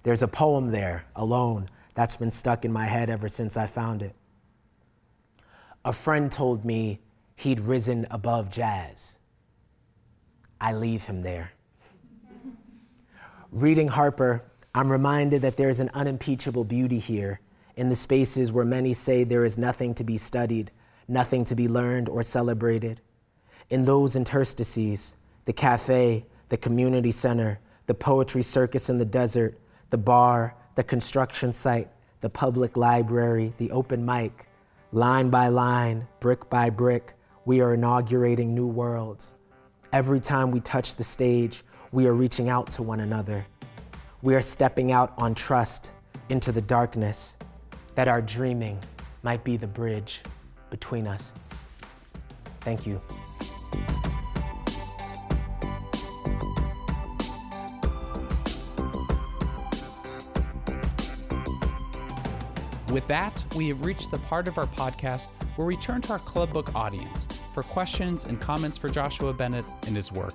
There's 0.09 0.23
a 0.23 0.27
poem 0.27 0.71
there, 0.71 1.05
alone, 1.15 1.67
that's 1.93 2.17
been 2.17 2.31
stuck 2.31 2.65
in 2.65 2.73
my 2.73 2.87
head 2.87 3.11
ever 3.11 3.29
since 3.29 3.59
I 3.59 3.67
found 3.67 4.01
it. 4.01 4.17
A 5.85 5.93
friend 5.93 6.33
told 6.33 6.65
me 6.65 7.01
he'd 7.37 7.61
risen 7.61 8.07
above 8.11 8.49
jazz. 8.49 9.19
I 10.59 10.73
leave 10.73 11.05
him 11.05 11.21
there. 11.21 11.53
Reading 13.53 13.89
Harper, 13.89 14.45
I'm 14.75 14.91
reminded 14.91 15.43
that 15.43 15.59
there 15.59 15.69
is 15.69 15.79
an 15.79 15.91
unimpeachable 15.93 16.65
beauty 16.65 17.01
here 17.01 17.41
in 17.77 17.91
the 17.91 17.95
spaces 17.95 18.51
where 18.51 18.65
many 18.65 18.95
say 18.95 19.25
there 19.25 19.45
is 19.45 19.59
nothing 19.59 19.93
to 19.97 20.05
be 20.05 20.17
studied, 20.17 20.71
nothing 21.07 21.45
to 21.45 21.55
be 21.55 21.69
learned 21.69 22.09
or 22.09 22.23
celebrated. 22.23 23.03
In 23.69 23.85
those 23.85 24.17
interstices, 24.17 25.19
the 25.45 25.53
cafe, 25.53 26.25
the 26.49 26.57
community 26.57 27.13
center, 27.13 27.61
the 27.85 27.93
poetry 27.93 28.41
circus 28.41 28.89
in 28.89 28.97
the 28.97 29.05
desert, 29.05 29.59
the 29.91 29.99
bar, 29.99 30.55
the 30.75 30.85
construction 30.85 31.53
site, 31.53 31.89
the 32.21 32.29
public 32.29 32.77
library, 32.77 33.53
the 33.59 33.71
open 33.71 34.05
mic, 34.05 34.49
line 34.93 35.31
by 35.31 35.49
line, 35.49 36.07
brick 36.21 36.49
by 36.51 36.69
brick, 36.71 37.15
we 37.45 37.61
are 37.61 37.75
inaugurating 37.75 38.55
new 38.55 38.67
worlds. 38.67 39.35
Every 39.93 40.21
time 40.21 40.51
we 40.51 40.61
touch 40.61 40.97
the 40.97 41.05
stage, 41.05 41.63
we 41.93 42.07
are 42.07 42.13
reaching 42.13 42.51
out 42.51 42.71
to 42.73 42.83
one 42.83 43.01
another. 43.01 43.47
We 44.21 44.35
are 44.35 44.43
stepping 44.43 44.93
out 44.93 45.15
on 45.17 45.35
trust 45.35 45.95
into 46.29 46.53
the 46.53 46.61
darkness 46.61 47.39
that 47.95 48.09
our 48.09 48.21
dreaming 48.21 48.79
might 49.23 49.45
be 49.45 49.57
the 49.57 49.67
bridge 49.67 50.21
between 50.71 51.07
us. 51.07 51.33
Thank 52.61 52.87
you. 52.87 53.01
With 62.93 63.07
that, 63.09 63.45
we 63.55 63.69
have 63.69 63.85
reached 63.85 64.11
the 64.11 64.19
part 64.19 64.49
of 64.49 64.57
our 64.57 64.67
podcast 64.67 65.29
where 65.57 65.67
we 65.67 65.77
turn 65.77 66.01
to 66.03 66.13
our 66.13 66.19
club 66.21 66.55
book 66.55 66.75
audience 66.75 67.29
for 67.53 67.63
questions 67.63 68.25
and 68.25 68.41
comments 68.41 68.79
for 68.79 68.89
Joshua 68.89 69.35
Bennett 69.35 69.67
and 69.87 69.95
his 69.95 70.11
work. 70.11 70.33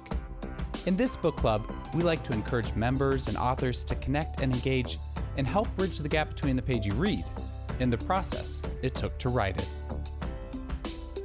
In 0.85 0.95
this 0.95 1.15
book 1.15 1.35
club, 1.35 1.65
we 1.95 2.03
like 2.03 2.23
to 2.25 2.33
encourage 2.33 2.75
members 2.75 3.27
and 3.27 3.37
authors 3.37 3.83
to 3.85 3.95
connect 3.95 4.41
and 4.41 4.53
engage 4.53 4.99
and 5.37 5.47
help 5.47 5.67
bridge 5.75 5.97
the 5.97 6.07
gap 6.07 6.29
between 6.29 6.55
the 6.55 6.61
page 6.61 6.85
you 6.85 6.93
read 6.93 7.25
and 7.79 7.91
the 7.91 7.97
process 7.97 8.61
it 8.83 8.93
took 8.93 9.17
to 9.17 9.29
write 9.29 9.57
it. 9.57 9.69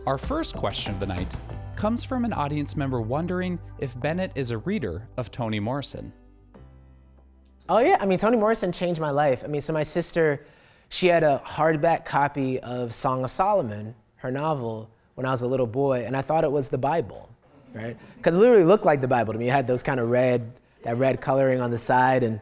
Our 0.07 0.17
first 0.17 0.57
question 0.57 0.95
of 0.95 1.01
the 1.01 1.07
night 1.07 1.37
comes 1.77 2.05
from 2.05 2.25
an 2.25 2.33
audience 2.33 2.75
member 2.75 3.03
wondering 3.03 3.59
if 3.79 4.01
Bennett 4.01 4.33
is 4.35 4.51
a 4.51 4.59
reader 4.59 5.07
of 5.19 5.31
Toni 5.31 5.61
Morrison. 5.61 6.11
Oh, 7.69 7.81
yeah. 7.81 7.99
I 8.01 8.07
mean, 8.07 8.19
Toni 8.19 8.39
Morrison 8.39 8.73
changed 8.73 8.99
my 8.99 9.11
life. 9.11 9.45
I 9.45 9.49
mean, 9.49 9.61
so 9.61 9.75
my 9.75 9.83
sister 9.83 10.47
she 10.89 11.09
had 11.09 11.23
a 11.23 11.43
hardback 11.45 12.05
copy 12.05 12.59
of 12.61 12.95
Song 12.95 13.25
of 13.25 13.31
Solomon, 13.31 13.95
her 14.17 14.31
novel, 14.31 14.91
when 15.15 15.27
I 15.27 15.31
was 15.31 15.43
a 15.43 15.47
little 15.47 15.67
boy, 15.67 16.05
and 16.07 16.17
I 16.17 16.23
thought 16.23 16.45
it 16.45 16.53
was 16.53 16.69
the 16.69 16.79
Bible, 16.79 17.29
right? 17.75 17.97
Because 18.17 18.35
it 18.35 18.39
literally 18.39 18.65
looked 18.65 18.85
like 18.85 19.01
the 19.01 19.09
Bible 19.09 19.33
to 19.33 19.39
me. 19.39 19.49
It 19.49 19.53
had 19.53 19.67
those 19.67 19.83
kind 19.83 20.01
of 20.01 20.09
red, 20.09 20.53
that 20.83 20.97
red 20.97 21.21
coloring 21.21 21.61
on 21.61 21.71
the 21.71 21.79
side. 21.79 22.23
And 22.23 22.41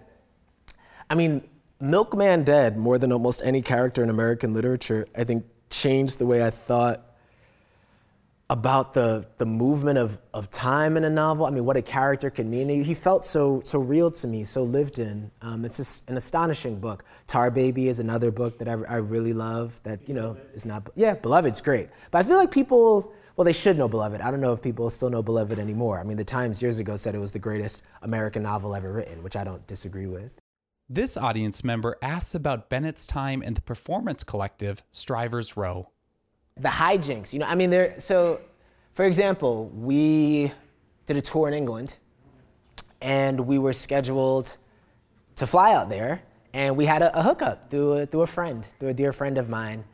I 1.08 1.14
mean, 1.14 1.42
Milkman 1.80 2.44
Dead, 2.44 2.76
more 2.76 2.98
than 2.98 3.12
almost 3.12 3.42
any 3.44 3.62
character 3.62 4.02
in 4.02 4.10
American 4.10 4.52
literature, 4.54 5.06
I 5.16 5.24
think 5.24 5.44
changed 5.70 6.18
the 6.18 6.26
way 6.26 6.44
I 6.44 6.50
thought 6.50 7.15
about 8.48 8.92
the, 8.92 9.26
the 9.38 9.46
movement 9.46 9.98
of, 9.98 10.20
of 10.32 10.48
time 10.50 10.96
in 10.96 11.02
a 11.02 11.10
novel. 11.10 11.46
I 11.46 11.50
mean, 11.50 11.64
what 11.64 11.76
a 11.76 11.82
character 11.82 12.30
can 12.30 12.48
mean. 12.48 12.68
He 12.84 12.94
felt 12.94 13.24
so, 13.24 13.60
so 13.64 13.80
real 13.80 14.10
to 14.12 14.28
me, 14.28 14.44
so 14.44 14.62
lived 14.62 15.00
in. 15.00 15.32
Um, 15.42 15.64
it's 15.64 16.02
an 16.06 16.16
astonishing 16.16 16.78
book. 16.78 17.04
Tar 17.26 17.50
Baby 17.50 17.88
is 17.88 17.98
another 17.98 18.30
book 18.30 18.58
that 18.58 18.68
I, 18.68 18.74
I 18.88 18.96
really 18.98 19.32
love 19.32 19.82
that, 19.82 20.08
you 20.08 20.14
know, 20.14 20.36
is 20.54 20.64
not, 20.64 20.88
yeah, 20.94 21.14
Beloved's 21.14 21.60
great. 21.60 21.88
But 22.12 22.18
I 22.18 22.22
feel 22.22 22.36
like 22.36 22.52
people, 22.52 23.12
well, 23.34 23.44
they 23.44 23.52
should 23.52 23.76
know 23.76 23.88
Beloved. 23.88 24.20
I 24.20 24.30
don't 24.30 24.40
know 24.40 24.52
if 24.52 24.62
people 24.62 24.88
still 24.90 25.10
know 25.10 25.24
Beloved 25.24 25.58
anymore. 25.58 25.98
I 25.98 26.04
mean, 26.04 26.16
the 26.16 26.24
Times 26.24 26.62
years 26.62 26.78
ago 26.78 26.94
said 26.94 27.16
it 27.16 27.20
was 27.20 27.32
the 27.32 27.40
greatest 27.40 27.84
American 28.02 28.44
novel 28.44 28.76
ever 28.76 28.92
written, 28.92 29.24
which 29.24 29.34
I 29.34 29.42
don't 29.42 29.66
disagree 29.66 30.06
with. 30.06 30.38
This 30.88 31.16
audience 31.16 31.64
member 31.64 31.96
asks 32.00 32.36
about 32.36 32.70
Bennett's 32.70 33.08
time 33.08 33.42
in 33.42 33.54
the 33.54 33.60
performance 33.60 34.22
collective 34.22 34.84
Strivers 34.92 35.56
Row 35.56 35.90
the 36.58 36.68
hijinks. 36.68 37.32
You 37.32 37.40
know, 37.40 37.46
I 37.46 37.54
mean, 37.54 37.70
there. 37.70 37.94
So, 37.98 38.40
for 38.94 39.04
example, 39.04 39.68
we 39.68 40.52
did 41.06 41.16
a 41.16 41.22
tour 41.22 41.48
in 41.48 41.54
England, 41.54 41.96
and 43.00 43.40
we 43.40 43.58
were 43.58 43.72
scheduled 43.72 44.56
to 45.36 45.46
fly 45.46 45.72
out 45.72 45.90
there, 45.90 46.22
and 46.54 46.76
we 46.76 46.86
had 46.86 47.02
a, 47.02 47.18
a 47.18 47.22
hookup 47.22 47.70
through 47.70 47.92
a, 47.92 48.06
through 48.06 48.22
a 48.22 48.26
friend, 48.26 48.64
through 48.78 48.88
a 48.88 48.94
dear 48.94 49.12
friend 49.12 49.38
of 49.38 49.48
mine, 49.48 49.84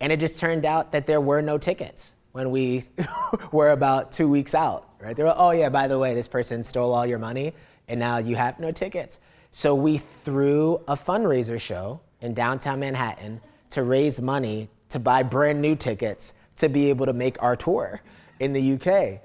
and 0.00 0.12
it 0.12 0.20
just 0.20 0.40
turned 0.40 0.64
out 0.64 0.92
that 0.92 1.06
there 1.06 1.20
were 1.20 1.42
no 1.42 1.58
tickets 1.58 2.14
when 2.32 2.50
we 2.50 2.84
were 3.52 3.70
about 3.70 4.12
two 4.12 4.28
weeks 4.28 4.54
out. 4.54 4.88
Right? 4.98 5.14
They 5.14 5.22
were, 5.22 5.34
oh 5.36 5.50
yeah, 5.50 5.68
by 5.68 5.88
the 5.88 5.98
way, 5.98 6.14
this 6.14 6.28
person 6.28 6.64
stole 6.64 6.94
all 6.94 7.04
your 7.04 7.18
money, 7.18 7.54
and 7.88 8.00
now 8.00 8.16
you 8.16 8.36
have 8.36 8.58
no 8.58 8.72
tickets. 8.72 9.20
So 9.50 9.74
we 9.74 9.98
threw 9.98 10.76
a 10.88 10.96
fundraiser 10.96 11.60
show 11.60 12.00
in 12.20 12.34
downtown 12.34 12.80
Manhattan 12.80 13.40
to 13.70 13.82
raise 13.82 14.20
money 14.20 14.68
to 14.90 14.98
buy 14.98 15.22
brand 15.22 15.60
new 15.60 15.74
tickets 15.74 16.34
to 16.56 16.68
be 16.68 16.88
able 16.88 17.06
to 17.06 17.12
make 17.12 17.42
our 17.42 17.56
tour 17.56 18.00
in 18.40 18.52
the 18.52 18.72
UK. 18.74 19.20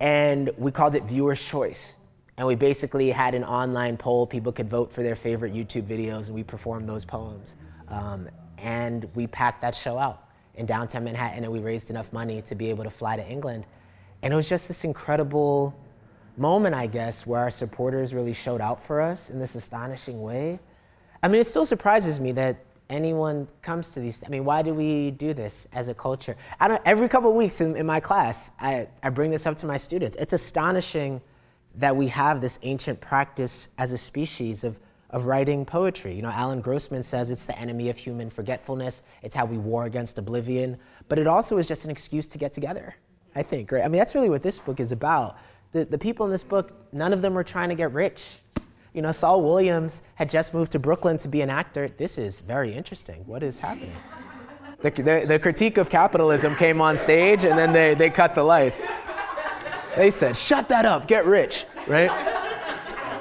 And 0.00 0.50
we 0.56 0.70
called 0.70 0.94
it 0.94 1.04
Viewer's 1.04 1.42
Choice. 1.42 1.94
And 2.36 2.46
we 2.46 2.54
basically 2.54 3.10
had 3.10 3.34
an 3.34 3.44
online 3.44 3.96
poll. 3.96 4.26
People 4.26 4.52
could 4.52 4.68
vote 4.68 4.92
for 4.92 5.02
their 5.02 5.14
favorite 5.14 5.52
YouTube 5.52 5.82
videos, 5.82 6.26
and 6.26 6.34
we 6.34 6.42
performed 6.42 6.88
those 6.88 7.04
poems. 7.04 7.56
Um, 7.88 8.28
and 8.58 9.08
we 9.14 9.26
packed 9.26 9.60
that 9.62 9.74
show 9.74 9.98
out 9.98 10.28
in 10.54 10.66
downtown 10.66 11.04
Manhattan, 11.04 11.44
and 11.44 11.52
we 11.52 11.60
raised 11.60 11.90
enough 11.90 12.12
money 12.12 12.42
to 12.42 12.54
be 12.54 12.70
able 12.70 12.84
to 12.84 12.90
fly 12.90 13.16
to 13.16 13.28
England. 13.28 13.66
And 14.22 14.32
it 14.32 14.36
was 14.36 14.48
just 14.48 14.68
this 14.68 14.84
incredible 14.84 15.78
moment, 16.36 16.74
I 16.74 16.86
guess, 16.86 17.26
where 17.26 17.40
our 17.40 17.50
supporters 17.50 18.14
really 18.14 18.32
showed 18.32 18.60
out 18.60 18.82
for 18.84 19.00
us 19.00 19.30
in 19.30 19.38
this 19.38 19.54
astonishing 19.54 20.22
way. 20.22 20.58
I 21.22 21.28
mean, 21.28 21.40
it 21.40 21.46
still 21.46 21.66
surprises 21.66 22.18
me 22.18 22.32
that 22.32 22.64
anyone 22.92 23.48
comes 23.62 23.90
to 23.90 24.00
these. 24.00 24.22
I 24.24 24.28
mean, 24.28 24.44
why 24.44 24.62
do 24.62 24.74
we 24.74 25.10
do 25.10 25.34
this 25.34 25.66
as 25.72 25.88
a 25.88 25.94
culture? 25.94 26.36
I 26.60 26.68
don't. 26.68 26.82
Every 26.84 27.08
couple 27.08 27.30
of 27.30 27.36
weeks 27.36 27.60
in, 27.60 27.76
in 27.76 27.86
my 27.86 28.00
class, 28.00 28.52
I, 28.60 28.88
I 29.02 29.10
bring 29.10 29.30
this 29.30 29.46
up 29.46 29.56
to 29.58 29.66
my 29.66 29.76
students. 29.76 30.16
It's 30.16 30.32
astonishing 30.32 31.20
that 31.76 31.96
we 31.96 32.08
have 32.08 32.40
this 32.40 32.58
ancient 32.62 33.00
practice 33.00 33.68
as 33.78 33.92
a 33.92 33.98
species 33.98 34.62
of 34.62 34.78
of 35.12 35.26
writing 35.26 35.64
poetry. 35.64 36.14
You 36.14 36.22
know, 36.22 36.30
Allen 36.30 36.60
Grossman 36.60 37.02
says 37.02 37.30
it's 37.30 37.44
the 37.46 37.58
enemy 37.58 37.90
of 37.90 37.98
human 37.98 38.30
forgetfulness. 38.30 39.02
It's 39.22 39.34
how 39.34 39.44
we 39.44 39.58
war 39.58 39.84
against 39.84 40.18
oblivion. 40.18 40.78
But 41.08 41.18
it 41.18 41.26
also 41.26 41.58
is 41.58 41.68
just 41.68 41.84
an 41.84 41.90
excuse 41.90 42.26
to 42.28 42.38
get 42.38 42.52
together. 42.52 42.96
I 43.34 43.42
think, 43.42 43.72
right? 43.72 43.84
I 43.84 43.88
mean, 43.88 43.98
that's 43.98 44.14
really 44.14 44.30
what 44.30 44.42
this 44.42 44.58
book 44.58 44.80
is 44.80 44.92
about. 44.92 45.38
The, 45.72 45.84
the 45.84 45.98
people 45.98 46.26
in 46.26 46.32
this 46.32 46.44
book, 46.44 46.72
none 46.92 47.12
of 47.12 47.22
them 47.22 47.36
are 47.36 47.44
trying 47.44 47.70
to 47.70 47.74
get 47.74 47.92
rich. 47.92 48.36
You 48.92 49.00
know, 49.00 49.12
Saul 49.12 49.42
Williams 49.42 50.02
had 50.16 50.28
just 50.28 50.52
moved 50.52 50.72
to 50.72 50.78
Brooklyn 50.78 51.16
to 51.18 51.28
be 51.28 51.40
an 51.40 51.48
actor. 51.48 51.88
This 51.88 52.18
is 52.18 52.42
very 52.42 52.74
interesting. 52.74 53.22
What 53.26 53.42
is 53.42 53.58
happening? 53.58 53.96
The, 54.80 54.90
the, 54.90 55.24
the 55.26 55.38
critique 55.38 55.78
of 55.78 55.88
capitalism 55.88 56.56
came 56.56 56.80
on 56.80 56.98
stage 56.98 57.44
and 57.44 57.56
then 57.56 57.72
they, 57.72 57.94
they 57.94 58.10
cut 58.10 58.34
the 58.34 58.42
lights. 58.42 58.82
They 59.96 60.10
said, 60.10 60.36
shut 60.36 60.68
that 60.68 60.84
up, 60.84 61.06
get 61.08 61.24
rich, 61.24 61.64
right? 61.86 62.10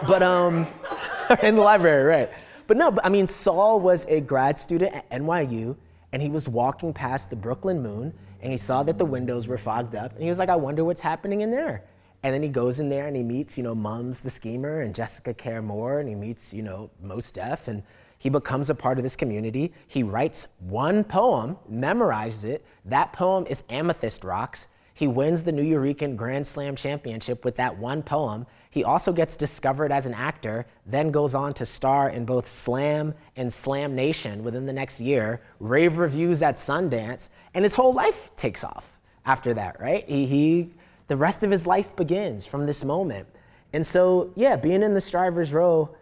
But, 0.08 0.24
um, 0.24 0.68
in 1.44 1.56
the 1.56 1.62
library, 1.62 2.04
right? 2.04 2.30
But 2.68 2.78
no, 2.78 2.92
but, 2.92 3.06
I 3.06 3.10
mean, 3.10 3.28
Saul 3.28 3.80
was 3.80 4.06
a 4.08 4.20
grad 4.20 4.60
student 4.60 4.94
at 4.94 5.10
NYU 5.10 5.78
and 6.12 6.22
he 6.22 6.30
was 6.30 6.50
walking 6.50 6.94
past 6.94 7.30
the 7.30 7.36
Brooklyn 7.38 7.82
Moon 7.82 8.14
and 8.42 8.52
he 8.52 8.58
saw 8.58 8.84
that 8.84 8.98
the 8.98 9.06
windows 9.06 9.48
were 9.48 9.58
fogged 9.58 9.96
up 9.96 10.14
and 10.14 10.24
he 10.24 10.28
was 10.28 10.40
like, 10.40 10.50
I 10.50 10.56
wonder 10.56 10.84
what's 10.84 11.02
happening 11.02 11.42
in 11.42 11.52
there. 11.52 11.86
And 12.24 12.34
then 12.34 12.44
he 12.44 12.50
goes 12.50 12.80
in 12.80 12.90
there 12.90 13.08
and 13.08 13.16
he 13.16 13.24
meets, 13.24 13.58
you 13.58 13.64
know, 13.64 13.74
Mums 13.74 14.22
the 14.22 14.30
Schemer 14.30 14.82
and 14.82 14.94
Jessica 14.94 15.34
Care 15.34 15.62
Moore, 15.62 16.00
and 16.00 16.08
he 16.08 16.16
meets, 16.16 16.54
you 16.54 16.62
know, 16.62 16.92
Mos 17.02 17.32
Def, 17.32 17.68
and 17.68 17.84
he 18.18 18.30
becomes 18.30 18.70
a 18.70 18.76
part 18.76 19.00
of 19.00 19.04
this 19.04 19.16
community. 19.16 19.74
He 19.88 20.04
writes 20.04 20.48
one 20.60 21.04
poem, 21.04 21.58
memorizes 21.72 22.44
it. 22.44 22.66
That 22.86 23.14
poem 23.14 23.48
is 23.48 23.64
Amethyst 23.70 24.24
Rocks. 24.24 24.68
He 24.94 25.08
wins 25.08 25.44
the 25.44 25.52
Nuyorican 25.52 26.16
Grand 26.16 26.46
Slam 26.46 26.76
Championship 26.76 27.44
with 27.44 27.56
that 27.56 27.80
one 27.80 28.04
poem. 28.04 28.46
He 28.70 28.84
also 28.84 29.12
gets 29.12 29.36
discovered 29.36 29.92
as 29.92 30.06
an 30.06 30.14
actor, 30.14 30.68
then 30.86 31.10
goes 31.10 31.34
on 31.34 31.54
to 31.54 31.66
star 31.66 32.10
in 32.10 32.24
both 32.24 32.48
Slam 32.48 33.16
and 33.36 33.52
Slam 33.52 33.96
Nation 33.96 34.44
within 34.44 34.68
the 34.68 34.74
next 34.74 35.02
year, 35.02 35.42
rave 35.60 35.98
reviews 35.98 36.44
at 36.44 36.58
Sundance, 36.58 37.30
and 37.56 37.66
his 37.66 37.74
whole 37.74 37.94
life 37.94 38.30
takes 38.36 38.64
off 38.64 39.00
after 39.26 39.56
that, 39.56 39.80
right? 39.80 40.08
He, 40.08 40.28
he 40.28 40.74
the 41.12 41.18
rest 41.18 41.44
of 41.44 41.52
his 41.52 41.68
life 41.68 41.94
begins 41.98 42.46
from 42.46 42.66
this 42.66 42.86
moment. 42.86 43.28
And 43.74 43.86
so, 43.86 44.32
yeah, 44.38 44.56
being 44.56 44.82
in 44.82 44.94
the 44.94 45.02
Strivers 45.02 45.52
Row, 45.52 45.94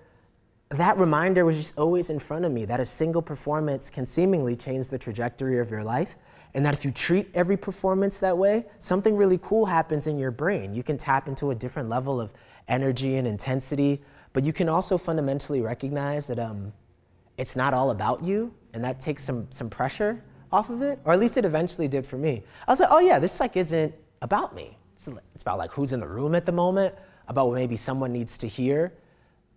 that 0.69 0.99
reminder 0.99 1.45
was 1.45 1.57
just 1.57 1.79
always 1.79 2.11
in 2.11 2.19
front 2.19 2.45
of 2.45 2.51
me 2.51 2.65
that 2.65 2.79
a 2.79 2.85
single 2.85 3.23
performance 3.23 3.89
can 3.89 4.05
seemingly 4.05 4.55
change 4.55 4.87
the 4.87 4.99
trajectory 4.99 5.57
of 5.57 5.71
your 5.71 5.83
life. 5.83 6.15
And 6.53 6.63
that 6.63 6.75
if 6.75 6.85
you 6.85 6.91
treat 6.91 7.27
every 7.33 7.57
performance 7.57 8.19
that 8.19 8.37
way, 8.37 8.67
something 8.77 9.15
really 9.15 9.39
cool 9.41 9.65
happens 9.65 10.05
in 10.05 10.19
your 10.19 10.29
brain. 10.29 10.75
You 10.75 10.83
can 10.83 10.95
tap 10.95 11.27
into 11.27 11.49
a 11.49 11.55
different 11.55 11.89
level 11.89 12.21
of 12.21 12.31
energy 12.67 13.17
and 13.17 13.27
intensity. 13.27 14.03
but 14.31 14.43
you 14.43 14.53
can 14.53 14.69
also 14.69 14.95
fundamentally 14.95 15.59
recognize 15.59 16.27
that 16.27 16.37
um, 16.37 16.71
it's 17.39 17.55
not 17.55 17.73
all 17.73 17.89
about 17.89 18.23
you, 18.23 18.53
and 18.73 18.83
that 18.83 18.99
takes 18.99 19.23
some, 19.23 19.47
some 19.49 19.71
pressure 19.71 20.23
off 20.51 20.69
of 20.69 20.83
it, 20.83 20.99
or 21.03 21.13
at 21.13 21.19
least 21.19 21.35
it 21.35 21.45
eventually 21.45 21.87
did 21.87 22.05
for 22.05 22.19
me. 22.19 22.43
I 22.67 22.71
was 22.71 22.79
like, 22.79 22.89
oh 22.91 22.99
yeah, 22.99 23.17
this 23.17 23.39
like 23.39 23.57
isn't 23.57 23.95
about 24.21 24.53
me. 24.53 24.78
It's, 25.07 25.41
about 25.41 25.57
like 25.57 25.71
who's 25.71 25.93
in 25.93 25.99
the 25.99 26.07
room 26.07 26.35
at 26.35 26.45
the 26.45 26.51
moment, 26.51 26.93
about 27.27 27.47
what 27.47 27.55
maybe 27.55 27.77
someone 27.77 28.11
needs 28.11 28.37
to 28.39 28.47
hear. 28.47 28.93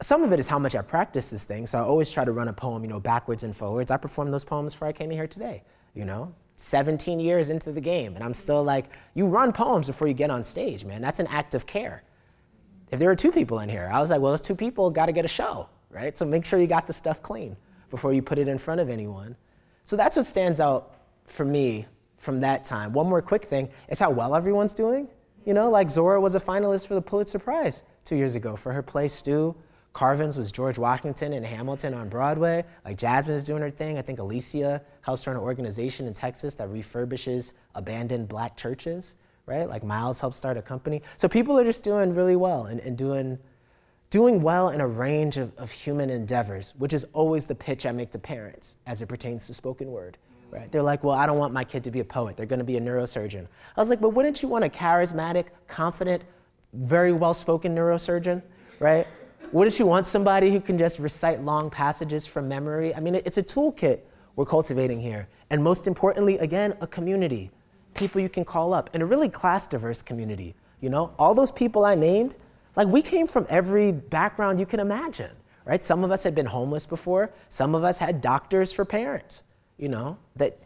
Some 0.01 0.23
of 0.23 0.33
it 0.33 0.39
is 0.39 0.49
how 0.49 0.59
much 0.59 0.75
I 0.77 0.83
practice 0.83 1.31
this 1.31 1.45
thing, 1.45 1.67
so 1.67 1.79
I 1.79 1.83
always 1.83 2.11
try 2.11 2.25
to 2.25 2.33
run 2.33 2.49
a 2.49 2.53
poem, 2.53 2.83
you 2.85 2.91
know, 2.91 3.01
backwards 3.01 3.43
and 3.43 3.55
forwards. 3.55 3.91
I 3.91 3.97
performed 3.97 4.33
those 4.33 4.45
poems 4.45 4.73
before 4.73 4.89
I 4.89 4.93
came 4.93 5.11
here 5.11 5.27
today, 5.27 5.63
you 5.95 6.05
know, 6.05 6.35
17 6.57 7.19
years 7.21 7.51
into 7.51 7.73
the 7.73 7.81
game, 7.81 8.15
and 8.15 8.25
I'm 8.25 8.35
still 8.35 8.63
like, 8.63 8.87
you 9.15 9.27
run 9.27 9.53
poems 9.53 9.87
before 9.87 10.09
you 10.09 10.15
get 10.15 10.31
on 10.31 10.45
stage, 10.45 10.85
man. 10.85 11.03
That's 11.03 11.19
an 11.21 11.27
act 11.29 11.55
of 11.55 11.67
care. 11.67 12.03
If 12.91 12.99
there 12.99 13.09
were 13.09 13.17
two 13.17 13.33
people 13.33 13.61
in 13.61 13.69
here, 13.69 13.91
I 13.93 14.01
was 14.01 14.11
like, 14.11 14.21
well, 14.21 14.33
those 14.33 14.41
two 14.41 14.55
people 14.55 14.91
got 14.91 15.07
to 15.07 15.13
get 15.13 15.25
a 15.25 15.29
show, 15.29 15.69
right? 15.91 16.17
So 16.17 16.25
make 16.25 16.45
sure 16.45 16.61
you 16.61 16.67
got 16.67 16.87
the 16.87 16.93
stuff 16.93 17.23
clean 17.23 17.57
before 17.91 18.13
you 18.13 18.23
put 18.23 18.39
it 18.39 18.49
in 18.49 18.59
front 18.59 18.81
of 18.81 18.89
anyone. 18.89 19.37
So 19.85 19.97
that's 19.97 20.17
what 20.17 20.27
stands 20.27 20.61
out 20.61 20.95
for 21.27 21.45
me 21.45 21.87
from 22.19 22.41
that 22.41 22.65
time. 22.65 22.93
One 22.93 23.09
more 23.09 23.23
quick 23.23 23.45
thing 23.45 23.71
is 23.89 23.99
how 23.99 24.11
well 24.11 24.37
everyone's 24.37 24.75
doing. 24.75 25.09
You 25.45 25.55
know, 25.55 25.69
like 25.71 25.91
Zora 25.91 26.21
was 26.21 26.37
a 26.37 26.41
finalist 26.41 26.87
for 26.87 26.95
the 26.95 27.03
Pulitzer 27.03 27.39
Prize 27.41 27.83
two 28.05 28.15
years 28.15 28.37
ago 28.37 28.55
for 28.55 28.73
her 28.73 28.83
play 28.83 29.09
Stew. 29.09 29.57
Carvens 29.93 30.37
was 30.37 30.53
George 30.53 30.79
Washington 30.79 31.33
and 31.33 31.45
Hamilton 31.45 31.95
on 31.95 32.09
Broadway. 32.09 32.65
Like 32.85 32.97
Jasmine's 32.97 33.45
doing 33.45 33.61
her 33.61 33.71
thing. 33.71 33.99
I 33.99 34.03
think 34.03 34.21
Alicia 34.21 34.81
helps 35.03 35.27
run 35.27 35.37
an 35.37 35.43
organization 35.43 36.07
in 36.07 36.15
Texas 36.15 36.55
that 36.55 36.69
refurbishes 36.69 37.53
abandoned 37.75 38.29
black 38.29 38.57
churches, 38.57 39.17
right? 39.47 39.69
Like 39.69 39.83
Miles 39.83 40.21
helped 40.21 40.37
start 40.37 40.57
a 40.57 40.63
company. 40.63 41.03
So 41.17 41.29
people 41.29 41.59
are 41.59 41.65
just 41.65 41.83
doing 41.83 42.15
really 42.15 42.37
well 42.37 42.67
and, 42.67 42.79
and 42.79 42.97
doing, 42.97 43.39
doing 44.11 44.43
well 44.43 44.69
in 44.69 44.81
a 44.81 44.87
range 44.87 45.39
of, 45.39 45.53
of 45.59 45.73
human 45.73 46.09
endeavors, 46.09 46.73
which 46.79 46.93
is 46.93 47.05
always 47.13 47.47
the 47.47 47.57
pitch 47.57 47.85
I 47.85 47.91
make 47.91 48.13
to 48.13 48.19
parents 48.19 48.77
as 48.87 49.03
it 49.03 49.09
pertains 49.09 49.49
to 49.49 49.55
spoken 49.55 49.91
word. 49.91 50.19
Right? 50.53 50.71
They're 50.71 50.83
like, 50.83 51.03
well, 51.03 51.17
I 51.17 51.25
don't 51.25 51.39
want 51.39 51.55
my 51.55 51.65
kid 51.65 51.83
to 51.85 51.91
be 51.91 52.01
a 52.01 52.05
poet. 52.05 52.37
They're 52.37 52.45
going 52.45 52.59
to 52.59 52.65
be 52.65 52.77
a 52.77 52.81
neurosurgeon. 52.81 53.47
I 53.75 53.81
was 53.81 53.89
like, 53.89 54.03
but 54.03 54.11
wouldn't 54.11 54.43
you 54.43 54.49
want 54.49 54.67
a 54.67 54.69
charismatic, 54.69 55.47
confident, 55.67 56.25
very 56.75 57.11
well 57.11 57.33
spoken 57.33 57.75
neurosurgeon, 57.75 58.43
right? 58.79 59.07
Wouldn't 59.53 59.79
you 59.79 59.87
want 59.87 60.07
somebody 60.07 60.51
who 60.51 60.61
can 60.61 60.77
just 60.77 60.99
recite 60.99 61.43
long 61.43 61.71
passages 61.71 62.27
from 62.27 62.49
memory? 62.49 62.95
I 62.95 63.01
mean, 63.01 63.15
it's 63.15 63.39
a 63.39 63.43
toolkit 63.43 64.01
we're 64.37 64.45
cultivating 64.45 65.01
here. 65.01 65.27
And 65.49 65.65
most 65.65 65.87
importantly, 65.87 66.37
again, 66.39 66.75
a 66.83 66.87
community, 66.87 67.51
people 67.95 68.21
you 68.21 68.29
can 68.29 68.45
call 68.45 68.75
up, 68.75 68.91
and 68.93 69.03
a 69.03 69.07
really 69.07 69.31
class 69.31 69.67
diverse 69.67 70.03
community. 70.03 70.55
You 70.81 70.91
know, 70.91 71.15
all 71.19 71.35
those 71.35 71.51
people 71.51 71.87
I 71.87 71.95
named, 71.95 72.35
like 72.77 72.89
we 72.89 73.01
came 73.01 73.27
from 73.27 73.47
every 73.49 73.91
background 73.93 74.61
you 74.61 74.67
can 74.67 74.81
imagine, 74.81 75.31
right? 75.65 75.83
Some 75.83 76.05
of 76.05 76.11
us 76.11 76.23
had 76.25 76.35
been 76.35 76.47
homeless 76.47 76.85
before, 76.85 77.33
some 77.49 77.75
of 77.75 77.85
us 77.85 77.99
had 77.99 78.21
doctors 78.21 78.71
for 78.71 78.85
parents. 78.85 79.43
You 79.83 79.89
know, 79.89 80.17
that 80.37 80.57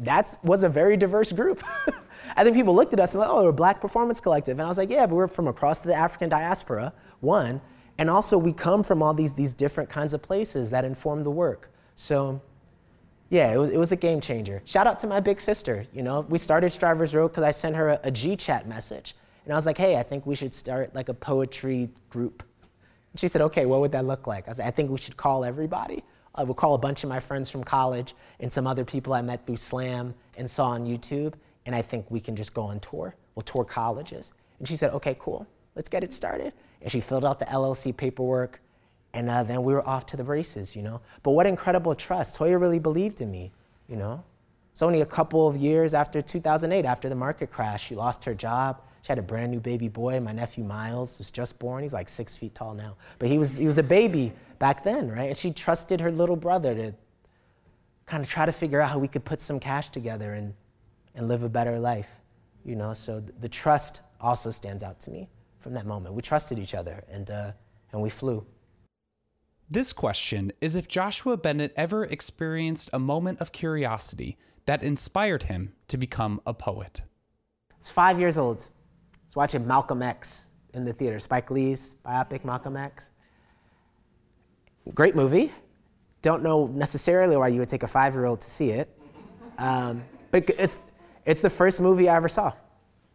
that 0.00 0.38
was 0.42 0.64
a 0.64 0.68
very 0.70 0.96
diverse 0.96 1.30
group. 1.30 1.62
I 2.36 2.42
think 2.42 2.56
people 2.56 2.74
looked 2.74 2.94
at 2.94 3.00
us 3.00 3.12
and 3.12 3.20
like, 3.20 3.28
oh, 3.28 3.42
we're 3.42 3.50
a 3.50 3.52
black 3.52 3.82
performance 3.82 4.18
collective. 4.18 4.58
And 4.58 4.64
I 4.64 4.68
was 4.68 4.78
like, 4.78 4.88
yeah, 4.88 5.04
but 5.04 5.14
we're 5.14 5.28
from 5.28 5.46
across 5.46 5.80
the 5.80 5.92
African 5.92 6.30
diaspora, 6.30 6.94
one. 7.20 7.60
And 7.98 8.08
also, 8.08 8.38
we 8.38 8.54
come 8.54 8.82
from 8.82 9.02
all 9.02 9.12
these, 9.12 9.34
these 9.34 9.52
different 9.52 9.90
kinds 9.90 10.14
of 10.14 10.22
places 10.22 10.70
that 10.70 10.86
inform 10.86 11.22
the 11.22 11.30
work. 11.30 11.70
So, 11.96 12.40
yeah, 13.28 13.52
it 13.52 13.58
was, 13.58 13.68
it 13.68 13.76
was 13.76 13.92
a 13.92 13.96
game 13.96 14.22
changer. 14.22 14.62
Shout 14.64 14.86
out 14.86 14.98
to 15.00 15.06
my 15.06 15.20
big 15.20 15.42
sister. 15.42 15.86
You 15.92 16.00
know, 16.00 16.20
we 16.22 16.38
started 16.38 16.72
Strivers 16.72 17.14
Row 17.14 17.28
because 17.28 17.44
I 17.44 17.50
sent 17.50 17.76
her 17.76 17.90
a, 17.90 18.00
a 18.04 18.10
G 18.10 18.36
chat 18.36 18.66
message. 18.66 19.14
And 19.44 19.52
I 19.52 19.56
was 19.56 19.66
like, 19.66 19.76
hey, 19.76 19.98
I 19.98 20.02
think 20.02 20.24
we 20.24 20.34
should 20.34 20.54
start 20.54 20.94
like 20.94 21.10
a 21.10 21.14
poetry 21.14 21.90
group. 22.08 22.42
And 23.12 23.20
she 23.20 23.28
said, 23.28 23.42
okay, 23.42 23.66
what 23.66 23.82
would 23.82 23.92
that 23.92 24.06
look 24.06 24.26
like? 24.26 24.48
I 24.48 24.52
said, 24.52 24.66
I 24.66 24.70
think 24.70 24.90
we 24.90 24.96
should 24.96 25.18
call 25.18 25.44
everybody. 25.44 26.04
I 26.34 26.44
would 26.44 26.56
call 26.56 26.74
a 26.74 26.78
bunch 26.78 27.02
of 27.04 27.08
my 27.08 27.20
friends 27.20 27.50
from 27.50 27.62
college 27.62 28.14
and 28.40 28.52
some 28.52 28.66
other 28.66 28.84
people 28.84 29.12
I 29.12 29.22
met 29.22 29.46
through 29.46 29.56
Slam 29.56 30.14
and 30.36 30.50
saw 30.50 30.68
on 30.68 30.86
YouTube, 30.86 31.34
and 31.66 31.74
I 31.74 31.82
think 31.82 32.06
we 32.10 32.20
can 32.20 32.36
just 32.36 32.54
go 32.54 32.62
on 32.62 32.80
tour. 32.80 33.14
We'll 33.34 33.42
tour 33.42 33.64
colleges. 33.64 34.32
And 34.58 34.66
she 34.66 34.76
said, 34.76 34.92
okay, 34.92 35.16
cool, 35.18 35.46
let's 35.74 35.88
get 35.88 36.02
it 36.02 36.12
started. 36.12 36.52
And 36.80 36.90
she 36.90 37.00
filled 37.00 37.24
out 37.24 37.38
the 37.38 37.44
LLC 37.46 37.96
paperwork, 37.96 38.60
and 39.12 39.28
uh, 39.28 39.42
then 39.42 39.62
we 39.62 39.74
were 39.74 39.86
off 39.86 40.06
to 40.06 40.16
the 40.16 40.24
races, 40.24 40.74
you 40.74 40.82
know. 40.82 41.00
But 41.22 41.32
what 41.32 41.46
incredible 41.46 41.94
trust. 41.94 42.38
Toya 42.38 42.58
really 42.58 42.78
believed 42.78 43.20
in 43.20 43.30
me, 43.30 43.52
you 43.88 43.96
know. 43.96 44.24
It's 44.72 44.80
only 44.80 45.02
a 45.02 45.06
couple 45.06 45.46
of 45.46 45.56
years 45.56 45.92
after 45.92 46.22
2008, 46.22 46.86
after 46.86 47.10
the 47.10 47.14
market 47.14 47.50
crash, 47.50 47.86
she 47.86 47.94
lost 47.94 48.24
her 48.24 48.34
job. 48.34 48.80
She 49.02 49.08
had 49.08 49.18
a 49.18 49.22
brand 49.22 49.50
new 49.50 49.60
baby 49.60 49.88
boy. 49.88 50.18
My 50.20 50.32
nephew 50.32 50.64
Miles 50.64 51.18
was 51.18 51.30
just 51.30 51.58
born. 51.58 51.82
He's 51.82 51.92
like 51.92 52.08
six 52.08 52.36
feet 52.36 52.54
tall 52.54 52.72
now. 52.72 52.96
But 53.18 53.28
he 53.28 53.36
was, 53.36 53.58
he 53.58 53.66
was 53.66 53.78
a 53.78 53.82
baby 53.82 54.32
back 54.62 54.84
then, 54.84 55.10
right? 55.10 55.28
And 55.28 55.36
she 55.36 55.50
trusted 55.50 56.00
her 56.00 56.12
little 56.12 56.36
brother 56.36 56.72
to 56.72 56.94
kind 58.06 58.22
of 58.22 58.30
try 58.30 58.46
to 58.46 58.52
figure 58.52 58.80
out 58.80 58.90
how 58.90 58.98
we 59.00 59.08
could 59.08 59.24
put 59.24 59.40
some 59.40 59.58
cash 59.58 59.88
together 59.88 60.34
and, 60.34 60.54
and 61.16 61.26
live 61.26 61.42
a 61.42 61.48
better 61.48 61.80
life, 61.80 62.08
you 62.64 62.76
know? 62.76 62.92
So 62.92 63.24
the 63.40 63.48
trust 63.48 64.02
also 64.20 64.52
stands 64.52 64.84
out 64.84 65.00
to 65.00 65.10
me 65.10 65.28
from 65.58 65.74
that 65.74 65.84
moment. 65.84 66.14
We 66.14 66.22
trusted 66.22 66.60
each 66.60 66.76
other 66.76 67.02
and, 67.10 67.28
uh, 67.28 67.52
and 67.90 68.00
we 68.00 68.08
flew. 68.08 68.46
This 69.68 69.92
question 69.92 70.52
is 70.60 70.76
if 70.76 70.86
Joshua 70.86 71.36
Bennett 71.36 71.72
ever 71.74 72.04
experienced 72.04 72.88
a 72.92 73.00
moment 73.00 73.40
of 73.40 73.50
curiosity 73.50 74.38
that 74.66 74.84
inspired 74.84 75.44
him 75.44 75.72
to 75.88 75.96
become 75.96 76.40
a 76.46 76.54
poet. 76.54 77.02
It's 77.78 77.90
five 77.90 78.20
years 78.20 78.38
old. 78.38 78.68
I 79.12 79.18
was 79.26 79.34
watching 79.34 79.66
Malcolm 79.66 80.02
X 80.02 80.50
in 80.72 80.84
the 80.84 80.92
theater, 80.92 81.18
Spike 81.18 81.50
Lee's 81.50 81.96
biopic 82.06 82.44
Malcolm 82.44 82.76
X. 82.76 83.08
Great 84.94 85.14
movie. 85.14 85.52
Don't 86.22 86.42
know 86.42 86.66
necessarily 86.66 87.36
why 87.36 87.48
you 87.48 87.60
would 87.60 87.68
take 87.68 87.82
a 87.82 87.88
five 87.88 88.14
year 88.14 88.26
old 88.26 88.40
to 88.40 88.50
see 88.50 88.70
it. 88.70 88.88
Um, 89.58 90.04
but 90.30 90.50
it's, 90.50 90.80
it's 91.24 91.40
the 91.40 91.50
first 91.50 91.80
movie 91.80 92.08
I 92.08 92.16
ever 92.16 92.28
saw, 92.28 92.52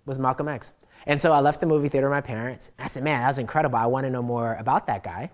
was 0.05 0.17
Malcolm 0.17 0.47
X. 0.47 0.73
And 1.05 1.19
so 1.19 1.31
I 1.31 1.39
left 1.39 1.59
the 1.59 1.65
movie 1.65 1.89
theater 1.89 2.09
with 2.09 2.15
my 2.15 2.21
parents. 2.21 2.71
I 2.79 2.87
said, 2.87 3.03
man, 3.03 3.21
that 3.21 3.27
was 3.27 3.37
incredible. 3.37 3.77
I 3.77 3.85
want 3.85 4.05
to 4.05 4.09
know 4.09 4.21
more 4.21 4.55
about 4.55 4.87
that 4.87 5.03
guy. 5.03 5.31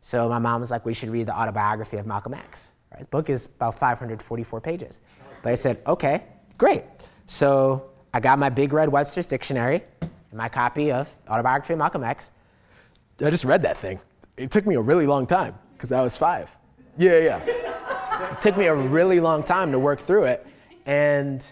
So 0.00 0.28
my 0.28 0.38
mom 0.38 0.60
was 0.60 0.70
like, 0.70 0.84
we 0.84 0.94
should 0.94 1.08
read 1.08 1.26
the 1.26 1.36
autobiography 1.36 1.96
of 1.96 2.06
Malcolm 2.06 2.34
X. 2.34 2.74
Right? 2.92 3.02
The 3.02 3.08
book 3.08 3.30
is 3.30 3.46
about 3.46 3.76
544 3.76 4.60
pages. 4.60 5.00
But 5.42 5.52
I 5.52 5.54
said, 5.54 5.82
okay, 5.86 6.24
great. 6.58 6.84
So 7.26 7.90
I 8.12 8.20
got 8.20 8.38
my 8.38 8.48
big 8.48 8.72
red 8.72 8.88
Webster's 8.88 9.26
dictionary 9.26 9.82
and 10.00 10.34
my 10.34 10.48
copy 10.48 10.92
of 10.92 11.12
Autobiography 11.28 11.72
of 11.72 11.78
Malcolm 11.78 12.04
X. 12.04 12.30
I 13.20 13.30
just 13.30 13.44
read 13.44 13.62
that 13.62 13.76
thing. 13.76 14.00
It 14.36 14.50
took 14.50 14.66
me 14.66 14.74
a 14.74 14.80
really 14.80 15.06
long 15.06 15.26
time 15.26 15.58
because 15.76 15.92
I 15.92 16.02
was 16.02 16.16
five. 16.16 16.56
Yeah, 16.98 17.18
yeah. 17.18 18.32
it 18.32 18.40
took 18.40 18.56
me 18.56 18.66
a 18.66 18.74
really 18.74 19.20
long 19.20 19.42
time 19.42 19.72
to 19.72 19.78
work 19.78 20.00
through 20.00 20.24
it. 20.24 20.46
And 20.86 21.44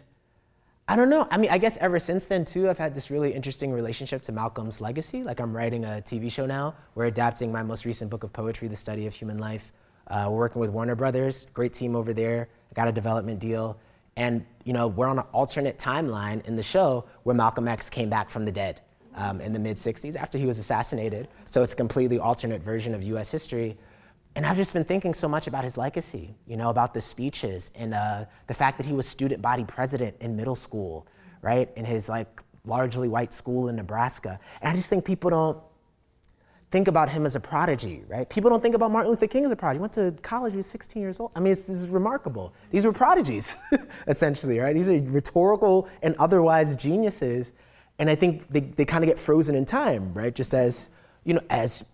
I 0.88 0.96
don't 0.96 1.10
know. 1.10 1.26
I 1.30 1.38
mean, 1.38 1.50
I 1.50 1.58
guess 1.58 1.76
ever 1.78 1.98
since 1.98 2.26
then, 2.26 2.44
too, 2.44 2.68
I've 2.68 2.78
had 2.78 2.94
this 2.94 3.10
really 3.10 3.32
interesting 3.32 3.72
relationship 3.72 4.22
to 4.24 4.32
Malcolm's 4.32 4.80
legacy. 4.80 5.22
Like, 5.22 5.40
I'm 5.40 5.54
writing 5.54 5.84
a 5.84 6.02
TV 6.04 6.30
show 6.30 6.46
now. 6.46 6.74
We're 6.94 7.06
adapting 7.06 7.52
my 7.52 7.62
most 7.62 7.84
recent 7.84 8.10
book 8.10 8.24
of 8.24 8.32
poetry, 8.32 8.68
The 8.68 8.76
Study 8.76 9.06
of 9.06 9.14
Human 9.14 9.38
Life. 9.38 9.72
Uh, 10.06 10.28
we're 10.30 10.38
working 10.38 10.60
with 10.60 10.70
Warner 10.70 10.94
Brothers, 10.94 11.46
great 11.54 11.72
team 11.72 11.96
over 11.96 12.12
there. 12.12 12.48
I 12.70 12.74
got 12.74 12.88
a 12.88 12.92
development 12.92 13.40
deal. 13.40 13.78
And, 14.16 14.44
you 14.64 14.72
know, 14.72 14.86
we're 14.86 15.08
on 15.08 15.18
an 15.18 15.24
alternate 15.32 15.78
timeline 15.78 16.46
in 16.46 16.56
the 16.56 16.62
show 16.62 17.06
where 17.22 17.34
Malcolm 17.34 17.66
X 17.66 17.90
came 17.90 18.10
back 18.10 18.30
from 18.30 18.44
the 18.44 18.52
dead 18.52 18.80
um, 19.14 19.40
in 19.40 19.52
the 19.52 19.58
mid 19.58 19.76
60s 19.76 20.16
after 20.16 20.38
he 20.38 20.46
was 20.46 20.58
assassinated. 20.58 21.28
So 21.46 21.62
it's 21.62 21.72
a 21.72 21.76
completely 21.76 22.18
alternate 22.18 22.62
version 22.62 22.94
of 22.94 23.02
US 23.02 23.30
history. 23.30 23.76
And 24.36 24.44
I've 24.44 24.56
just 24.56 24.72
been 24.72 24.84
thinking 24.84 25.14
so 25.14 25.28
much 25.28 25.46
about 25.46 25.62
his 25.62 25.76
legacy, 25.76 26.34
you 26.46 26.56
know, 26.56 26.70
about 26.70 26.92
the 26.92 27.00
speeches 27.00 27.70
and 27.74 27.94
uh, 27.94 28.24
the 28.48 28.54
fact 28.54 28.78
that 28.78 28.86
he 28.86 28.92
was 28.92 29.06
student 29.06 29.40
body 29.40 29.64
president 29.64 30.16
in 30.20 30.34
middle 30.34 30.56
school, 30.56 31.06
right? 31.40 31.70
In 31.76 31.84
his 31.84 32.08
like 32.08 32.42
largely 32.64 33.08
white 33.08 33.32
school 33.32 33.68
in 33.68 33.76
Nebraska. 33.76 34.40
And 34.60 34.70
I 34.70 34.74
just 34.74 34.90
think 34.90 35.04
people 35.04 35.30
don't 35.30 35.58
think 36.72 36.88
about 36.88 37.08
him 37.08 37.24
as 37.24 37.36
a 37.36 37.40
prodigy, 37.40 38.02
right? 38.08 38.28
People 38.28 38.50
don't 38.50 38.60
think 38.60 38.74
about 38.74 38.90
Martin 38.90 39.10
Luther 39.10 39.28
King 39.28 39.44
as 39.44 39.52
a 39.52 39.56
prodigy. 39.56 39.78
He 39.78 39.80
went 39.82 39.92
to 39.92 40.12
college, 40.22 40.52
he 40.52 40.56
was 40.56 40.66
16 40.66 41.00
years 41.00 41.20
old. 41.20 41.30
I 41.36 41.38
mean, 41.38 41.52
this 41.52 41.68
is 41.68 41.86
remarkable. 41.86 42.52
These 42.72 42.84
were 42.84 42.92
prodigies, 42.92 43.56
essentially, 44.08 44.58
right? 44.58 44.74
These 44.74 44.88
are 44.88 45.00
rhetorical 45.00 45.88
and 46.02 46.16
otherwise 46.18 46.74
geniuses. 46.74 47.52
And 48.00 48.10
I 48.10 48.16
think 48.16 48.48
they, 48.48 48.58
they 48.58 48.84
kind 48.84 49.04
of 49.04 49.08
get 49.08 49.20
frozen 49.20 49.54
in 49.54 49.64
time, 49.64 50.12
right? 50.14 50.34
Just 50.34 50.52
as, 50.52 50.90
you 51.22 51.34
know, 51.34 51.42
as 51.48 51.84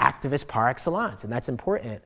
activist 0.00 0.48
par 0.48 0.68
excellence, 0.68 1.24
and 1.24 1.32
that's 1.32 1.48
important. 1.48 2.02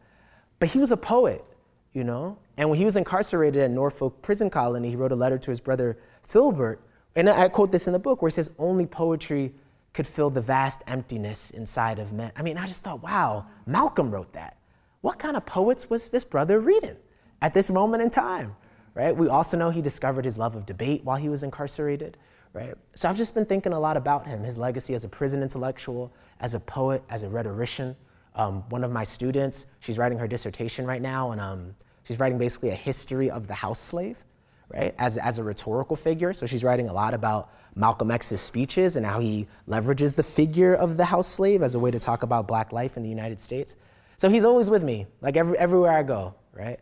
But 0.59 0.69
he 0.69 0.79
was 0.79 0.91
a 0.91 0.97
poet, 0.97 1.45
you 1.93 2.05
know? 2.05 2.39
And 2.57 2.69
when 2.69 2.79
he 2.79 2.85
was 2.85 2.97
incarcerated 2.97 3.63
at 3.63 3.71
Norfolk 3.71 4.23
Prison 4.23 4.51
Colony, 4.51 4.91
he 4.91 4.97
wrote 4.97 5.13
a 5.13 5.17
letter 5.17 5.39
to 5.39 5.51
his 5.51 5.61
brother 5.61 5.99
Philbert. 6.27 6.79
And 7.17 7.29
I 7.29 7.49
quote 7.49 7.73
this 7.73 7.87
in 7.87 7.93
the 7.93 7.99
book 7.99 8.23
where 8.23 8.29
he 8.29 8.33
says, 8.33 8.51
Only 8.59 8.87
poetry 8.87 9.53
could 9.93 10.07
fill 10.07 10.31
the 10.31 10.41
vast 10.41 10.83
emptiness 10.87 11.51
inside 11.51 11.99
of 11.99 12.13
men. 12.13 12.33
I 12.37 12.43
mean, 12.43 12.57
I 12.57 12.67
just 12.67 12.85
thought, 12.85 13.03
wow, 13.03 13.47
Malcolm 13.67 14.11
wrote 14.11 14.33
that. 14.35 14.57
What 15.01 15.19
kind 15.19 15.37
of 15.37 15.45
poets 15.47 15.91
was 15.91 16.11
this 16.11 16.25
brother 16.25 16.61
reading 16.61 16.97
at 17.43 17.55
this 17.55 17.71
moment 17.71 18.03
in 18.03 18.11
time? 18.11 18.55
Right? 18.95 19.17
We 19.17 19.29
also 19.29 19.57
know 19.57 19.71
he 19.71 19.83
discovered 19.83 20.25
his 20.25 20.39
love 20.39 20.55
of 20.55 20.67
debate 20.67 21.05
while 21.05 21.17
he 21.17 21.29
was 21.29 21.43
incarcerated 21.43 22.17
right? 22.53 22.75
So 22.95 23.09
I've 23.09 23.17
just 23.17 23.35
been 23.35 23.47
thinking 23.47 23.73
a 23.73 23.81
lot 23.81 23.97
about 23.97 24.27
him, 24.27 24.43
his 24.45 24.59
legacy 24.59 24.95
as 24.95 25.05
a 25.05 25.09
prison 25.09 25.43
intellectual, 25.43 26.13
as 26.41 26.55
a 26.55 26.61
poet, 26.61 27.03
as 27.09 27.23
a 27.23 27.29
rhetorician, 27.29 27.97
Um, 28.35 28.63
one 28.71 28.85
of 28.85 28.93
my 28.93 29.05
students, 29.05 29.67
she's 29.81 29.99
writing 29.99 30.19
her 30.19 30.29
dissertation 30.29 30.87
right 30.87 31.03
now, 31.03 31.33
and 31.33 31.41
um, 31.41 31.75
she's 32.05 32.19
writing 32.21 32.39
basically 32.39 32.71
a 32.71 32.81
history 32.89 33.29
of 33.29 33.47
the 33.47 33.55
house 33.55 33.81
slave, 33.81 34.25
right, 34.69 34.95
as, 34.99 35.19
as 35.19 35.39
a 35.39 35.43
rhetorical 35.43 35.97
figure. 35.97 36.33
So 36.33 36.47
she's 36.47 36.63
writing 36.63 36.89
a 36.89 36.93
lot 36.93 37.13
about 37.13 37.51
Malcolm 37.75 38.11
X's 38.11 38.41
speeches 38.41 38.97
and 38.97 39.05
how 39.05 39.21
he 39.21 39.47
leverages 39.67 40.15
the 40.15 40.23
figure 40.23 40.75
of 40.75 40.97
the 40.97 41.05
house 41.05 41.27
slave 41.27 41.61
as 41.63 41.75
a 41.75 41.79
way 41.79 41.91
to 41.91 41.99
talk 41.99 42.23
about 42.23 42.47
black 42.47 42.73
life 42.73 42.97
in 42.97 43.03
the 43.03 43.11
United 43.11 43.41
States. 43.41 43.77
So 44.17 44.29
he's 44.31 44.45
always 44.45 44.71
with 44.71 44.85
me, 44.85 45.07
like 45.21 45.37
every, 45.37 45.59
everywhere 45.59 45.93
I 45.93 46.05
go, 46.05 46.35
right? 46.53 46.79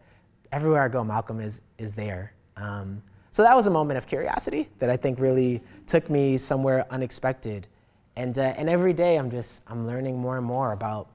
Everywhere 0.52 0.82
I 0.84 0.88
go, 0.88 1.02
Malcolm 1.02 1.40
is, 1.40 1.62
is 1.78 1.94
there. 1.94 2.34
Um, 2.56 3.02
so 3.30 3.42
that 3.42 3.56
was 3.56 3.66
a 3.66 3.70
moment 3.70 3.96
of 3.98 4.06
curiosity 4.06 4.68
that 4.80 4.90
I 4.90 4.96
think 4.98 5.18
really 5.18 5.62
took 5.86 6.10
me 6.10 6.36
somewhere 6.36 6.84
unexpected. 6.90 7.68
And, 8.18 8.36
uh, 8.36 8.52
and 8.56 8.68
every 8.68 8.92
day 8.94 9.16
I'm 9.16 9.30
just, 9.30 9.62
I'm 9.68 9.86
learning 9.86 10.18
more 10.18 10.36
and 10.36 10.44
more 10.44 10.72
about 10.72 11.06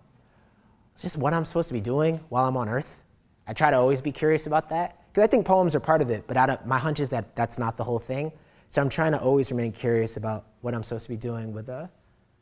just 0.98 1.18
what 1.18 1.34
I'm 1.34 1.44
supposed 1.44 1.68
to 1.68 1.74
be 1.74 1.82
doing 1.82 2.22
while 2.30 2.46
I'm 2.46 2.56
on 2.56 2.70
earth. 2.70 3.04
I 3.46 3.52
try 3.52 3.72
to 3.72 3.78
always 3.78 4.00
be 4.00 4.14
curious 4.14 4.48
about 4.48 4.70
that 4.70 5.04
because 5.12 5.22
I 5.22 5.28
think 5.28 5.46
poems 5.46 5.76
are 5.76 5.82
part 5.82 6.02
of 6.02 6.10
it, 6.10 6.24
but 6.28 6.38
out 6.38 6.50
of, 6.50 6.66
my 6.66 6.80
hunch 6.80 7.02
is 7.02 7.10
that 7.10 7.36
that's 7.36 7.60
not 7.60 7.76
the 7.76 7.84
whole 7.84 8.00
thing. 8.00 8.32
So 8.70 8.82
I'm 8.82 8.88
trying 8.88 9.12
to 9.12 9.20
always 9.20 9.52
remain 9.52 9.74
curious 9.74 10.16
about 10.16 10.46
what 10.62 10.74
I'm 10.74 10.82
supposed 10.82 11.04
to 11.04 11.10
be 11.10 11.18
doing 11.18 11.52
with 11.52 11.68
uh, 11.68 11.88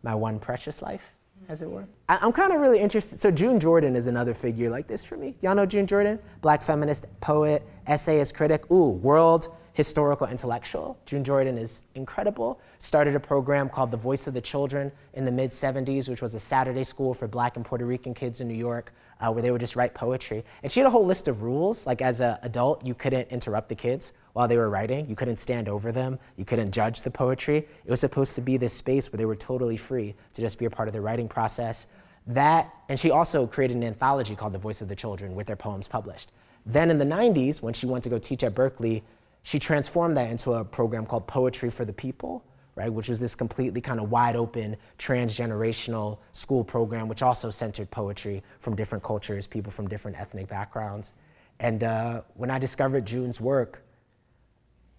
my 0.04 0.14
one 0.14 0.38
precious 0.38 0.80
life, 0.84 1.16
as 1.50 1.64
it 1.64 1.70
were. 1.70 1.88
I, 2.08 2.24
am 2.24 2.32
kind 2.32 2.54
of 2.54 2.60
really 2.60 2.80
interested. 2.80 3.20
So 3.20 3.32
June 3.32 3.60
Jordan 3.60 3.96
is 3.96 4.06
another 4.06 4.36
figure 4.36 4.70
like 4.70 4.86
this 4.86 5.04
for 5.04 5.18
me. 5.18 5.34
Y'all 5.42 5.56
know 5.56 5.66
June 5.66 5.88
Jordan? 5.88 6.20
Black 6.42 6.62
feminist, 6.62 7.08
poet, 7.20 7.68
essayist, 7.88 8.36
critic. 8.36 8.70
Ooh, 8.70 8.92
world 8.92 9.48
historical 9.74 10.28
intellectual. 10.28 10.98
June 11.06 11.24
Jordan 11.24 11.58
is 11.58 11.84
incredible. 11.96 12.60
Started 12.80 13.16
a 13.16 13.20
program 13.20 13.70
called 13.70 13.92
The 13.92 13.98
Voice 13.98 14.28
of 14.28 14.34
the 14.34 14.42
Children 14.42 14.92
in 15.14 15.26
the 15.26 15.32
mid 15.32 15.52
70s, 15.52 16.10
which 16.10 16.22
was 16.22 16.34
a 16.34 16.40
Saturday 16.40 16.84
school 16.84 17.14
for 17.14 17.28
black 17.28 17.56
and 17.56 17.66
Puerto 17.66 17.86
Rican 17.86 18.14
kids 18.14 18.42
in 18.42 18.48
New 18.48 18.58
York, 18.58 18.94
uh, 19.20 19.32
where 19.32 19.42
they 19.42 19.52
would 19.52 19.62
just 19.62 19.76
write 19.76 19.94
poetry. 19.94 20.44
And 20.64 20.72
she 20.72 20.80
had 20.80 20.88
a 20.88 20.90
whole 20.90 21.06
list 21.06 21.28
of 21.28 21.42
rules. 21.42 21.88
Like 21.88 22.02
as 22.02 22.20
an 22.20 22.38
adult, 22.42 22.86
you 22.86 22.94
couldn't 22.94 23.30
interrupt 23.30 23.70
the 23.70 23.76
kids 23.76 24.14
while 24.34 24.48
they 24.48 24.58
were 24.58 24.70
writing, 24.70 25.10
you 25.10 25.16
couldn't 25.16 25.38
stand 25.38 25.68
over 25.68 25.92
them, 25.92 26.18
you 26.38 26.46
couldn't 26.46 26.72
judge 26.72 27.02
the 27.04 27.12
poetry. 27.12 27.58
It 27.58 27.90
was 27.90 28.00
supposed 28.00 28.36
to 28.36 28.42
be 28.42 28.58
this 28.58 28.74
space 28.74 29.12
where 29.12 29.18
they 29.18 29.26
were 29.26 29.36
totally 29.36 29.78
free 29.78 30.16
to 30.34 30.42
just 30.42 30.58
be 30.58 30.66
a 30.66 30.70
part 30.70 30.88
of 30.88 30.94
the 30.94 31.02
writing 31.02 31.28
process. 31.28 31.88
That, 32.28 32.74
and 32.88 33.00
she 33.00 33.12
also 33.12 33.48
created 33.48 33.78
an 33.78 33.84
anthology 33.84 34.36
called 34.36 34.54
The 34.54 34.60
Voice 34.60 34.82
of 34.82 34.88
the 34.88 34.96
Children 34.96 35.36
with 35.36 35.48
their 35.48 35.56
poems 35.56 35.88
published. 35.88 36.32
Then 36.66 36.92
in 36.92 36.98
the 36.98 37.06
90s, 37.06 37.62
when 37.62 37.74
she 37.74 37.86
went 37.88 38.04
to 38.04 38.10
go 38.10 38.20
teach 38.20 38.44
at 38.44 38.54
Berkeley, 38.54 39.04
she 39.44 39.60
transformed 39.60 40.18
that 40.18 40.30
into 40.30 40.54
a 40.54 40.64
program 40.64 41.06
called 41.06 41.28
Poetry 41.28 41.70
for 41.70 41.86
the 41.86 41.94
People, 41.94 42.44
right, 42.76 42.92
which 42.92 43.10
was 43.10 43.20
this 43.20 43.36
completely 43.36 43.82
kind 43.82 44.00
of 44.00 44.10
wide 44.12 44.36
open 44.36 44.78
transgenerational 45.00 46.20
school 46.32 46.64
program, 46.64 47.08
which 47.08 47.22
also 47.22 47.50
centered 47.50 47.90
poetry 47.92 48.44
from 48.60 48.76
different 48.76 49.04
cultures, 49.04 49.48
people 49.48 49.72
from 49.72 49.88
different 49.88 50.18
ethnic 50.20 50.48
backgrounds. 50.48 51.14
And 51.60 51.84
uh, 51.84 52.22
when 52.36 52.50
I 52.50 52.60
discovered 52.60 53.06
June's 53.06 53.42
work, 53.42 53.84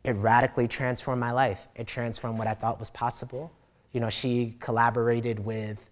it 0.05 0.17
radically 0.17 0.69
transformed 0.69 1.21
my 1.21 1.33
life. 1.33 1.69
It 1.75 1.87
transformed 1.87 2.39
what 2.39 2.49
I 2.49 2.55
thought 2.55 2.79
was 2.79 2.91
possible. 2.91 3.53
You 3.93 4.01
know, 4.01 4.11
she 4.11 4.57
collaborated 4.59 5.39
with 5.45 5.89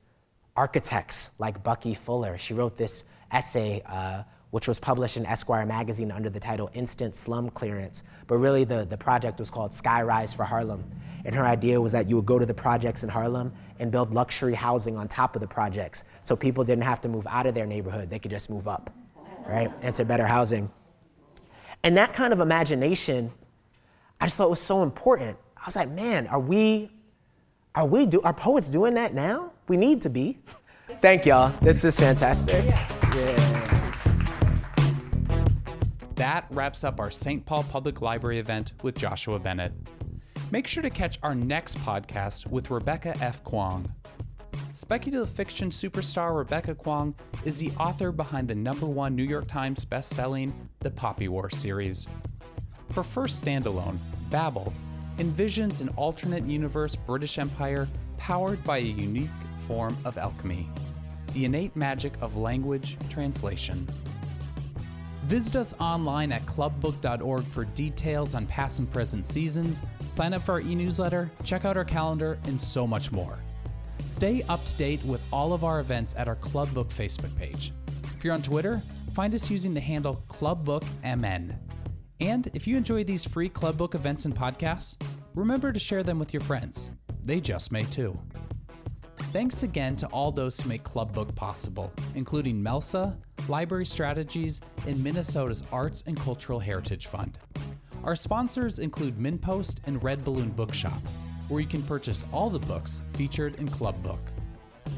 architects 0.57 1.31
like 1.39 1.63
Bucky 1.63 1.95
Fuller. 1.95 2.37
She 2.39 2.55
wrote 2.55 2.77
this 2.77 3.05
essay 3.31 3.83
uh, 3.87 4.25
which 4.51 4.67
was 4.67 4.81
published 4.81 5.17
in 5.17 5.25
Esquire 5.27 5.65
magazine 5.65 6.11
under 6.11 6.29
the 6.29 6.41
title 6.41 6.71
Instant 6.75 7.15
Slum 7.15 7.51
Clearance. 7.51 8.03
But 8.27 8.37
really, 8.37 8.65
the, 8.65 8.85
the 8.85 8.97
project 8.97 9.39
was 9.39 9.51
called 9.51 9.71
Skyrise 9.71 10.35
for 10.35 10.45
Harlem. 10.45 10.85
And 11.25 11.35
her 11.35 11.45
idea 11.45 11.81
was 11.81 11.93
that 11.93 12.09
you 12.09 12.17
would 12.17 12.27
go 12.27 12.39
to 12.39 12.47
the 12.47 12.55
projects 12.55 13.05
in 13.05 13.11
Harlem 13.11 13.53
and 13.79 13.93
build 13.93 14.15
luxury 14.15 14.55
housing 14.55 14.97
on 14.97 15.07
top 15.07 15.37
of 15.37 15.41
the 15.41 15.47
projects 15.47 16.05
so 16.23 16.35
people 16.35 16.65
didn't 16.65 16.85
have 16.85 17.01
to 17.03 17.09
move 17.09 17.27
out 17.29 17.47
of 17.47 17.55
their 17.55 17.67
neighborhood, 17.67 18.11
they 18.11 18.19
could 18.19 18.31
just 18.31 18.51
move 18.51 18.67
up, 18.67 18.93
right, 19.47 19.71
into 19.83 20.05
better 20.05 20.27
housing. 20.27 20.71
And 21.83 21.97
that 21.97 22.13
kind 22.13 22.33
of 22.33 22.41
imagination, 22.41 23.33
I 24.21 24.27
just 24.27 24.37
thought 24.37 24.51
was 24.51 24.61
so 24.61 24.83
important. 24.83 25.37
I 25.57 25.63
was 25.67 25.77
like, 25.77 25.91
man, 25.91 26.27
are 26.27 26.41
we, 26.41 26.91
are 27.75 27.87
we, 27.87 28.07
do, 28.07 28.21
are 28.23 28.35
poets 28.35 28.69
doing 28.69 28.95
that 28.95 29.15
now? 29.15 29.53
We 29.69 29.77
need 29.77 30.03
to 30.03 30.11
be. 30.11 30.39
Thank 31.01 31.25
y'all. 31.25 31.55
This 31.63 31.85
is 31.85 31.99
fantastic. 31.99 32.65
Yeah. 32.67 33.80
That 36.21 36.45
wraps 36.51 36.85
up 36.85 37.01
our 37.01 37.11
St. 37.11 37.47
Paul 37.47 37.65
Public 37.65 38.03
Library 38.03 38.41
event 38.41 38.75
with 38.83 38.95
Joshua 38.95 39.39
Bennett. 39.39 39.73
Make 40.51 40.67
sure 40.67 40.83
to 40.83 40.91
catch 40.91 41.19
our 41.23 41.35
next 41.35 41.79
podcast 41.79 42.47
with 42.47 42.71
Rebecca 42.71 43.17
F. 43.23 43.43
Kuang. 43.43 43.91
Speculative 44.71 45.31
fiction 45.31 45.71
superstar 45.71 46.37
Rebecca 46.37 46.75
Kuang 46.75 47.15
is 47.47 47.59
the 47.59 47.71
author 47.81 48.13
behind 48.13 48.49
the 48.49 48.55
number 48.55 48.85
one 48.85 49.17
New 49.17 49.23
York 49.23 49.49
Times 49.49 49.87
bestselling 49.87 50.53
The 50.81 50.91
Poppy 50.91 51.29
War 51.29 51.49
series. 51.49 52.07
Her 52.95 53.03
first 53.03 53.43
standalone, 53.43 53.97
Babel, 54.29 54.75
envisions 55.17 55.81
an 55.81 55.89
alternate 55.97 56.45
universe 56.45 56.97
British 56.97 57.39
Empire 57.39 57.89
powered 58.19 58.63
by 58.63 58.77
a 58.77 58.83
unique 58.83 59.31
form 59.67 59.97
of 60.05 60.19
alchemy 60.19 60.69
the 61.33 61.45
innate 61.45 61.75
magic 61.77 62.13
of 62.21 62.37
language 62.37 62.97
translation. 63.09 63.87
Visit 65.31 65.55
us 65.55 65.75
online 65.79 66.33
at 66.33 66.45
clubbook.org 66.45 67.45
for 67.45 67.65
details 67.65 68.35
on 68.35 68.47
past 68.47 68.81
and 68.81 68.91
present 68.91 69.25
seasons, 69.25 69.85
sign 70.09 70.35
up 70.35 70.43
for 70.43 70.55
our 70.55 70.61
e 70.61 70.75
newsletter, 70.75 71.31
check 71.45 71.65
out 71.65 71.77
our 71.77 71.85
calendar, 71.85 72.37
and 72.47 72.61
so 72.61 72.85
much 72.85 73.13
more. 73.13 73.39
Stay 74.07 74.43
up 74.49 74.65
to 74.65 74.75
date 74.75 75.01
with 75.05 75.21
all 75.33 75.53
of 75.53 75.63
our 75.63 75.79
events 75.79 76.17
at 76.19 76.27
our 76.27 76.35
Clubbook 76.35 76.89
Facebook 76.89 77.33
page. 77.37 77.73
If 78.17 78.25
you're 78.25 78.35
on 78.35 78.43
Twitter, 78.43 78.83
find 79.15 79.33
us 79.33 79.49
using 79.49 79.73
the 79.73 79.81
handle 79.81 80.25
ClubBookMN. 80.27 81.57
And 82.19 82.51
if 82.53 82.67
you 82.67 82.77
enjoy 82.77 83.05
these 83.05 83.25
free 83.25 83.49
Clubbook 83.49 83.95
events 83.95 84.25
and 84.25 84.35
podcasts, 84.35 85.01
remember 85.37 85.73
to 85.73 85.79
share 85.79 86.03
them 86.03 86.19
with 86.19 86.35
your 86.35 86.43
friends. 86.43 86.91
They 87.23 87.41
just 87.41 87.71
may 87.71 87.85
too. 87.85 88.19
Thanks 89.33 89.63
again 89.63 89.95
to 89.95 90.09
all 90.09 90.33
those 90.33 90.61
who 90.61 90.69
make 90.69 90.83
Club 90.83 91.15
Book 91.15 91.33
possible, 91.37 91.93
including 92.17 92.61
Melsa, 92.61 93.17
Library 93.47 93.87
Strategies, 93.87 94.61
and 94.89 95.01
Minnesota's 95.05 95.63
Arts 95.71 96.03
and 96.09 96.19
Cultural 96.19 96.59
Heritage 96.59 97.07
Fund. 97.07 97.39
Our 98.03 98.17
sponsors 98.17 98.81
include 98.81 99.19
MinnPost 99.19 99.79
and 99.85 100.03
Red 100.03 100.25
Balloon 100.25 100.51
Bookshop, 100.51 101.01
where 101.49 101.61
you 101.61 101.69
can 101.69 101.85
purchase 101.85 102.25
all 102.33 102.51
the 102.51 102.59
books 102.59 103.05
featured 103.13 103.55
in 103.61 103.69
Club 103.69 104.03
Book. 104.03 104.19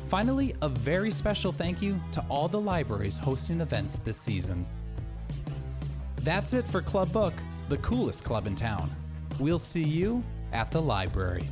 Finally, 0.09 0.55
a 0.62 0.68
very 0.70 1.11
special 1.11 1.53
thank 1.53 1.83
you 1.83 2.01
to 2.12 2.24
all 2.30 2.49
the 2.49 2.61
libraries 2.61 3.18
hosting 3.18 3.61
events 3.61 3.97
this 3.97 4.16
season. 4.16 4.66
That's 6.22 6.55
it 6.55 6.66
for 6.66 6.80
Club 6.80 7.12
Book, 7.12 7.35
the 7.68 7.76
coolest 7.78 8.24
club 8.24 8.47
in 8.47 8.55
town. 8.55 8.91
We'll 9.39 9.59
see 9.59 9.85
you 9.85 10.24
at 10.53 10.70
the 10.70 10.80
library. 10.80 11.47